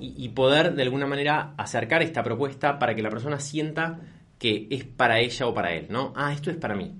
y 0.00 0.28
poder, 0.28 0.74
de 0.74 0.82
alguna 0.82 1.08
manera, 1.08 1.54
acercar 1.56 2.02
esta 2.02 2.22
propuesta 2.22 2.78
para 2.78 2.94
que 2.94 3.02
la 3.02 3.10
persona 3.10 3.40
sienta 3.40 3.98
que 4.38 4.68
es 4.70 4.84
para 4.84 5.20
ella 5.20 5.46
o 5.46 5.54
para 5.54 5.74
él, 5.74 5.86
¿no? 5.90 6.12
Ah, 6.16 6.32
esto 6.32 6.50
es 6.50 6.56
para 6.56 6.74
mí. 6.76 6.94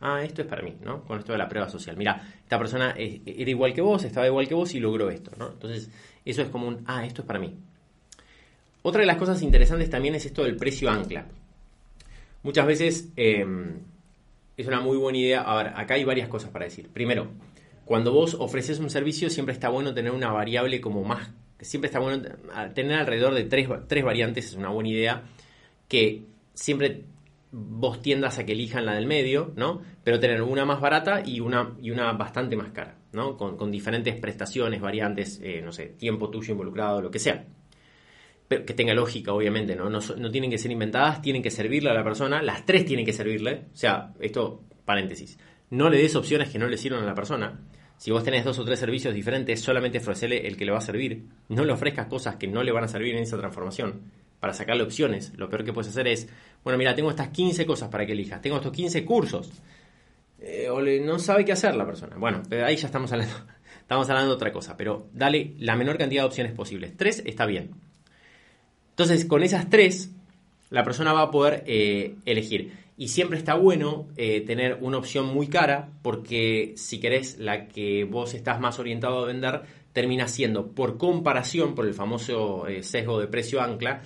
Ah, 0.00 0.22
esto 0.22 0.42
es 0.42 0.48
para 0.48 0.62
mí, 0.62 0.76
¿no? 0.82 1.02
Con 1.04 1.18
esto 1.18 1.32
de 1.32 1.38
la 1.38 1.48
prueba 1.48 1.68
social. 1.68 1.96
Mira, 1.96 2.22
esta 2.42 2.58
persona 2.58 2.94
era 2.96 3.50
igual 3.50 3.72
que 3.72 3.80
vos, 3.80 4.04
estaba 4.04 4.26
igual 4.26 4.46
que 4.46 4.54
vos 4.54 4.74
y 4.74 4.80
logró 4.80 5.08
esto, 5.08 5.30
¿no? 5.38 5.48
Entonces, 5.52 5.90
eso 6.24 6.42
es 6.42 6.48
como 6.48 6.68
un, 6.68 6.82
ah, 6.86 7.06
esto 7.06 7.22
es 7.22 7.26
para 7.26 7.38
mí. 7.38 7.56
Otra 8.82 9.00
de 9.00 9.06
las 9.06 9.16
cosas 9.16 9.40
interesantes 9.40 9.88
también 9.88 10.14
es 10.14 10.26
esto 10.26 10.44
del 10.44 10.56
precio 10.56 10.90
ancla. 10.90 11.24
Muchas 12.44 12.66
veces 12.66 13.08
em, 13.16 13.80
es 14.56 14.66
una 14.66 14.80
muy 14.80 14.96
buena 14.96 15.18
idea. 15.18 15.40
A 15.40 15.56
ver, 15.56 15.72
acá 15.74 15.94
hay 15.94 16.04
varias 16.04 16.28
cosas 16.28 16.50
para 16.50 16.66
decir. 16.66 16.90
Primero, 16.90 17.28
cuando 17.84 18.12
vos 18.12 18.34
ofreces 18.38 18.78
un 18.78 18.90
servicio, 18.90 19.30
siempre 19.30 19.54
está 19.54 19.70
bueno 19.70 19.94
tener 19.94 20.12
una 20.12 20.30
variable 20.30 20.80
como 20.80 21.02
más. 21.02 21.30
Siempre 21.60 21.86
está 21.86 21.98
bueno 21.98 22.22
tener 22.74 22.98
alrededor 22.98 23.34
de 23.34 23.44
tres, 23.44 23.68
tres 23.88 24.04
variantes, 24.04 24.46
es 24.46 24.54
una 24.54 24.68
buena 24.68 24.90
idea. 24.90 25.22
Que 25.88 26.24
siempre 26.52 27.04
vos 27.50 28.02
tiendas 28.02 28.38
a 28.38 28.44
que 28.44 28.52
elijan 28.52 28.84
la 28.84 28.94
del 28.94 29.06
medio, 29.06 29.52
¿no? 29.56 29.80
Pero 30.02 30.20
tener 30.20 30.42
una 30.42 30.66
más 30.66 30.80
barata 30.80 31.22
y 31.24 31.40
una, 31.40 31.74
y 31.80 31.92
una 31.92 32.12
bastante 32.12 32.56
más 32.56 32.72
cara, 32.72 32.98
¿no? 33.12 33.38
Con, 33.38 33.70
diferentes 33.70 34.16
prestaciones, 34.16 34.82
variantes, 34.82 35.40
eh, 35.42 35.62
no 35.64 35.72
sé, 35.72 35.86
tiempo 35.86 36.28
tuyo 36.28 36.52
involucrado, 36.52 37.00
lo 37.00 37.10
que 37.10 37.18
sea. 37.18 37.46
Pero 38.48 38.64
que 38.66 38.74
tenga 38.74 38.94
lógica, 38.94 39.32
obviamente, 39.32 39.74
¿no? 39.74 39.88
¿no? 39.88 40.00
Tienen 40.30 40.50
que 40.50 40.58
ser 40.58 40.70
inventadas, 40.70 41.22
tienen 41.22 41.42
que 41.42 41.50
servirle 41.50 41.90
a 41.90 41.94
la 41.94 42.04
persona, 42.04 42.42
las 42.42 42.66
tres 42.66 42.84
tienen 42.84 43.06
que 43.06 43.12
servirle. 43.12 43.66
O 43.72 43.76
sea, 43.76 44.12
esto, 44.20 44.62
paréntesis, 44.84 45.38
no 45.70 45.88
le 45.88 45.98
des 45.98 46.14
opciones 46.14 46.50
que 46.50 46.58
no 46.58 46.68
le 46.68 46.76
sirvan 46.76 47.02
a 47.02 47.06
la 47.06 47.14
persona. 47.14 47.60
Si 47.96 48.10
vos 48.10 48.22
tenés 48.22 48.44
dos 48.44 48.58
o 48.58 48.64
tres 48.64 48.78
servicios 48.78 49.14
diferentes, 49.14 49.60
solamente 49.60 49.98
ofrecele 49.98 50.46
el 50.46 50.56
que 50.56 50.64
le 50.64 50.72
va 50.72 50.78
a 50.78 50.82
servir. 50.82 51.24
No 51.48 51.64
le 51.64 51.72
ofrezcas 51.72 52.06
cosas 52.06 52.36
que 52.36 52.46
no 52.46 52.62
le 52.62 52.72
van 52.72 52.84
a 52.84 52.88
servir 52.88 53.14
en 53.14 53.22
esa 53.22 53.38
transformación 53.38 54.02
para 54.40 54.52
sacarle 54.52 54.82
opciones. 54.82 55.32
Lo 55.36 55.48
peor 55.48 55.64
que 55.64 55.72
puedes 55.72 55.88
hacer 55.88 56.06
es, 56.06 56.28
bueno, 56.62 56.76
mira, 56.76 56.94
tengo 56.94 57.08
estas 57.08 57.28
15 57.28 57.64
cosas 57.64 57.88
para 57.88 58.04
que 58.04 58.12
elijas, 58.12 58.42
tengo 58.42 58.56
estos 58.56 58.72
15 58.72 59.04
cursos. 59.04 59.50
Eh, 60.38 60.68
o 60.68 60.82
no 60.82 61.18
sabe 61.18 61.44
qué 61.44 61.52
hacer 61.52 61.74
la 61.74 61.86
persona. 61.86 62.16
Bueno, 62.18 62.42
pero 62.48 62.66
ahí 62.66 62.76
ya 62.76 62.86
estamos 62.86 63.10
hablando, 63.12 63.34
estamos 63.80 64.08
hablando 64.10 64.32
de 64.32 64.36
otra 64.36 64.52
cosa, 64.52 64.76
pero 64.76 65.08
dale 65.14 65.54
la 65.58 65.76
menor 65.76 65.96
cantidad 65.96 66.22
de 66.22 66.26
opciones 66.26 66.52
posibles. 66.52 66.94
Tres 66.96 67.22
está 67.24 67.46
bien. 67.46 67.70
Entonces, 68.94 69.24
con 69.24 69.42
esas 69.42 69.68
tres, 69.68 70.12
la 70.70 70.84
persona 70.84 71.12
va 71.12 71.22
a 71.22 71.30
poder 71.30 71.64
eh, 71.66 72.14
elegir. 72.26 72.72
Y 72.96 73.08
siempre 73.08 73.38
está 73.38 73.54
bueno 73.54 74.06
eh, 74.16 74.40
tener 74.42 74.78
una 74.80 74.98
opción 74.98 75.26
muy 75.26 75.48
cara, 75.48 75.88
porque 76.02 76.74
si 76.76 77.00
querés 77.00 77.38
la 77.38 77.66
que 77.66 78.04
vos 78.04 78.34
estás 78.34 78.60
más 78.60 78.78
orientado 78.78 79.24
a 79.24 79.26
vender, 79.26 79.62
termina 79.92 80.28
siendo, 80.28 80.68
por 80.68 80.96
comparación, 80.96 81.74
por 81.74 81.86
el 81.86 81.94
famoso 81.94 82.68
eh, 82.68 82.84
sesgo 82.84 83.18
de 83.18 83.26
precio 83.26 83.60
ancla, 83.60 84.02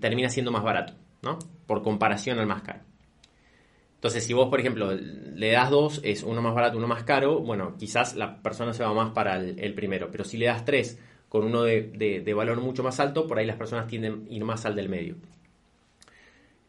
termina 0.00 0.28
siendo 0.28 0.50
más 0.50 0.64
barato, 0.64 0.94
¿no? 1.22 1.38
Por 1.66 1.82
comparación 1.82 2.40
al 2.40 2.46
más 2.46 2.62
caro. 2.62 2.80
Entonces, 4.06 4.24
si 4.24 4.34
vos, 4.34 4.48
por 4.48 4.60
ejemplo, 4.60 4.92
le 4.94 5.50
das 5.50 5.70
dos, 5.70 6.00
es 6.04 6.22
uno 6.22 6.42
más 6.42 6.54
barato, 6.54 6.78
uno 6.78 6.86
más 6.86 7.02
caro, 7.02 7.40
bueno, 7.40 7.76
quizás 7.78 8.14
la 8.14 8.40
persona 8.42 8.72
se 8.72 8.84
va 8.84 8.92
más 8.92 9.12
para 9.12 9.36
el, 9.36 9.74
primero. 9.74 10.10
Pero 10.12 10.22
si 10.22 10.36
le 10.36 10.46
das 10.46 10.64
tres 10.64 10.98
con 11.28 11.44
uno 11.44 11.62
de, 11.62 12.32
valor 12.34 12.60
mucho 12.60 12.82
más 12.82 13.00
alto, 13.00 13.26
por 13.26 13.38
ahí 13.38 13.46
las 13.46 13.56
personas 13.56 13.86
tienden 13.86 14.26
a 14.30 14.32
ir 14.32 14.44
más 14.44 14.64
al 14.66 14.76
del 14.76 14.88
medio. 14.88 15.16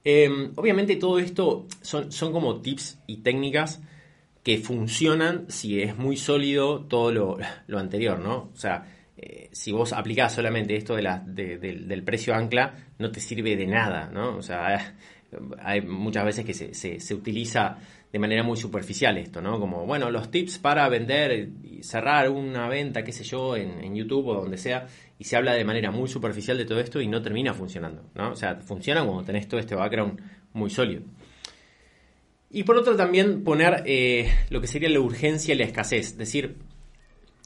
Em, 0.04 0.52
obviamente 0.56 0.96
todo 0.96 1.20
esto 1.20 1.68
son, 1.82 2.32
como 2.32 2.62
tips 2.62 3.00
y 3.08 3.18
técnicas 3.18 3.82
que 4.44 4.58
funcionan 4.58 5.46
si 5.50 5.82
es 5.82 5.98
muy 5.98 6.16
sólido 6.16 6.82
todo 6.82 7.12
lo, 7.12 7.38
anterior, 7.78 8.20
¿no? 8.20 8.50
O 8.54 8.58
sea, 8.58 8.86
eh, 9.18 9.50
si 9.52 9.72
vos 9.72 9.94
aplicás 9.94 10.34
solamente 10.34 10.76
esto 10.76 10.96
del 10.96 12.04
precio 12.04 12.34
ancla, 12.34 12.88
no 13.00 13.12
te 13.12 13.20
sirve 13.20 13.56
de 13.56 13.68
nada, 13.68 14.10
¿no? 14.12 14.38
O 14.38 14.42
sea, 14.42 14.96
hay 15.60 15.82
muchas 15.82 16.26
veces 16.26 16.46
que 16.46 16.54
se, 16.54 16.74
se, 16.74 17.14
utiliza 17.14 17.78
de 18.18 18.20
manera 18.20 18.42
muy 18.42 18.58
superficial 18.58 19.16
esto, 19.20 19.44
¿no? 19.44 19.60
Como, 19.60 19.86
bueno, 19.86 20.10
los 20.10 20.32
tips 20.32 20.58
para 20.58 20.90
vender 20.90 21.52
y 21.64 21.84
cerrar 21.84 22.30
una 22.32 22.68
venta, 22.68 23.04
qué 23.04 23.12
sé 23.12 23.24
yo, 23.24 23.56
en, 23.56 23.96
YouTube 23.96 24.30
o 24.30 24.34
donde 24.34 24.58
sea, 24.58 24.88
y 25.20 25.24
se 25.24 25.38
habla 25.38 25.54
de 25.54 25.64
manera 25.64 25.92
muy 25.92 26.08
superficial 26.08 26.58
de 26.58 26.66
todo 26.66 26.80
esto 26.80 27.00
y 27.00 27.08
no 27.08 27.22
termina 27.22 27.54
funcionando, 27.54 28.10
¿no? 28.16 28.32
O 28.32 28.36
sea, 28.36 28.56
funciona 28.56 29.06
cuando 29.06 29.24
tenés 29.24 29.48
todo 29.48 29.60
este 29.60 29.76
background 29.76 30.20
muy 30.54 30.72
sólido. 30.72 31.04
Y 32.50 32.64
por 32.64 32.78
otro 32.78 32.96
también 32.96 33.44
poner 33.44 33.84
eh, 33.86 34.32
lo 34.50 34.62
que 34.62 34.68
sería 34.68 34.90
la 34.90 35.00
urgencia 35.00 35.54
y 35.54 35.58
la 35.60 35.66
escasez, 35.66 36.08
es 36.08 36.18
decir, 36.18 36.56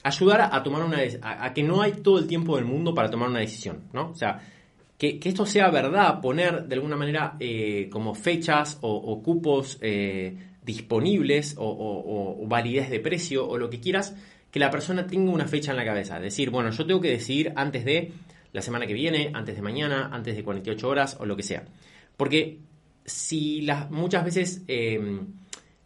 ayudar 0.04 0.50
a, 0.54 0.64
tomar 0.64 0.84
una 0.84 1.00
a, 1.22 1.54
que 1.54 1.64
no 1.64 1.82
hay 1.82 1.92
todo 2.02 2.18
el 2.18 2.28
tiempo 2.28 2.56
del 2.56 2.64
mundo 2.64 2.96
para 2.96 3.10
tomar 3.10 3.28
una 3.28 3.40
decisión, 3.40 3.90
¿no? 3.92 4.12
O 4.12 4.16
sea, 4.16 4.40
que, 5.02 5.20
esto 5.24 5.48
sea 5.48 5.72
verdad, 5.72 6.22
poner 6.22 6.66
de 6.68 6.76
alguna 6.76 6.96
manera 6.96 7.36
eh, 7.40 7.90
como 7.92 8.14
fechas 8.14 8.78
o, 8.82 9.20
cupos 9.24 9.80
eh, 9.82 10.51
disponibles 10.64 11.56
o, 11.58 12.38
o, 12.40 12.48
validez 12.48 12.90
de 12.90 13.00
precio 13.00 13.48
o 13.48 13.58
lo 13.58 13.70
que 13.70 13.80
quieras, 13.80 14.16
que 14.52 14.60
la 14.60 14.70
persona 14.70 15.08
tenga 15.08 15.32
una 15.32 15.48
fecha 15.48 15.72
en 15.72 15.78
la 15.78 15.86
cabeza. 15.86 16.20
Decir, 16.20 16.50
bueno, 16.50 16.72
yo 16.72 16.86
tengo 16.86 17.02
que 17.02 17.10
decidir 17.10 17.54
antes 17.56 17.86
de 17.86 18.14
la 18.54 18.62
semana 18.62 18.86
que 18.86 18.94
viene, 18.94 19.32
antes 19.34 19.56
de 19.56 19.62
mañana, 19.62 20.10
antes 20.12 20.36
de 20.36 20.44
48 20.44 20.88
horas 20.88 21.18
o 21.20 21.26
lo 21.26 21.36
que 21.36 21.44
sea. 21.44 21.66
Porque 22.18 22.60
si 23.06 23.62
las, 23.62 23.90
muchas 23.90 24.26
veces 24.26 24.64
em, 24.68 25.28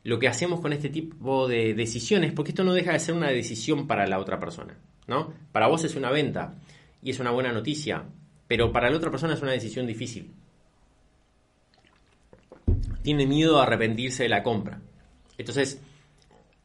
lo 0.04 0.20
que 0.20 0.28
hacemos 0.28 0.60
con 0.60 0.74
este 0.74 0.90
tipo 0.90 1.48
de 1.48 1.74
decisiones, 1.74 2.34
porque 2.34 2.52
esto 2.52 2.64
no 2.64 2.74
deja 2.74 2.94
de 2.94 3.00
ser 3.00 3.16
una 3.16 3.30
decisión 3.30 3.88
para 3.88 4.08
la 4.08 4.20
otra 4.20 4.40
persona, 4.40 4.78
¿no? 5.08 5.34
Para 5.52 5.68
vos 5.68 5.84
es 5.84 5.96
una 5.96 6.12
venta 6.12 6.56
y 7.02 7.12
es 7.12 7.20
una 7.20 7.32
buena 7.32 7.52
noticia, 7.52 8.04
pero 8.48 8.72
para 8.72 8.90
la 8.90 8.98
otra 8.98 9.12
persona 9.12 9.36
es 9.36 9.42
una 9.42 9.52
decisión 9.52 9.88
difícil. 9.88 10.32
Tiene 13.06 13.28
miedo 13.28 13.60
a 13.60 13.64
arrepentirse 13.64 14.24
de 14.24 14.30
la 14.30 14.42
compra. 14.42 14.82
Entonces, 15.38 15.80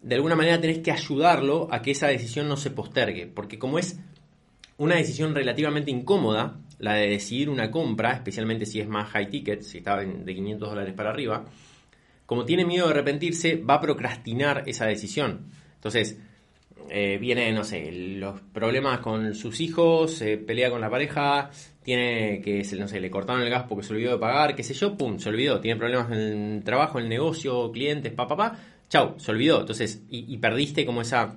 de 0.01 0.14
alguna 0.14 0.36
manera 0.36 0.59
tenés 0.59 0.78
que 0.78 0.91
ayudarlo 0.91 1.68
a 1.70 1.82
que 1.82 1.91
esa 1.91 2.07
decisión 2.07 2.49
no 2.49 2.57
se 2.57 2.70
postergue, 2.70 3.26
porque 3.26 3.59
como 3.59 3.78
es 3.78 4.01
una 4.78 4.97
decisión 4.97 5.34
relativamente 5.34 5.91
incómoda, 5.91 6.59
la 6.78 6.95
de 6.95 7.09
decidir 7.09 7.51
una 7.51 7.70
compra, 7.70 8.12
especialmente 8.12 8.64
si 8.64 8.80
es 8.80 8.88
más 8.88 9.11
high 9.11 9.28
ticket, 9.28 9.61
si 9.61 9.78
está 9.78 9.99
de 9.99 10.34
500 10.34 10.70
dólares 10.70 10.95
para 10.95 11.11
arriba, 11.11 11.45
como 12.24 12.47
tiene 12.47 12.64
miedo 12.64 12.86
de 12.86 12.93
arrepentirse, 12.93 13.57
va 13.57 13.74
a 13.74 13.80
procrastinar 13.82 14.64
esa 14.66 14.86
decisión. 14.86 15.49
Entonces, 15.74 16.16
eh, 16.88 17.18
viene, 17.20 17.52
no 17.52 17.64
sé, 17.64 17.90
los 17.92 18.40
problemas 18.40 19.00
con 19.00 19.34
sus 19.34 19.60
hijos, 19.60 20.22
pelea 20.46 20.70
con 20.70 20.80
la 20.80 20.88
pareja, 20.88 21.50
tiene 21.82 22.40
que, 22.40 22.66
no 22.78 22.88
sé, 22.88 23.00
le 23.00 23.10
cortaron 23.10 23.42
el 23.42 23.50
gas 23.50 23.64
porque 23.68 23.84
se 23.84 23.92
olvidó 23.92 24.12
de 24.12 24.18
pagar, 24.18 24.54
qué 24.54 24.62
sé 24.62 24.74
yo, 24.74 24.96
pum, 24.96 25.18
se 25.18 25.28
olvidó. 25.28 25.60
Tiene 25.60 25.78
problemas 25.78 26.10
en 26.12 26.18
el 26.18 26.64
trabajo, 26.64 26.98
en 26.98 27.04
el 27.04 27.10
negocio, 27.10 27.70
clientes, 27.72 28.12
pa, 28.12 28.26
pa, 28.26 28.36
pa, 28.36 28.58
chau, 28.88 29.18
se 29.18 29.30
olvidó. 29.30 29.60
Entonces, 29.60 30.02
y 30.08 30.36
perdiste 30.38 30.86
como 30.86 31.02
esa 31.02 31.36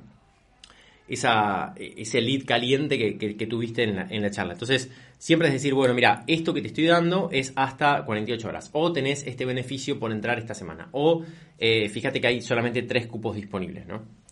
esa, 1.07 1.73
ese 1.75 2.21
lead 2.21 2.45
caliente 2.45 2.97
que, 2.97 3.47
tuviste 3.47 3.83
en 3.83 4.21
la, 4.21 4.31
charla. 4.31 4.53
Entonces, 4.53 4.89
siempre 5.17 5.47
es 5.47 5.53
decir, 5.53 5.73
bueno, 5.73 5.93
mira, 5.93 6.23
esto 6.27 6.53
que 6.53 6.61
te 6.61 6.67
estoy 6.67 6.85
dando 6.85 7.29
es 7.31 7.53
hasta 7.55 8.03
48 8.05 8.47
horas. 8.47 8.69
O 8.73 8.91
tenés 8.93 9.25
este 9.27 9.45
beneficio 9.45 9.99
por 9.99 10.11
entrar 10.11 10.39
esta 10.39 10.53
semana. 10.53 10.89
O 10.91 11.23
eh, 11.57 11.89
fíjate 11.89 12.21
que 12.21 12.27
hay 12.27 12.41
solamente 12.41 12.83
tres 12.83 13.07
cupos 13.07 13.35
disponibles, 13.35 13.85
¿no? 13.85 14.22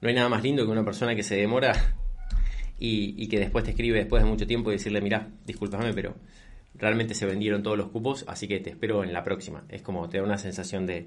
No 0.00 0.08
hay 0.08 0.14
nada 0.14 0.28
más 0.28 0.42
lindo 0.42 0.64
que 0.64 0.70
una 0.70 0.84
persona 0.84 1.14
que 1.14 1.22
se 1.22 1.36
demora 1.36 1.94
y, 2.78 3.26
que 3.28 3.38
después 3.38 3.64
te 3.64 3.70
escribe 3.70 3.98
después 3.98 4.22
de 4.22 4.28
mucho 4.28 4.46
tiempo 4.46 4.70
y 4.70 4.74
decirle, 4.74 5.00
mira, 5.00 5.28
discúlpame, 5.46 5.92
pero 5.92 6.14
realmente 6.74 7.14
se 7.14 7.26
vendieron 7.26 7.62
todos 7.62 7.76
los 7.76 7.88
cupos, 7.88 8.24
así 8.26 8.48
que 8.48 8.60
te 8.60 8.70
espero 8.70 9.04
en 9.04 9.12
la 9.12 9.22
próxima. 9.24 9.64
Es 9.68 9.82
como 9.82 10.08
te 10.08 10.18
da 10.18 10.24
una 10.24 10.38
sensación 10.38 10.86
de, 10.86 11.06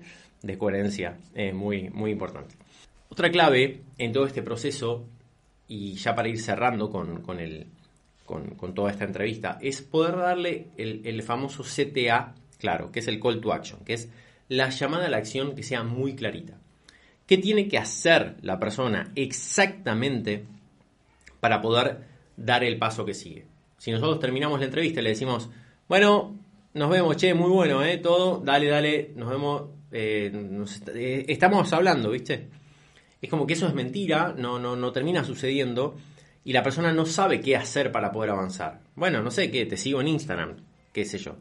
coherencia 0.58 1.18
muy, 1.54 1.90
muy 1.90 2.12
importante. 2.12 2.56
Otra 3.14 3.30
clave 3.30 3.82
en 4.00 4.12
todo 4.12 4.26
este 4.26 4.42
proceso, 4.42 5.08
y 5.68 5.94
ya 5.94 6.16
para 6.16 6.30
ir 6.30 6.40
cerrando 6.40 6.90
con, 6.90 7.22
con, 7.22 8.74
toda 8.74 8.90
esta 8.90 9.06
entrevista, 9.06 9.60
es 9.62 9.84
poder 9.84 10.16
darle 10.18 10.68
el, 10.78 11.22
famoso 11.22 11.64
CTA 11.64 12.34
claro, 12.58 12.92
que 12.92 13.02
es 13.02 13.08
el 13.08 13.20
call 13.20 13.40
to 13.40 13.54
action, 13.54 13.84
que 13.86 13.94
es 13.94 14.10
la 14.50 14.70
llamada 14.70 15.06
a 15.06 15.10
la 15.10 15.18
acción 15.18 15.54
que 15.56 15.62
sea 15.62 15.84
muy 15.84 16.16
clarita. 16.16 16.58
¿Qué 17.26 17.38
tiene 17.38 17.68
que 17.68 17.78
hacer 17.78 18.38
la 18.42 18.60
persona 18.60 19.12
exactamente 19.16 20.46
para 21.40 21.62
poder 21.62 22.02
dar 22.36 22.64
el 22.64 22.78
paso 22.78 23.06
que 23.06 23.14
sigue? 23.14 23.46
Si 23.78 23.92
nosotros 23.92 24.20
terminamos 24.20 24.60
la 24.60 24.66
entrevista 24.66 25.00
y 25.00 25.04
le 25.04 25.10
decimos, 25.10 25.50
bueno, 25.88 26.38
nos 26.74 26.90
vemos, 26.90 27.18
che, 27.18 27.34
muy 27.34 27.50
bueno, 27.50 27.84
¿eh? 27.84 27.98
Todo, 27.98 28.40
dale, 28.40 28.68
dale, 28.68 29.12
nos 29.16 29.30
vemos, 29.30 29.64
eh, 29.92 30.32
eh, 30.96 31.26
estamos 31.28 31.72
hablando, 31.74 32.12
¿viste? 32.12 32.50
es 33.24 33.30
como 33.30 33.48
que 33.48 33.54
eso 33.54 33.68
es 33.68 33.74
mentira, 33.74 34.36
no, 34.38 34.60
no, 34.60 34.76
no 34.76 34.92
termina 34.92 35.24
sucediendo 35.24 35.96
y 36.44 36.52
la 36.52 36.62
persona 36.62 36.92
no 36.92 37.06
sabe 37.06 37.40
qué 37.40 37.56
hacer 37.56 37.90
para 37.90 38.12
poder 38.12 38.32
avanzar. 38.32 38.82
Bueno, 38.96 39.24
no 39.24 39.32
sé 39.32 39.50
qué, 39.50 39.66
te 39.66 39.78
sigo 39.78 40.02
en 40.02 40.10
Instagram, 40.10 40.58
qué 40.92 41.06
sé 41.06 41.18
yo, 41.18 41.38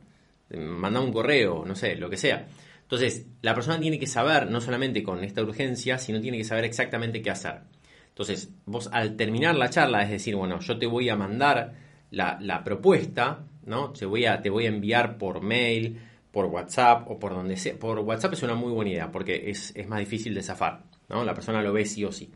manda 0.57 1.01
un 1.01 1.13
correo, 1.13 1.65
no 1.67 1.75
sé, 1.75 1.97
lo 1.97 2.09
que 2.09 2.17
sea. 2.17 2.47
Entonces, 2.83 3.27
la 3.41 3.55
persona 3.55 3.81
tiene 3.81 3.99
que 3.99 4.07
saber, 4.07 4.51
no 4.51 4.61
solamente 4.61 5.03
con 5.03 5.25
esta 5.25 5.43
urgencia, 5.43 5.99
sino 5.99 6.21
tiene 6.21 6.39
que 6.39 6.45
saber 6.45 6.65
exactamente 6.65 7.23
qué 7.23 7.31
hacer. 7.31 7.61
Entonces, 8.09 8.51
vos 8.67 8.91
al 8.93 9.17
terminar 9.17 9.55
la 9.55 9.71
charla, 9.71 10.03
es 10.03 10.11
decir, 10.11 10.37
bueno, 10.37 10.61
yo 10.61 10.79
te 10.79 10.87
voy 10.87 11.09
a 11.09 11.17
mandar 11.17 11.73
la, 12.11 12.63
propuesta, 12.63 13.47
¿no? 13.65 13.91
Te 13.93 14.05
voy, 14.05 14.27
a, 14.27 14.43
te 14.43 14.51
voy 14.51 14.67
a 14.67 14.69
enviar 14.69 15.17
por 15.17 15.41
mail, 15.41 15.99
por 16.31 16.47
WhatsApp 16.47 17.11
o 17.11 17.19
por 17.19 17.33
donde 17.33 17.57
sea. 17.57 17.79
Por 17.79 17.99
WhatsApp 18.01 18.35
es 18.35 18.43
una 18.43 18.55
muy 18.55 18.73
buena 18.73 18.91
idea 18.91 19.11
porque 19.11 19.51
es, 19.51 19.73
es 19.75 19.89
más 19.89 20.01
difícil 20.01 20.35
de 20.35 20.43
zafar, 20.43 20.83
¿no? 21.09 21.25
La 21.25 21.33
persona 21.33 21.63
lo 21.63 21.73
ve 21.73 21.87
sí 21.87 22.05
o 22.05 22.13
sí. 22.13 22.31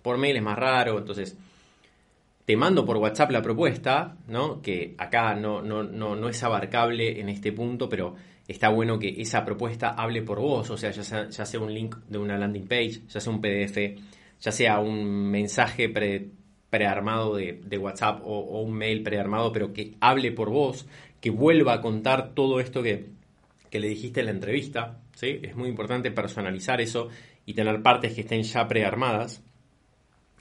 Por 0.00 0.16
mail 0.16 0.36
es 0.36 0.42
más 0.42 0.58
raro, 0.58 0.98
entonces 0.98 1.36
te 2.48 2.56
mando 2.56 2.86
por 2.86 2.96
WhatsApp 2.96 3.30
la 3.30 3.42
propuesta, 3.42 4.16
¿no? 4.26 4.62
Que 4.62 4.94
acá 4.96 5.34
no, 5.34 5.60
no, 5.60 5.82
no, 5.82 6.16
no 6.16 6.28
es 6.30 6.42
abarcable 6.42 7.20
en 7.20 7.28
este 7.28 7.52
punto, 7.52 7.90
pero 7.90 8.14
está 8.48 8.70
bueno 8.70 8.98
que 8.98 9.20
esa 9.20 9.44
propuesta 9.44 9.90
hable 9.90 10.22
por 10.22 10.40
vos, 10.40 10.70
o 10.70 10.76
sea, 10.76 10.90
ya 10.90 11.04
sea, 11.30 11.60
un 11.60 11.72
link 11.72 11.96
de 12.08 12.18
una 12.18 12.38
landing 12.38 12.66
page, 12.66 13.02
ya 13.06 13.20
sea 13.20 13.32
un 13.32 13.42
PDF, 13.42 14.00
ya 14.40 14.50
sea 14.50 14.80
un 14.80 15.30
mensaje 15.30 15.90
pre, 15.90 16.30
prearmado 16.70 17.36
de, 17.36 17.60
de 17.62 17.78
WhatsApp 17.78 18.22
o, 18.24 18.38
o, 18.38 18.62
un 18.62 18.72
mail 18.72 19.02
prearmado, 19.02 19.52
pero 19.52 19.74
que 19.74 19.96
hable 20.00 20.32
por 20.32 20.48
vos, 20.48 20.86
que 21.20 21.30
vuelva 21.30 21.74
a 21.74 21.80
contar 21.82 22.34
todo 22.34 22.58
esto 22.58 22.82
que, 22.82 23.10
que 23.70 23.80
le 23.80 23.88
dijiste 23.88 24.20
en 24.20 24.26
la 24.26 24.32
entrevista. 24.32 25.02
¿sí? 25.14 25.40
Es 25.42 25.54
muy 25.54 25.68
importante 25.68 26.10
personalizar 26.10 26.80
eso 26.80 27.08
y 27.44 27.52
tener 27.52 27.82
partes 27.82 28.14
que 28.14 28.22
estén 28.22 28.42
ya 28.42 28.66
prearmadas. 28.66 29.42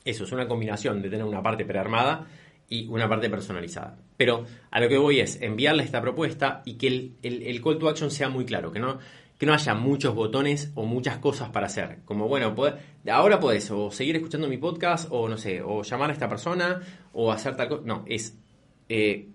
Eso 0.05 0.23
es 0.23 0.31
una 0.31 0.47
combinación 0.47 1.01
de 1.01 1.09
tener 1.09 1.25
una 1.25 1.43
parte 1.43 1.65
prearmada 1.65 2.27
y 2.69 2.87
una 2.87 3.09
parte 3.09 3.29
personalizada. 3.29 3.97
Pero 4.17 4.45
a 4.71 4.79
lo 4.79 4.89
que 4.89 4.97
voy 4.97 5.19
es 5.19 5.41
enviarle 5.41 5.83
esta 5.83 6.01
propuesta 6.01 6.63
y 6.65 6.73
que 6.73 6.87
el, 6.87 7.15
el, 7.21 7.61
call 7.61 7.77
to 7.77 7.87
action 7.87 8.11
sea 8.11 8.29
muy 8.29 8.45
claro, 8.45 8.71
que 8.71 8.79
no, 8.79 8.97
que 9.37 9.45
no 9.45 9.53
haya 9.53 9.75
muchos 9.75 10.15
botones 10.15 10.71
o 10.75 10.85
muchas 10.85 11.19
cosas 11.19 11.49
para 11.49 11.67
hacer. 11.67 11.99
Como, 12.05 12.27
bueno, 12.27 12.55
ahora 13.11 13.39
puedes 13.39 13.69
o 13.69 13.91
seguir 13.91 14.15
escuchando 14.15 14.47
mi 14.47 14.57
podcast 14.57 15.07
o 15.11 15.29
no 15.29 15.37
sé, 15.37 15.61
o 15.61 15.83
llamar 15.83 16.09
a 16.09 16.13
esta 16.13 16.27
persona 16.27 16.81
o 17.13 17.31
hacer 17.31 17.55
tal 17.55 17.69
cosa. 17.69 17.83
No, 17.85 18.03
es, 18.07 18.35
eh, 18.89 19.27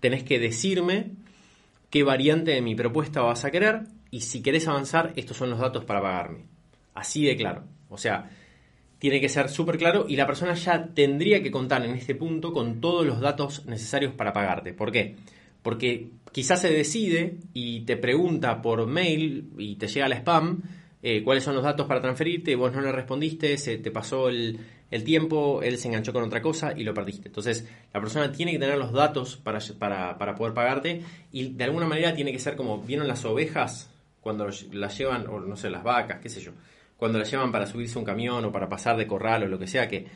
tenés 0.00 0.24
que 0.24 0.38
decirme 0.38 1.12
qué 1.90 2.02
variante 2.02 2.52
de 2.52 2.62
mi 2.62 2.74
propuesta 2.74 3.20
vas 3.20 3.44
a 3.44 3.50
querer 3.50 3.82
y 4.10 4.22
si 4.22 4.42
querés 4.42 4.66
avanzar, 4.68 5.12
estos 5.16 5.36
son 5.36 5.50
los 5.50 5.58
datos 5.58 5.84
para 5.84 6.00
pagarme. 6.00 6.46
Así 6.94 7.24
de 7.24 7.36
claro. 7.36 7.64
O 7.90 7.98
sea, 7.98 8.30
tiene 8.98 9.20
que 9.20 9.28
ser 9.28 9.48
súper 9.48 9.78
claro 9.78 10.06
y 10.08 10.16
la 10.16 10.26
persona 10.26 10.54
ya 10.54 10.88
tendría 10.94 11.42
que 11.42 11.50
contar 11.50 11.84
en 11.84 11.92
este 11.92 12.14
punto 12.14 12.52
con 12.52 12.80
todos 12.80 13.06
los 13.06 13.20
datos 13.20 13.66
necesarios 13.66 14.12
para 14.14 14.32
pagarte. 14.32 14.72
¿Por 14.72 14.90
qué? 14.90 15.16
Porque 15.62 16.08
quizás 16.32 16.60
se 16.60 16.70
decide 16.70 17.36
y 17.52 17.80
te 17.80 17.96
pregunta 17.96 18.60
por 18.62 18.86
mail 18.86 19.50
y 19.58 19.76
te 19.76 19.86
llega 19.86 20.06
el 20.06 20.12
spam 20.12 20.62
eh, 21.00 21.22
cuáles 21.22 21.44
son 21.44 21.54
los 21.54 21.62
datos 21.62 21.86
para 21.86 22.00
transferirte, 22.00 22.56
vos 22.56 22.72
no 22.72 22.80
le 22.80 22.90
respondiste, 22.90 23.56
se 23.56 23.78
te 23.78 23.92
pasó 23.92 24.28
el, 24.28 24.58
el, 24.90 25.04
tiempo, 25.04 25.62
él 25.62 25.78
se 25.78 25.86
enganchó 25.86 26.12
con 26.12 26.24
otra 26.24 26.42
cosa 26.42 26.72
y 26.76 26.82
lo 26.82 26.92
perdiste. 26.92 27.28
Entonces, 27.28 27.68
la 27.94 28.00
persona 28.00 28.32
tiene 28.32 28.52
que 28.52 28.58
tener 28.58 28.76
los 28.78 28.92
datos 28.92 29.36
para, 29.36 29.60
para, 29.78 30.18
para 30.18 30.34
poder 30.34 30.54
pagarte 30.54 31.02
y 31.30 31.50
de 31.50 31.64
alguna 31.64 31.86
manera 31.86 32.14
tiene 32.14 32.32
que 32.32 32.40
ser 32.40 32.56
como, 32.56 32.82
¿vieron 32.82 33.06
las 33.06 33.24
ovejas 33.24 33.90
cuando 34.20 34.48
las 34.72 34.98
llevan, 34.98 35.28
o 35.28 35.38
no 35.38 35.56
sé, 35.56 35.70
las 35.70 35.84
vacas, 35.84 36.18
qué 36.20 36.28
sé 36.28 36.40
yo? 36.40 36.50
Cuando 36.98 37.18
las 37.18 37.30
llevan 37.30 37.52
para 37.52 37.66
subirse 37.66 37.96
a 37.96 38.00
un 38.00 38.04
camión 38.04 38.44
o 38.44 38.52
para 38.52 38.68
pasar 38.68 38.96
de 38.96 39.06
corral 39.06 39.44
o 39.44 39.46
lo 39.46 39.58
que 39.58 39.68
sea, 39.68 39.88
que 39.88 40.06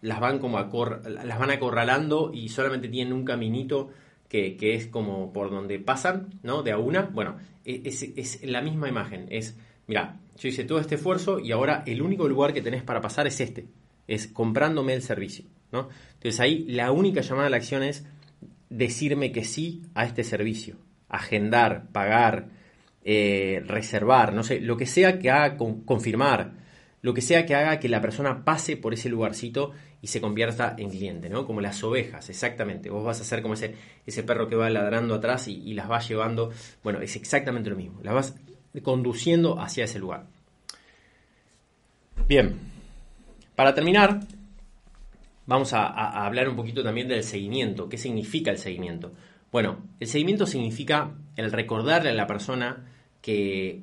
las 0.00 0.18
van 0.20 0.38
como 0.38 0.58
las 0.58 1.38
van 1.38 1.50
acorralando 1.50 2.30
y 2.32 2.48
solamente 2.48 2.88
tienen 2.88 3.12
un 3.12 3.26
caminito 3.26 3.90
que, 4.26 4.56
que, 4.56 4.74
es 4.74 4.86
como 4.86 5.34
por 5.34 5.50
donde 5.50 5.78
pasan, 5.78 6.28
¿no? 6.42 6.62
De 6.62 6.72
a 6.72 6.78
una. 6.78 7.02
Bueno, 7.02 7.36
e, 7.64 7.82
es, 7.84 8.02
es, 8.02 8.42
la 8.44 8.62
misma 8.62 8.88
imagen. 8.88 9.26
Es, 9.28 9.58
mira, 9.86 10.18
yo 10.38 10.48
hice 10.48 10.64
todo 10.64 10.80
este 10.80 10.94
esfuerzo 10.94 11.38
y 11.38 11.52
ahora 11.52 11.82
el 11.86 12.00
único 12.00 12.26
lugar 12.26 12.54
que 12.54 12.62
tenés 12.62 12.82
para 12.82 13.02
pasar 13.02 13.26
es 13.26 13.38
este. 13.40 13.66
Es 14.06 14.26
comprándome 14.26 14.94
el 14.94 15.02
servicio, 15.02 15.44
¿no? 15.72 15.90
Entonces 16.14 16.40
ahí 16.40 16.64
la 16.68 16.90
única 16.90 17.20
llamada 17.20 17.48
a 17.48 17.50
la 17.50 17.58
acción 17.58 17.82
es 17.82 18.06
decirme 18.70 19.30
que 19.30 19.44
sí 19.44 19.82
a 19.94 20.06
este 20.06 20.24
servicio. 20.24 20.76
Agendar, 21.10 21.90
pagar, 21.92 22.48
eh, 23.02 23.62
reservar, 23.66 24.34
no 24.34 24.42
sé, 24.42 24.60
lo 24.60 24.76
que 24.76 24.86
sea 24.86 25.18
que 25.18 25.30
haga 25.30 25.56
con, 25.56 25.82
confirmar, 25.82 26.52
lo 27.02 27.14
que 27.14 27.22
sea 27.22 27.46
que 27.46 27.54
haga 27.54 27.80
que 27.80 27.88
la 27.88 28.02
persona 28.02 28.44
pase 28.44 28.76
por 28.76 28.92
ese 28.92 29.08
lugarcito 29.08 29.72
y 30.02 30.08
se 30.08 30.20
convierta 30.20 30.74
en 30.76 30.90
cliente, 30.90 31.30
¿no? 31.30 31.46
Como 31.46 31.60
las 31.60 31.82
ovejas, 31.82 32.28
exactamente. 32.28 32.90
Vos 32.90 33.04
vas 33.04 33.20
a 33.20 33.24
ser 33.24 33.40
como 33.42 33.54
ese, 33.54 33.74
ese 34.06 34.22
perro 34.22 34.48
que 34.48 34.56
va 34.56 34.68
ladrando 34.68 35.14
atrás 35.14 35.48
y, 35.48 35.72
las 35.74 35.90
va 35.90 36.00
llevando. 36.00 36.50
Bueno, 36.82 37.00
es 37.00 37.16
exactamente 37.16 37.70
lo 37.70 37.76
mismo. 37.76 38.00
Las 38.02 38.14
vas 38.14 38.34
conduciendo 38.82 39.60
hacia 39.60 39.84
ese 39.84 39.98
lugar. 39.98 40.26
Bien, 42.28 42.58
para 43.54 43.74
terminar, 43.74 44.20
vamos 45.46 45.72
a, 45.72 45.86
a, 45.86 46.26
hablar 46.26 46.48
un 46.48 46.56
poquito 46.56 46.82
también 46.82 47.08
del 47.08 47.24
seguimiento. 47.24 47.88
¿Qué 47.88 47.96
significa 47.96 48.50
el 48.50 48.58
seguimiento? 48.58 49.12
Bueno, 49.50 49.78
el 50.00 50.06
seguimiento 50.06 50.46
significa 50.46 51.12
el 51.36 51.50
recordarle 51.50 52.10
a 52.10 52.14
la 52.14 52.26
persona 52.26 52.89
que, 53.20 53.80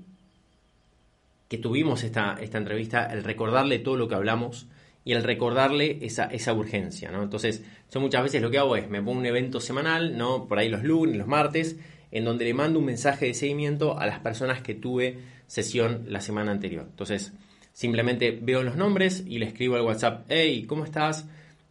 que 1.48 1.58
tuvimos 1.58 2.04
esta, 2.04 2.38
esta 2.42 2.58
entrevista, 2.58 3.06
el 3.12 3.24
recordarle 3.24 3.80
todo 3.80 3.98
lo 3.98 4.08
que 4.08 4.16
hablamos 4.16 4.68
y 5.04 5.14
el 5.14 5.24
recordarle 5.24 6.00
esa, 6.02 6.26
esa 6.26 6.54
urgencia, 6.54 7.12
¿no? 7.12 7.24
Entonces, 7.24 7.64
yo 7.92 8.02
muchas 8.02 8.24
veces 8.24 8.42
lo 8.42 8.52
que 8.52 8.58
hago 8.58 8.76
es, 8.76 8.90
me 8.90 9.02
pongo 9.02 9.20
un 9.20 9.26
evento 9.26 9.62
semanal, 9.62 10.18
¿no? 10.18 10.48
Por 10.48 10.60
ahí 10.60 10.68
los 10.68 10.84
lunes, 10.84 11.16
los 11.16 11.28
martes, 11.28 11.78
en 12.12 12.26
donde 12.26 12.46
le 12.46 12.54
mando 12.54 12.80
un 12.80 12.86
mensaje 12.86 13.28
de 13.28 13.34
seguimiento 13.34 13.98
a 13.98 14.06
las 14.06 14.20
personas 14.20 14.62
que 14.62 14.76
tuve 14.76 15.20
sesión 15.48 16.06
la 16.10 16.20
semana 16.20 16.52
anterior. 16.52 16.86
Entonces, 16.90 17.34
simplemente 17.72 18.38
veo 18.42 18.64
los 18.64 18.76
nombres 18.76 19.24
y 19.26 19.40
le 19.40 19.46
escribo 19.46 19.76
al 19.76 19.84
WhatsApp, 19.84 20.26
hey, 20.30 20.66
¿cómo 20.68 20.84
estás? 20.84 21.26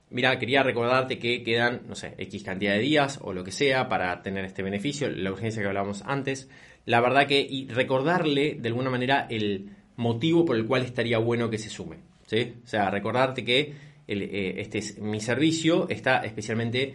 Mira, 0.08 0.38
quería 0.38 0.62
recordarte 0.62 1.18
que 1.18 1.42
quedan, 1.42 1.82
no 1.88 1.94
sé, 1.94 2.14
X 2.16 2.42
cantidad 2.42 2.72
de 2.74 2.78
días 2.78 3.18
o 3.20 3.32
lo 3.32 3.44
que 3.44 3.50
sea 3.50 3.88
para 3.88 4.22
tener 4.22 4.44
este 4.44 4.62
beneficio, 4.62 5.10
la 5.10 5.32
urgencia 5.32 5.60
que 5.60 5.68
hablábamos 5.68 6.02
antes. 6.06 6.48
La 6.86 7.00
verdad 7.00 7.26
que, 7.26 7.40
y 7.40 7.68
recordarle 7.68 8.56
de 8.58 8.68
alguna 8.68 8.90
manera 8.90 9.26
el 9.28 9.70
motivo 9.96 10.44
por 10.44 10.56
el 10.56 10.66
cual 10.66 10.82
estaría 10.82 11.18
bueno 11.18 11.50
que 11.50 11.58
se 11.58 11.68
sume. 11.68 11.98
¿sí? 12.26 12.54
O 12.64 12.66
sea, 12.66 12.90
recordarte 12.90 13.44
que 13.44 13.74
eh, 14.06 14.54
este 14.58 14.78
es, 14.78 14.98
mi 14.98 15.20
servicio 15.20 15.88
está 15.88 16.24
especialmente 16.24 16.94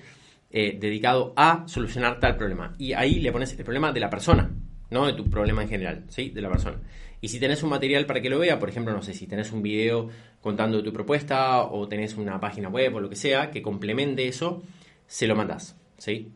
eh, 0.50 0.78
dedicado 0.80 1.34
a 1.36 1.68
solucionar 1.68 2.20
tal 2.20 2.38
problema. 2.38 2.74
Y 2.78 2.94
ahí 2.94 3.20
le 3.20 3.32
pones 3.32 3.52
el 3.58 3.64
problema 3.64 3.92
de 3.92 4.00
la 4.00 4.10
persona, 4.10 4.52
no 4.89 5.06
de 5.06 5.14
tu 5.14 5.30
problema 5.30 5.62
en 5.62 5.70
general, 5.70 6.06
¿sí? 6.10 6.30
De 6.30 6.42
la 6.42 6.50
persona. 6.50 6.78
Y 7.20 7.28
si 7.28 7.39
tenés 7.39 7.62
un 7.62 7.70
material 7.70 8.06
para 8.06 8.22
que 8.22 8.30
lo 8.30 8.39
vea, 8.39 8.60
por 8.60 8.70
ejemplo, 8.70 8.94
no 8.94 9.04
sé, 9.04 9.14
si 9.14 9.28
tenés 9.28 9.52
un 9.52 9.62
video 9.62 10.10
contando 10.42 10.82
tu 10.82 10.92
propuesta 10.92 11.64
o 11.64 11.88
tenés 11.88 12.18
una 12.18 12.39
página 12.39 12.68
web 12.70 12.96
o 12.96 13.00
lo 13.00 13.10
que 13.10 13.16
sea 13.16 13.52
que 13.52 13.62
complemente 13.62 14.28
eso, 14.28 14.64
se 15.06 15.28
lo 15.28 15.36
mandás, 15.36 15.78
¿sí? 15.98 16.32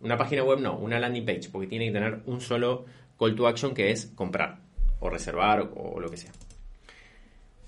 Una 0.00 0.16
página 0.16 0.42
web 0.42 0.60
no, 0.60 0.76
una 0.78 0.98
landing 0.98 1.24
page, 1.24 1.50
porque 1.50 1.66
tiene 1.66 1.86
que 1.86 1.92
tener 1.92 2.20
un 2.26 2.40
solo 2.40 2.86
call 3.18 3.34
to 3.34 3.46
action 3.46 3.74
que 3.74 3.90
es 3.90 4.06
comprar 4.14 4.58
o 5.00 5.10
reservar 5.10 5.70
o, 5.74 6.00
lo 6.00 6.10
que 6.10 6.16
sea. 6.16 6.32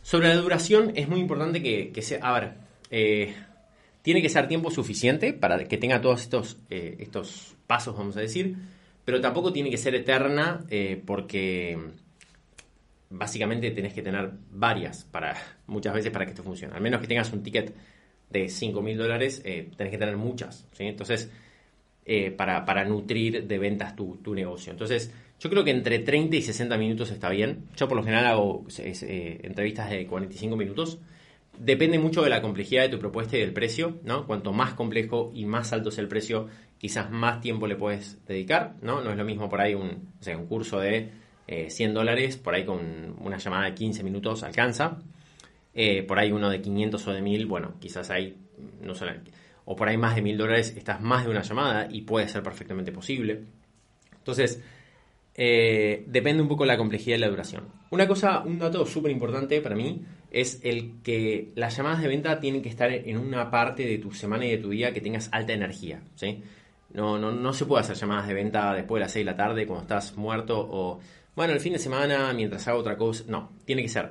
Sobre 0.02 0.28
la 0.28 0.36
duración 0.36 0.92
es 0.94 1.08
muy 1.08 1.20
importante 1.20 1.62
que, 1.62 1.90
que 1.92 2.02
sea, 2.02 2.18
a 2.22 2.40
ver, 2.40 2.52
eh, 2.90 3.34
tiene 4.02 4.20
que 4.20 4.28
ser 4.28 4.48
tiempo 4.48 4.70
suficiente 4.70 5.32
para 5.32 5.64
que 5.64 5.78
tenga 5.78 6.00
todos 6.00 6.22
estos, 6.22 6.58
eh, 6.70 6.96
estos 6.98 7.54
pasos, 7.66 7.96
vamos 7.96 8.16
a 8.16 8.20
decir, 8.20 8.56
pero 9.04 9.20
tampoco 9.20 9.52
tiene 9.52 9.70
que 9.70 9.78
ser 9.78 9.94
eterna 9.94 10.64
eh, 10.68 11.00
porque 11.04 11.78
básicamente 13.10 13.70
tenés 13.70 13.92
que 13.92 14.02
tener 14.02 14.30
varias 14.50 15.04
para 15.04 15.36
muchas 15.66 15.94
veces 15.94 16.10
para 16.10 16.24
que 16.24 16.32
esto 16.32 16.42
funcione. 16.42 16.74
Al 16.74 16.80
menos 16.80 17.00
que 17.00 17.06
tengas 17.06 17.32
un 17.32 17.42
ticket 17.42 17.74
de 18.30 18.48
5 18.48 18.82
mil 18.82 18.96
dólares, 18.96 19.42
eh, 19.44 19.70
tenés 19.76 19.90
que 19.92 19.98
tener 19.98 20.16
muchas. 20.16 20.66
¿sí? 20.72 20.84
Entonces, 20.84 21.30
eh, 22.04 22.30
para, 22.30 22.64
para, 22.64 22.84
nutrir 22.84 23.46
de 23.46 23.58
ventas 23.58 23.94
tu, 23.94 24.18
negocio. 24.34 24.72
Entonces, 24.72 25.12
yo 25.38 25.50
creo 25.50 25.64
que 25.64 25.70
entre 25.70 26.00
30 26.00 26.36
y 26.36 26.42
60 26.42 26.76
minutos 26.76 27.10
está 27.10 27.28
bien. 27.28 27.66
Yo 27.76 27.88
por 27.88 27.96
lo 27.96 28.02
general 28.02 28.26
hago 28.26 28.64
es, 28.68 29.02
eh, 29.02 29.40
entrevistas 29.42 29.90
de 29.90 30.06
45 30.06 30.56
minutos. 30.56 30.98
Depende 31.58 31.98
mucho 31.98 32.22
de 32.22 32.30
la 32.30 32.42
complejidad 32.42 32.82
de 32.82 32.88
tu 32.88 32.98
propuesta 32.98 33.36
y 33.36 33.40
del 33.40 33.52
precio, 33.52 33.98
¿no? 34.04 34.26
Cuanto 34.26 34.52
más 34.52 34.74
complejo 34.74 35.30
y 35.34 35.44
más 35.44 35.72
alto 35.72 35.90
es 35.90 35.98
el 35.98 36.08
precio, 36.08 36.48
quizás 36.78 37.10
más 37.10 37.40
tiempo 37.40 37.66
le 37.66 37.76
puedes 37.76 38.24
dedicar, 38.26 38.74
¿no? 38.82 39.00
No 39.00 39.10
es 39.10 39.16
lo 39.16 39.24
mismo 39.24 39.48
por 39.48 39.60
ahí 39.60 39.74
un, 39.74 40.08
sea, 40.20 40.36
un 40.36 40.46
curso 40.46 40.80
de 40.80 41.10
eh, 41.46 41.70
100 41.70 41.94
dólares, 41.94 42.36
por 42.36 42.54
ahí 42.54 42.64
con 42.64 43.14
una 43.20 43.38
llamada 43.38 43.66
de 43.66 43.74
15 43.74 44.02
minutos 44.02 44.42
alcanza. 44.42 44.98
Eh, 45.74 46.02
por 46.02 46.18
ahí 46.18 46.32
uno 46.32 46.50
de 46.50 46.60
500 46.60 47.06
o 47.06 47.12
de 47.12 47.22
1000, 47.22 47.46
bueno, 47.46 47.74
quizás 47.78 48.10
ahí 48.10 48.36
no 48.80 48.94
solo, 48.94 49.12
o 49.64 49.76
por 49.76 49.88
ahí 49.88 49.96
más 49.96 50.14
de 50.14 50.22
1000 50.22 50.38
dólares, 50.38 50.74
estás 50.76 51.00
más 51.00 51.24
de 51.24 51.30
una 51.30 51.42
llamada 51.42 51.88
y 51.90 52.02
puede 52.02 52.28
ser 52.28 52.42
perfectamente 52.42 52.92
posible. 52.92 53.44
Entonces, 54.18 54.62
eh, 55.34 56.04
depende 56.06 56.42
un 56.42 56.48
poco 56.48 56.64
de 56.64 56.68
la 56.68 56.76
complejidad 56.76 57.16
y 57.16 57.20
la 57.20 57.28
duración. 57.28 57.64
Una 57.90 58.06
cosa, 58.06 58.40
un 58.40 58.58
dato 58.58 58.84
súper 58.86 59.10
importante 59.10 59.60
para 59.60 59.74
mí 59.74 60.04
es 60.30 60.60
el 60.62 61.02
que 61.02 61.52
las 61.54 61.76
llamadas 61.76 62.02
de 62.02 62.08
venta 62.08 62.40
tienen 62.40 62.62
que 62.62 62.68
estar 62.68 62.90
en 62.90 63.16
una 63.16 63.50
parte 63.50 63.84
de 63.86 63.98
tu 63.98 64.12
semana 64.12 64.46
y 64.46 64.50
de 64.50 64.58
tu 64.58 64.70
día 64.70 64.92
que 64.92 65.00
tengas 65.00 65.28
alta 65.32 65.52
energía. 65.52 66.02
¿sí? 66.14 66.42
No, 66.92 67.18
no, 67.18 67.32
no 67.32 67.52
se 67.52 67.66
puede 67.66 67.82
hacer 67.82 67.96
llamadas 67.96 68.28
de 68.28 68.34
venta 68.34 68.74
después 68.74 68.98
de 68.98 69.04
las 69.04 69.12
6 69.12 69.24
de 69.24 69.30
la 69.30 69.36
tarde 69.36 69.66
cuando 69.66 69.82
estás 69.82 70.16
muerto 70.16 70.58
o 70.58 71.00
bueno, 71.34 71.54
el 71.54 71.60
fin 71.60 71.72
de 71.72 71.78
semana, 71.78 72.32
mientras 72.34 72.68
hago 72.68 72.80
otra 72.80 72.96
cosa. 72.96 73.24
No, 73.26 73.52
tiene 73.64 73.82
que 73.82 73.88
ser 73.88 74.10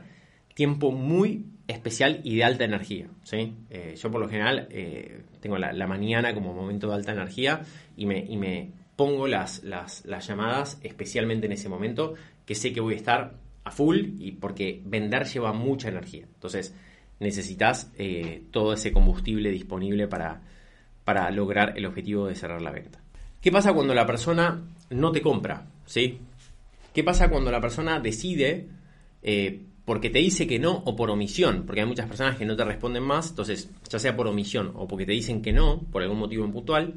tiempo 0.56 0.92
muy 0.92 1.46
especial 1.72 2.22
y 2.24 2.36
de 2.36 2.44
alta 2.44 2.64
energía. 2.64 3.08
¿sí? 3.24 3.54
Eh, 3.70 3.96
yo 3.98 4.12
por 4.12 4.22
lo 4.22 4.30
general 4.30 4.68
eh, 4.70 5.24
tengo 5.40 5.58
la, 5.58 5.88
mañana 5.88 6.34
como 6.34 6.54
momento 6.54 6.88
de 6.88 6.96
alta 6.96 7.12
energía 7.12 7.62
y 7.98 8.06
me, 8.06 8.20
y 8.20 8.38
me 8.38 8.72
pongo 8.96 9.28
las, 9.28 9.64
las, 9.64 10.04
llamadas, 10.28 10.80
especialmente 10.84 11.48
en 11.48 11.54
ese 11.54 11.70
momento, 11.70 12.14
que 12.46 12.56
sé 12.56 12.74
que 12.74 12.82
voy 12.82 12.94
a 12.94 12.98
estar 12.98 13.34
a 13.64 13.72
full 13.72 14.16
y 14.20 14.34
porque 14.34 14.82
vender 14.86 15.26
lleva 15.26 15.54
mucha 15.54 15.90
energía. 15.90 16.26
Entonces 16.34 16.76
necesitas 17.20 17.92
eh, 17.98 18.44
todo 18.52 18.74
ese 18.74 18.92
combustible 18.92 19.52
disponible 19.52 20.08
para, 20.08 20.42
para 21.04 21.30
lograr 21.32 21.74
el 21.78 21.86
objetivo 21.86 22.28
de 22.28 22.36
cerrar 22.36 22.62
la 22.62 22.72
venta. 22.72 23.00
¿Qué 23.42 23.52
pasa 23.52 23.74
cuando 23.74 23.94
la 23.94 24.06
persona 24.06 24.62
no 24.90 25.12
te 25.12 25.22
compra? 25.22 25.66
¿Sí? 25.86 26.20
¿Qué 26.94 27.04
pasa 27.04 27.30
cuando 27.30 27.52
la 27.52 27.62
persona 27.62 28.00
decide 28.00 28.68
porque 29.86 30.10
te 30.10 30.20
dice 30.20 30.48
que 30.48 30.60
no 30.60 30.84
o 30.86 30.96
por 30.96 31.10
omisión? 31.10 31.64
Porque 31.66 31.82
hay 31.82 31.88
muchas 31.88 32.08
personas 32.08 32.38
que 32.38 32.46
no 32.46 32.56
te 32.56 32.64
responden 32.64 33.04
más, 33.04 33.30
entonces, 33.30 33.70
ya 33.90 34.00
sea 34.00 34.16
por 34.16 34.28
omisión 34.28 34.72
o 34.76 34.88
porque 34.88 35.06
te 35.06 35.12
dicen 35.12 35.42
que 35.42 35.54
no, 35.54 35.82
por 35.92 36.02
algún 36.02 36.20
motivo 36.20 36.50
puntual, 36.52 36.96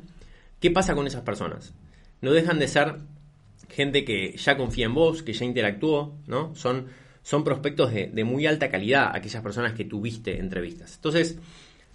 ¿qué 0.60 0.70
pasa 0.70 0.94
con 0.94 1.06
esas 1.06 1.22
personas? 1.22 1.74
No 2.20 2.32
dejan 2.32 2.58
de 2.58 2.68
ser 2.68 2.96
gente 3.68 4.04
que 4.04 4.36
ya 4.36 4.56
confía 4.56 4.86
en 4.86 4.94
vos, 4.94 5.22
que 5.22 5.32
ya 5.32 5.44
interactuó, 5.44 6.16
¿no? 6.26 6.54
Son, 6.54 6.86
son 7.22 7.44
prospectos 7.44 7.92
de, 7.92 8.24
muy 8.24 8.46
alta 8.46 8.70
calidad, 8.70 9.10
aquellas 9.14 9.42
personas 9.42 9.72
que 9.72 9.84
tuviste 9.84 10.38
entrevistas. 10.38 10.94
Entonces, 10.96 11.38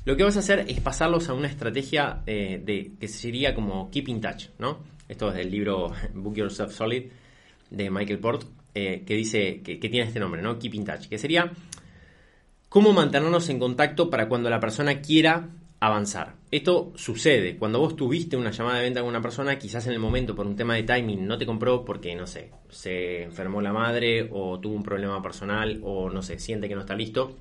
lo 0.06 0.18
que 0.18 0.24
vas 0.24 0.36
a 0.38 0.40
hacer 0.40 0.66
es 0.68 0.80
pasarlos 0.82 1.30
a 1.30 1.34
una 1.34 1.48
estrategia 1.48 2.24
eh, 2.26 2.62
de, 2.64 2.94
que 3.00 3.08
sería 3.08 3.54
como 3.54 3.90
keep 3.92 4.10
in 4.10 4.22
touch, 4.22 4.48
¿no? 4.58 4.80
Esto 5.08 5.30
es 5.30 5.36
del 5.36 5.52
libro 5.52 5.92
Book 6.14 6.36
Yourself 6.36 6.74
Solid 6.74 7.06
de 7.70 7.90
Michael 7.90 8.20
Port, 8.20 8.44
eh, 8.80 9.03
que 9.05 9.15
dice 9.15 9.61
que, 9.61 9.75
tiene 9.77 10.01
este 10.01 10.19
nombre, 10.19 10.41
¿no? 10.41 10.57
Keep 10.57 10.73
in 10.75 10.86
touch, 10.86 11.07
que 11.07 11.17
sería 11.17 11.51
cómo 12.69 12.93
mantenernos 12.93 13.49
en 13.49 13.59
contacto 13.59 14.09
para 14.09 14.30
cuando 14.30 14.49
la 14.49 14.59
persona 14.59 15.01
quiera 15.01 15.49
avanzar. 15.80 16.36
Esto 16.51 16.91
sucede 16.95 17.57
cuando 17.57 17.80
vos 17.80 17.95
tuviste 17.95 18.38
una 18.38 18.51
llamada 18.51 18.77
de 18.77 18.84
venta 18.84 19.01
con 19.01 19.09
una 19.09 19.21
persona, 19.21 19.57
quizás 19.57 19.88
en 19.88 19.93
el 19.93 19.99
momento 19.99 20.36
por 20.36 20.45
un 20.45 20.55
tema 20.55 20.75
de 20.75 20.84
timing 20.84 21.25
no 21.25 21.38
te 21.38 21.45
compró 21.45 21.84
porque, 21.86 22.15
no 22.15 22.27
sé, 22.27 22.51
se 22.69 23.23
enfermó 23.23 23.61
la 23.61 23.73
madre 23.73 24.30
o 24.32 24.59
tuvo 24.59 24.75
un 24.75 24.84
problema 24.84 25.21
personal 25.21 25.80
o, 25.84 26.09
no 26.09 26.21
sé, 26.21 26.39
siente 26.39 26.67
que 26.67 26.75
no 26.75 26.82
está 26.82 26.95
listo, 26.95 27.36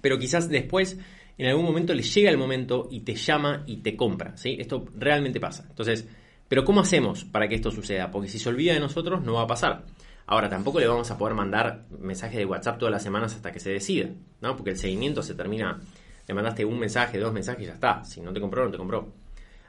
pero 0.00 0.18
quizás 0.18 0.48
después 0.48 0.98
en 1.36 1.46
algún 1.46 1.64
momento 1.64 1.94
le 1.94 2.02
llega 2.02 2.30
el 2.30 2.38
momento 2.38 2.88
y 2.90 3.00
te 3.00 3.14
llama 3.14 3.64
y 3.66 3.78
te 3.78 3.96
compra, 3.96 4.36
¿sí? 4.36 4.56
Esto 4.58 4.84
realmente 4.96 5.40
pasa. 5.40 5.66
Entonces, 5.68 6.06
pero 6.48 6.64
¿cómo 6.64 6.80
hacemos 6.80 7.24
para 7.24 7.48
que 7.48 7.56
esto 7.56 7.70
suceda? 7.70 8.10
Porque 8.10 8.28
si 8.28 8.38
se 8.38 8.48
olvida 8.48 8.74
de 8.74 8.80
nosotros 8.80 9.22
no 9.24 9.34
va 9.34 9.42
a 9.42 9.46
pasar. 9.46 9.84
Ahora, 10.26 10.48
tampoco 10.48 10.80
le 10.80 10.86
vamos 10.86 11.10
a 11.10 11.18
poder 11.18 11.34
mandar 11.34 11.84
mensajes 11.98 12.38
de 12.38 12.46
WhatsApp 12.46 12.78
todas 12.78 12.92
las 12.92 13.02
semanas 13.02 13.34
hasta 13.34 13.52
que 13.52 13.60
se 13.60 13.70
decida, 13.70 14.08
¿no? 14.40 14.56
Porque 14.56 14.70
el 14.70 14.78
seguimiento 14.78 15.22
se 15.22 15.34
termina, 15.34 15.80
le 16.26 16.34
mandaste 16.34 16.64
un 16.64 16.78
mensaje, 16.78 17.18
dos 17.18 17.32
mensajes 17.32 17.64
y 17.64 17.66
ya 17.66 17.74
está. 17.74 18.04
Si 18.04 18.20
no 18.20 18.32
te 18.32 18.40
compró, 18.40 18.64
no 18.64 18.70
te 18.70 18.78
compró. 18.78 19.12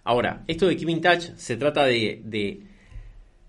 Ahora, 0.06 0.44
esto 0.48 0.68
de 0.68 0.78
Keeping 0.78 1.02
Touch 1.02 1.36
se 1.36 1.58
trata 1.58 1.84
de, 1.84 2.62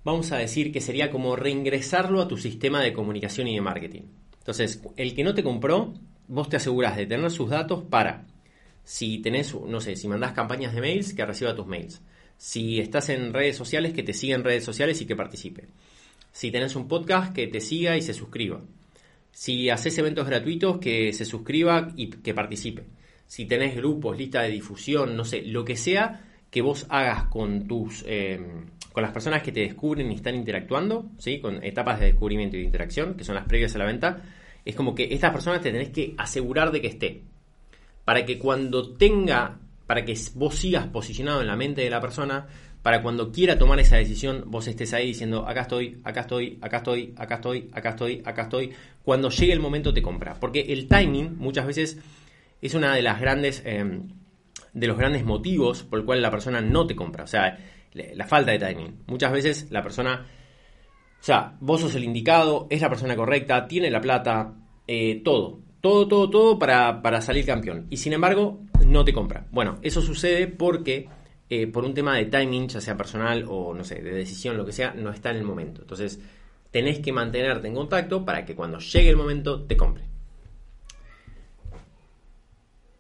vamos 0.03 0.33
a 0.33 0.39
decir 0.39 0.73
que 0.73 0.81
sería 0.81 1.11
como 1.11 1.37
reingresarlo 1.37 2.21
a 2.21 2.29
tu 2.29 2.37
sistema 2.37 2.81
de 2.81 2.93
comunicación 2.93 3.47
y 3.47 3.55
de 3.55 3.61
marketing. 3.61 4.03
Entonces, 4.39 4.83
el 4.97 5.15
que 5.15 5.23
no 5.23 5.35
te 5.35 5.45
compró, 5.45 5.95
vos 6.27 6.49
te 6.49 6.57
aseguras 6.57 6.97
de 6.97 7.07
tener 7.07 7.31
sus 7.31 7.51
datos 7.51 7.85
para, 7.85 8.25
si 8.83 9.19
tenés, 9.19 9.55
no 9.55 9.81
sé, 9.81 9.95
si 9.95 10.09
mandás 10.09 10.33
campañas 10.33 10.75
de 10.75 10.81
mails, 10.81 11.15
que 11.15 11.25
reciba 11.25 11.55
tus 11.55 11.67
mails 11.67 12.03
si 12.39 12.81
estás 12.81 13.09
en 13.09 13.33
redes 13.33 13.57
sociales, 13.57 13.93
que 13.93 14.03
te 14.03 14.13
siga 14.13 14.35
en 14.35 14.45
redes 14.45 14.65
sociales 14.65 15.01
y 15.01 15.07
que 15.07 15.17
participe. 15.17 15.69
Si 16.37 16.51
tenés 16.51 16.77
un 16.77 16.87
podcast, 16.87 17.33
que 17.33 17.47
te 17.47 17.63
siga 17.63 17.97
y 17.97 18.03
se 18.03 18.13
suscriba. 18.13 18.61
Si 19.33 19.71
haces 19.71 19.97
eventos 19.97 20.27
gratuitos, 20.27 20.77
que 20.77 21.15
se 21.15 21.25
suscriba 21.25 21.95
y 21.97 22.11
que 22.11 22.35
participe. 22.35 22.85
Si 23.27 23.47
tenés 23.47 23.75
grupos, 23.75 24.19
lista 24.19 24.43
de 24.43 24.51
difusión, 24.51 25.17
no 25.17 25.25
sé, 25.25 25.41
lo 25.41 25.65
que 25.65 25.77
sea 25.77 26.27
que 26.51 26.61
vos 26.61 26.85
hagas 26.91 27.29
con 27.29 27.67
tus 27.67 28.05
eh, 28.07 28.39
con 28.93 29.03
las 29.03 29.13
personas 29.13 29.43
que 29.43 29.51
te 29.51 29.61
descubren 29.61 30.13
y 30.13 30.17
están 30.17 30.35
interactuando, 30.35 31.09
¿sí? 31.17 31.41
con 31.41 31.65
etapas 31.65 32.01
de 32.01 32.07
descubrimiento 32.07 32.59
y 32.59 32.61
de 32.61 32.67
interacción, 32.67 33.15
que 33.15 33.25
son 33.25 33.35
las 33.35 33.47
previas 33.47 33.75
a 33.75 33.79
la 33.79 33.87
venta, 33.87 34.23
es 34.63 34.77
como 34.77 34.95
que 34.95 35.09
estas 35.15 35.33
personas 35.33 35.63
te 35.63 35.73
tenés 35.73 35.89
que 35.89 36.15
asegurar 36.19 36.71
de 36.71 36.83
que 36.83 36.89
esté. 36.89 37.23
Para 38.05 38.27
que 38.27 38.39
cuando 38.39 38.93
tenga 38.93 39.59
para 39.87 40.05
que 40.05 40.19
vos 40.35 40.57
sigas 40.57 40.87
posicionado 40.89 41.41
en 41.41 41.47
la 41.47 41.57
mente 41.57 41.81
de 41.81 41.91
la 41.91 42.01
persona, 42.01 42.47
para 42.87 43.03
cuando 43.03 43.33
quiera 43.33 43.59
tomar 43.59 43.81
esa 43.81 43.97
decisión, 43.97 44.45
vos 44.47 44.69
estés 44.69 44.95
ahí 44.95 45.09
diciendo, 45.09 45.45
acá 45.49 45.63
estoy, 45.63 46.01
acá 46.05 46.21
estoy, 46.21 46.57
acá 46.63 46.77
estoy, 46.77 47.15
acá 47.17 47.35
estoy, 47.35 47.69
acá 47.73 47.89
estoy, 47.89 48.23
acá 48.25 48.43
estoy. 48.43 48.73
Cuando 49.03 49.29
llegue 49.29 49.53
el 49.53 49.59
momento 49.59 49.93
te 49.93 50.01
compra. 50.01 50.35
Porque 50.39 50.61
el 50.61 50.87
timing 50.87 51.37
muchas 51.37 51.67
veces 51.67 51.99
es 52.63 52.75
una 52.75 52.95
de 52.95 53.03
las 53.03 53.21
grandes, 53.21 53.61
em, 53.67 54.07
de 54.73 54.87
los 54.87 54.97
grandes 54.97 55.25
motivos 55.25 55.83
por 55.83 55.99
el 55.99 56.05
cual 56.05 56.23
la 56.23 56.31
persona 56.31 56.61
no 56.61 56.87
te 56.87 56.95
compra. 56.95 57.25
O 57.25 57.27
sea, 57.27 57.59
la 57.93 58.25
falta 58.25 58.53
de 58.53 58.61
timing. 58.61 59.03
Muchas 59.09 59.33
veces 59.33 59.67
la 59.73 59.83
persona, 59.83 60.25
o 61.21 61.25
sea, 61.25 61.57
vos 61.59 61.81
sos 61.81 61.97
el 61.97 62.05
indicado, 62.05 62.69
es 62.71 62.83
la 62.83 62.89
persona 62.89 63.17
correcta, 63.17 63.67
tiene 63.67 63.91
la 63.91 64.01
plata, 64.01 64.55
eh, 64.87 65.23
todo. 65.25 65.59
Todo, 65.81 66.07
todo, 66.07 66.31
todo 66.31 66.57
para, 66.57 67.03
para 67.03 67.21
salir 67.21 67.47
campeón. 67.47 67.89
Y 67.91 67.97
sin 67.97 68.13
embargo, 68.13 68.61
no 68.87 69.05
te 69.05 69.13
compra. 69.13 69.45
Bueno, 69.51 69.81
eso 69.83 70.01
sucede 70.03 70.47
porque 70.47 71.09
eh, 71.49 71.67
por 71.67 71.85
un 71.85 71.95
tema 71.95 72.17
de 72.17 72.27
timing, 72.27 72.69
ya 72.69 72.81
sea 72.81 72.97
personal 72.97 73.45
o 73.49 73.73
no 73.73 73.85
sé, 73.85 74.03
de 74.03 74.13
decisión, 74.13 74.57
lo 74.57 74.67
que 74.67 74.73
sea, 74.73 74.95
no 74.95 75.11
está 75.11 75.31
en 75.31 75.37
el 75.37 75.45
momento. 75.45 75.83
Entonces, 75.83 76.21
tenés 76.71 76.99
que 76.99 77.13
mantenerte 77.13 77.69
en 77.69 77.75
contacto 77.75 78.25
para 78.25 78.45
que 78.45 78.55
cuando 78.55 78.79
llegue 78.79 79.11
el 79.11 79.17
momento 79.17 79.63
te 79.63 79.77
compre. 79.77 80.05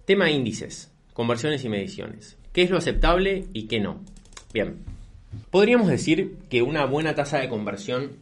Tema 0.04 0.30
índices, 0.30 0.92
conversiones 1.12 1.64
y 1.64 1.68
mediciones. 1.68 2.38
¿Qué 2.52 2.62
es 2.62 2.70
lo 2.70 2.78
aceptable 2.78 3.46
y 3.52 3.66
qué 3.66 3.80
no? 3.80 4.00
Bien, 4.52 4.78
podríamos 5.50 5.88
decir 5.88 6.36
que 6.48 6.62
una 6.62 6.86
buena 6.86 7.14
tasa 7.14 7.38
de 7.38 7.48
conversión 7.48 8.12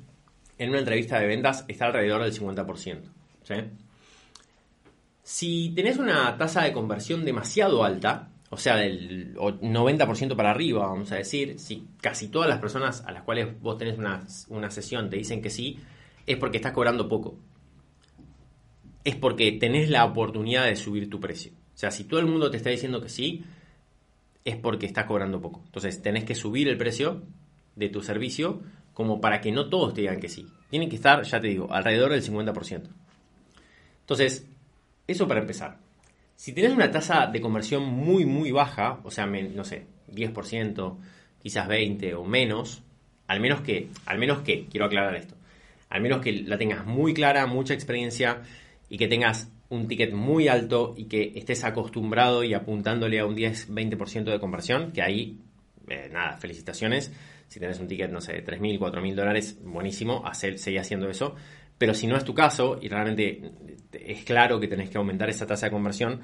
en 0.59 0.71
una 0.71 0.79
entrevista 0.79 1.19
de 1.19 1.27
ventas 1.27 1.65
está 1.69 1.87
alrededor 1.87 2.23
del 2.23 2.33
50%. 2.33 2.99
¿sí? 3.43 3.55
Si 5.23 5.73
tenés 5.75 5.99
una 5.99 6.37
tasa 6.37 6.63
de 6.63 6.73
conversión 6.73 7.25
demasiado 7.25 7.85
alta, 7.85 8.31
o 8.55 8.57
sea, 8.57 8.77
del 8.77 9.35
90% 9.35 10.37
para 10.37 10.53
arriba, 10.53 10.87
vamos 10.87 11.11
a 11.11 11.17
decir, 11.17 11.59
si 11.59 11.89
casi 12.01 12.29
todas 12.29 12.49
las 12.49 12.61
personas 12.61 13.03
a 13.05 13.11
las 13.11 13.25
cuales 13.25 13.61
vos 13.61 13.77
tenés 13.77 13.99
una, 13.99 14.71
sesión 14.71 15.11
te 15.11 15.17
dicen 15.17 15.43
que 15.43 15.51
sí, 15.51 15.81
es 16.25 16.37
porque 16.37 16.59
estás 16.59 16.73
cobrando 16.73 17.09
poco. 17.09 17.37
Es 19.03 19.17
porque 19.17 19.51
tenés 19.53 19.91
la 19.91 20.05
oportunidad 20.05 20.67
de 20.67 20.77
subir 20.77 21.11
tu 21.11 21.19
precio. 21.19 21.51
O 21.75 21.77
sea, 21.77 21.91
si 21.91 22.05
todo 22.05 22.21
el 22.21 22.27
mundo 22.27 22.49
te 22.49 22.57
está 22.57 22.71
diciendo 22.71 23.03
que 23.03 23.09
sí, 23.09 23.45
es 24.45 24.57
porque 24.57 24.87
estás 24.87 25.07
cobrando 25.07 25.41
poco. 25.41 25.63
Entonces, 25.67 26.01
tenés 26.01 26.23
que 26.23 26.37
subir 26.37 26.69
el 26.69 26.79
precio 26.79 27.25
de 27.75 27.89
tu 27.89 28.03
servicio 28.03 28.63
como 28.93 29.21
para 29.21 29.41
que 29.41 29.51
no 29.51 29.69
todos 29.69 29.95
te 29.95 30.03
digan 30.03 30.21
que 30.21 30.29
sí. 30.29 30.47
Tienen 30.71 30.89
que 30.89 30.97
estar, 30.97 31.25
ya 31.25 31.41
te 31.41 31.49
digo, 31.49 31.73
alrededor 31.73 32.13
del 32.13 32.23
50%. 32.23 32.89
Entonces, 34.01 34.47
eso 35.09 35.27
para 35.27 35.41
empezar. 35.41 35.84
Si 36.37 36.53
tenés 36.53 36.73
una 36.73 36.91
tasa 36.91 37.27
de 37.27 37.41
conversión 37.41 37.85
muy, 37.85 38.27
muy 38.27 38.51
baja, 38.51 39.01
o 39.05 39.11
sea, 39.11 39.27
no 39.27 39.65
sé, 39.65 39.87
10%, 40.13 40.97
quizás 41.43 41.69
20% 41.69 42.15
o 42.17 42.25
menos, 42.25 42.83
al 43.27 43.41
menos 43.41 43.61
que, 43.61 43.89
al 44.07 44.19
menos 44.19 44.41
que, 44.41 44.67
quiero 44.67 44.87
aclarar 44.87 45.15
esto, 45.15 45.37
al 45.89 46.01
menos 46.03 46.21
que 46.21 46.33
la 46.33 46.59
tengas 46.59 46.85
muy 46.87 47.15
clara, 47.15 47.47
mucha 47.47 47.75
experiencia 47.75 48.43
y 48.89 48.99
que 48.99 49.09
tengas 49.09 49.51
un 49.69 49.89
ticket 49.89 50.13
muy 50.13 50.49
alto 50.49 50.95
y 50.97 51.05
que 51.05 51.33
estés 51.35 51.65
acostumbrado 51.65 52.45
y 52.45 52.55
apuntándole 52.55 53.19
a 53.21 53.27
un 53.27 53.37
10-20% 53.37 54.25
de 54.25 54.41
conversión, 54.41 54.93
que 54.93 55.03
ahí, 55.03 55.39
eh, 55.89 56.09
nada, 56.13 56.37
felicitaciones. 56.37 57.13
Si 57.49 57.61
tenés 57.61 57.79
un 57.79 57.89
ticket, 57.89 58.11
no 58.11 58.21
sé, 58.21 58.45
3.000, 58.45 58.79
4.000 58.79 59.15
dólares, 59.15 59.59
buenísimo, 59.63 60.27
hacer, 60.27 60.59
seguir 60.59 60.81
haciendo 60.81 61.09
eso. 61.09 61.35
Pero 61.79 61.95
si 61.95 62.07
no 62.07 62.17
es 62.17 62.25
tu 62.25 62.35
caso 62.35 62.79
y 62.81 62.89
realmente 62.89 63.53
es 63.93 64.25
claro 64.25 64.61
que 64.61 64.69
tenés 64.69 64.91
que 64.91 64.99
aumentar 64.99 65.29
esa 65.29 65.47
tasa 65.47 65.67
de 65.67 65.73
conversión, 65.73 66.21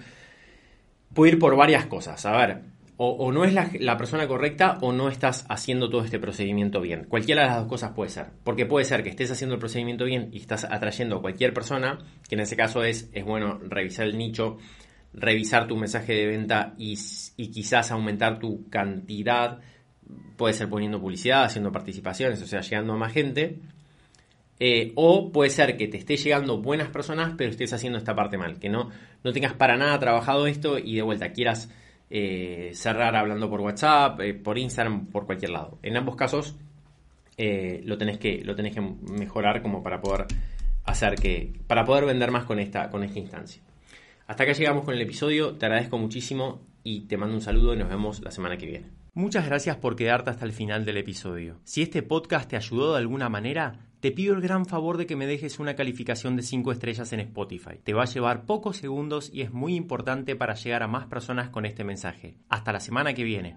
puede 1.12 1.32
ir 1.32 1.38
por 1.38 1.57
varias 1.57 1.86
cosas. 1.86 2.24
A 2.26 2.36
ver, 2.36 2.62
o, 3.03 3.32
no 3.32 3.44
es 3.44 3.55
la, 3.55 3.96
persona 3.96 4.28
correcta 4.28 4.76
o 4.82 4.92
no 4.92 5.09
estás 5.09 5.46
haciendo 5.48 5.88
todo 5.88 6.05
este 6.05 6.18
procedimiento 6.18 6.82
bien. 6.82 7.07
Cualquiera 7.09 7.42
de 7.42 7.48
las 7.48 7.57
dos 7.61 7.66
cosas 7.66 7.92
puede 7.92 8.11
ser. 8.11 8.26
Porque 8.44 8.66
puede 8.66 8.84
ser 8.84 9.03
que 9.03 9.09
estés 9.09 9.30
haciendo 9.30 9.55
el 9.55 9.59
procedimiento 9.59 10.05
bien 10.05 10.28
y 10.32 10.38
estás 10.38 10.64
atrayendo 10.64 11.16
a 11.16 11.20
cualquier 11.22 11.55
persona, 11.55 11.98
que 12.28 12.34
en 12.34 12.42
ese 12.42 12.57
caso 12.57 12.84
es, 12.84 13.09
es 13.14 13.24
bueno 13.24 13.59
revisar 13.59 14.07
el 14.07 14.18
nicho, 14.18 14.59
revisar 15.14 15.66
tu 15.66 15.76
mensaje 15.76 16.12
de 16.12 16.26
venta 16.26 16.74
y, 16.76 16.98
y 17.38 17.51
quizás 17.51 17.90
aumentar 17.90 18.38
tu 18.38 18.68
cantidad. 18.68 19.61
Puede 20.36 20.53
ser 20.53 20.68
poniendo 20.68 21.01
publicidad, 21.01 21.44
haciendo 21.44 21.72
participaciones, 21.72 22.42
o 22.42 22.46
sea, 22.46 22.61
llegando 22.61 22.92
a 22.92 22.98
más 22.98 23.14
gente 23.14 23.61
eh, 24.62 24.92
o 24.94 25.32
puede 25.32 25.48
ser 25.48 25.78
que 25.78 25.88
te 25.88 25.96
esté 25.96 26.18
llegando 26.18 26.58
buenas 26.58 26.88
personas, 26.88 27.32
pero 27.36 27.50
estés 27.50 27.72
haciendo 27.72 27.98
esta 27.98 28.14
parte 28.14 28.36
mal. 28.36 28.58
Que 28.58 28.68
no, 28.68 28.90
no 29.24 29.32
tengas 29.32 29.54
para 29.54 29.78
nada 29.78 29.98
trabajado 29.98 30.46
esto 30.46 30.78
y 30.78 30.96
de 30.96 31.02
vuelta 31.02 31.32
quieras 31.32 31.70
eh, 32.11 32.70
cerrar 32.74 33.16
hablando 33.16 33.48
por 33.48 33.62
WhatsApp, 33.62 34.20
eh, 34.20 34.34
por 34.34 34.58
Instagram, 34.58 35.06
por 35.06 35.24
cualquier 35.24 35.52
lado. 35.52 35.78
En 35.82 35.96
ambos 35.96 36.14
casos 36.14 36.56
lo, 37.38 37.96
tenés 37.96 38.18
que, 38.18 38.42
lo 38.44 38.54
tenés 38.54 38.74
que 38.74 38.82
mejorar 38.82 39.62
como 39.62 39.82
para 39.82 40.02
poder 40.02 40.26
hacer 40.84 41.14
que. 41.14 41.54
para 41.66 41.86
poder 41.86 42.04
vender 42.04 42.30
más 42.30 42.44
con 42.44 42.58
esta, 42.58 42.90
con 42.90 43.02
esta 43.02 43.18
instancia. 43.18 43.62
Hasta 44.26 44.42
acá 44.42 44.52
llegamos 44.52 44.84
con 44.84 44.94
el 44.94 45.00
episodio. 45.00 45.54
Te 45.54 45.64
agradezco 45.64 45.96
muchísimo 45.96 46.61
y 46.84 47.06
te 47.06 47.16
mando 47.16 47.34
un 47.34 47.40
saludo 47.40 47.72
y 47.72 47.78
nos 47.78 47.88
vemos 47.88 48.20
la 48.20 48.30
semana 48.30 48.58
que 48.58 48.66
viene. 48.66 48.86
Muchas 49.14 49.46
gracias 49.46 49.76
por 49.76 49.96
quedarte 49.96 50.28
hasta 50.28 50.44
el 50.44 50.52
final 50.52 50.84
del 50.84 50.98
episodio. 50.98 51.58
Si 51.64 51.80
este 51.80 52.02
podcast 52.02 52.50
te 52.50 52.56
ayudó 52.56 52.92
de 52.92 52.98
alguna 52.98 53.30
manera, 53.30 53.89
te 54.01 54.12
pido 54.12 54.34
el 54.34 54.40
gran 54.40 54.64
favor 54.64 54.96
de 54.96 55.07
que 55.07 55.16
me 55.16 55.26
dejes 55.26 55.59
una 55.59 55.76
calificación 55.76 56.34
de 56.34 56.42
5 56.42 56.72
estrellas 56.72 57.12
en 57.12 57.20
Spotify. 57.20 57.78
Te 57.82 57.92
va 57.92 58.05
a 58.05 58.07
llevar 58.07 58.46
pocos 58.46 58.78
segundos 58.78 59.30
y 59.32 59.42
es 59.42 59.53
muy 59.53 59.74
importante 59.74 60.36
para 60.36 60.55
llegar 60.55 60.82
a 60.82 60.88
más 60.88 61.07
personas 61.07 61.51
con 61.51 61.66
este 61.66 61.84
mensaje. 61.84 62.34
Hasta 62.48 62.72
la 62.72 62.80
semana 62.80 63.12
que 63.12 63.24
viene. 63.24 63.57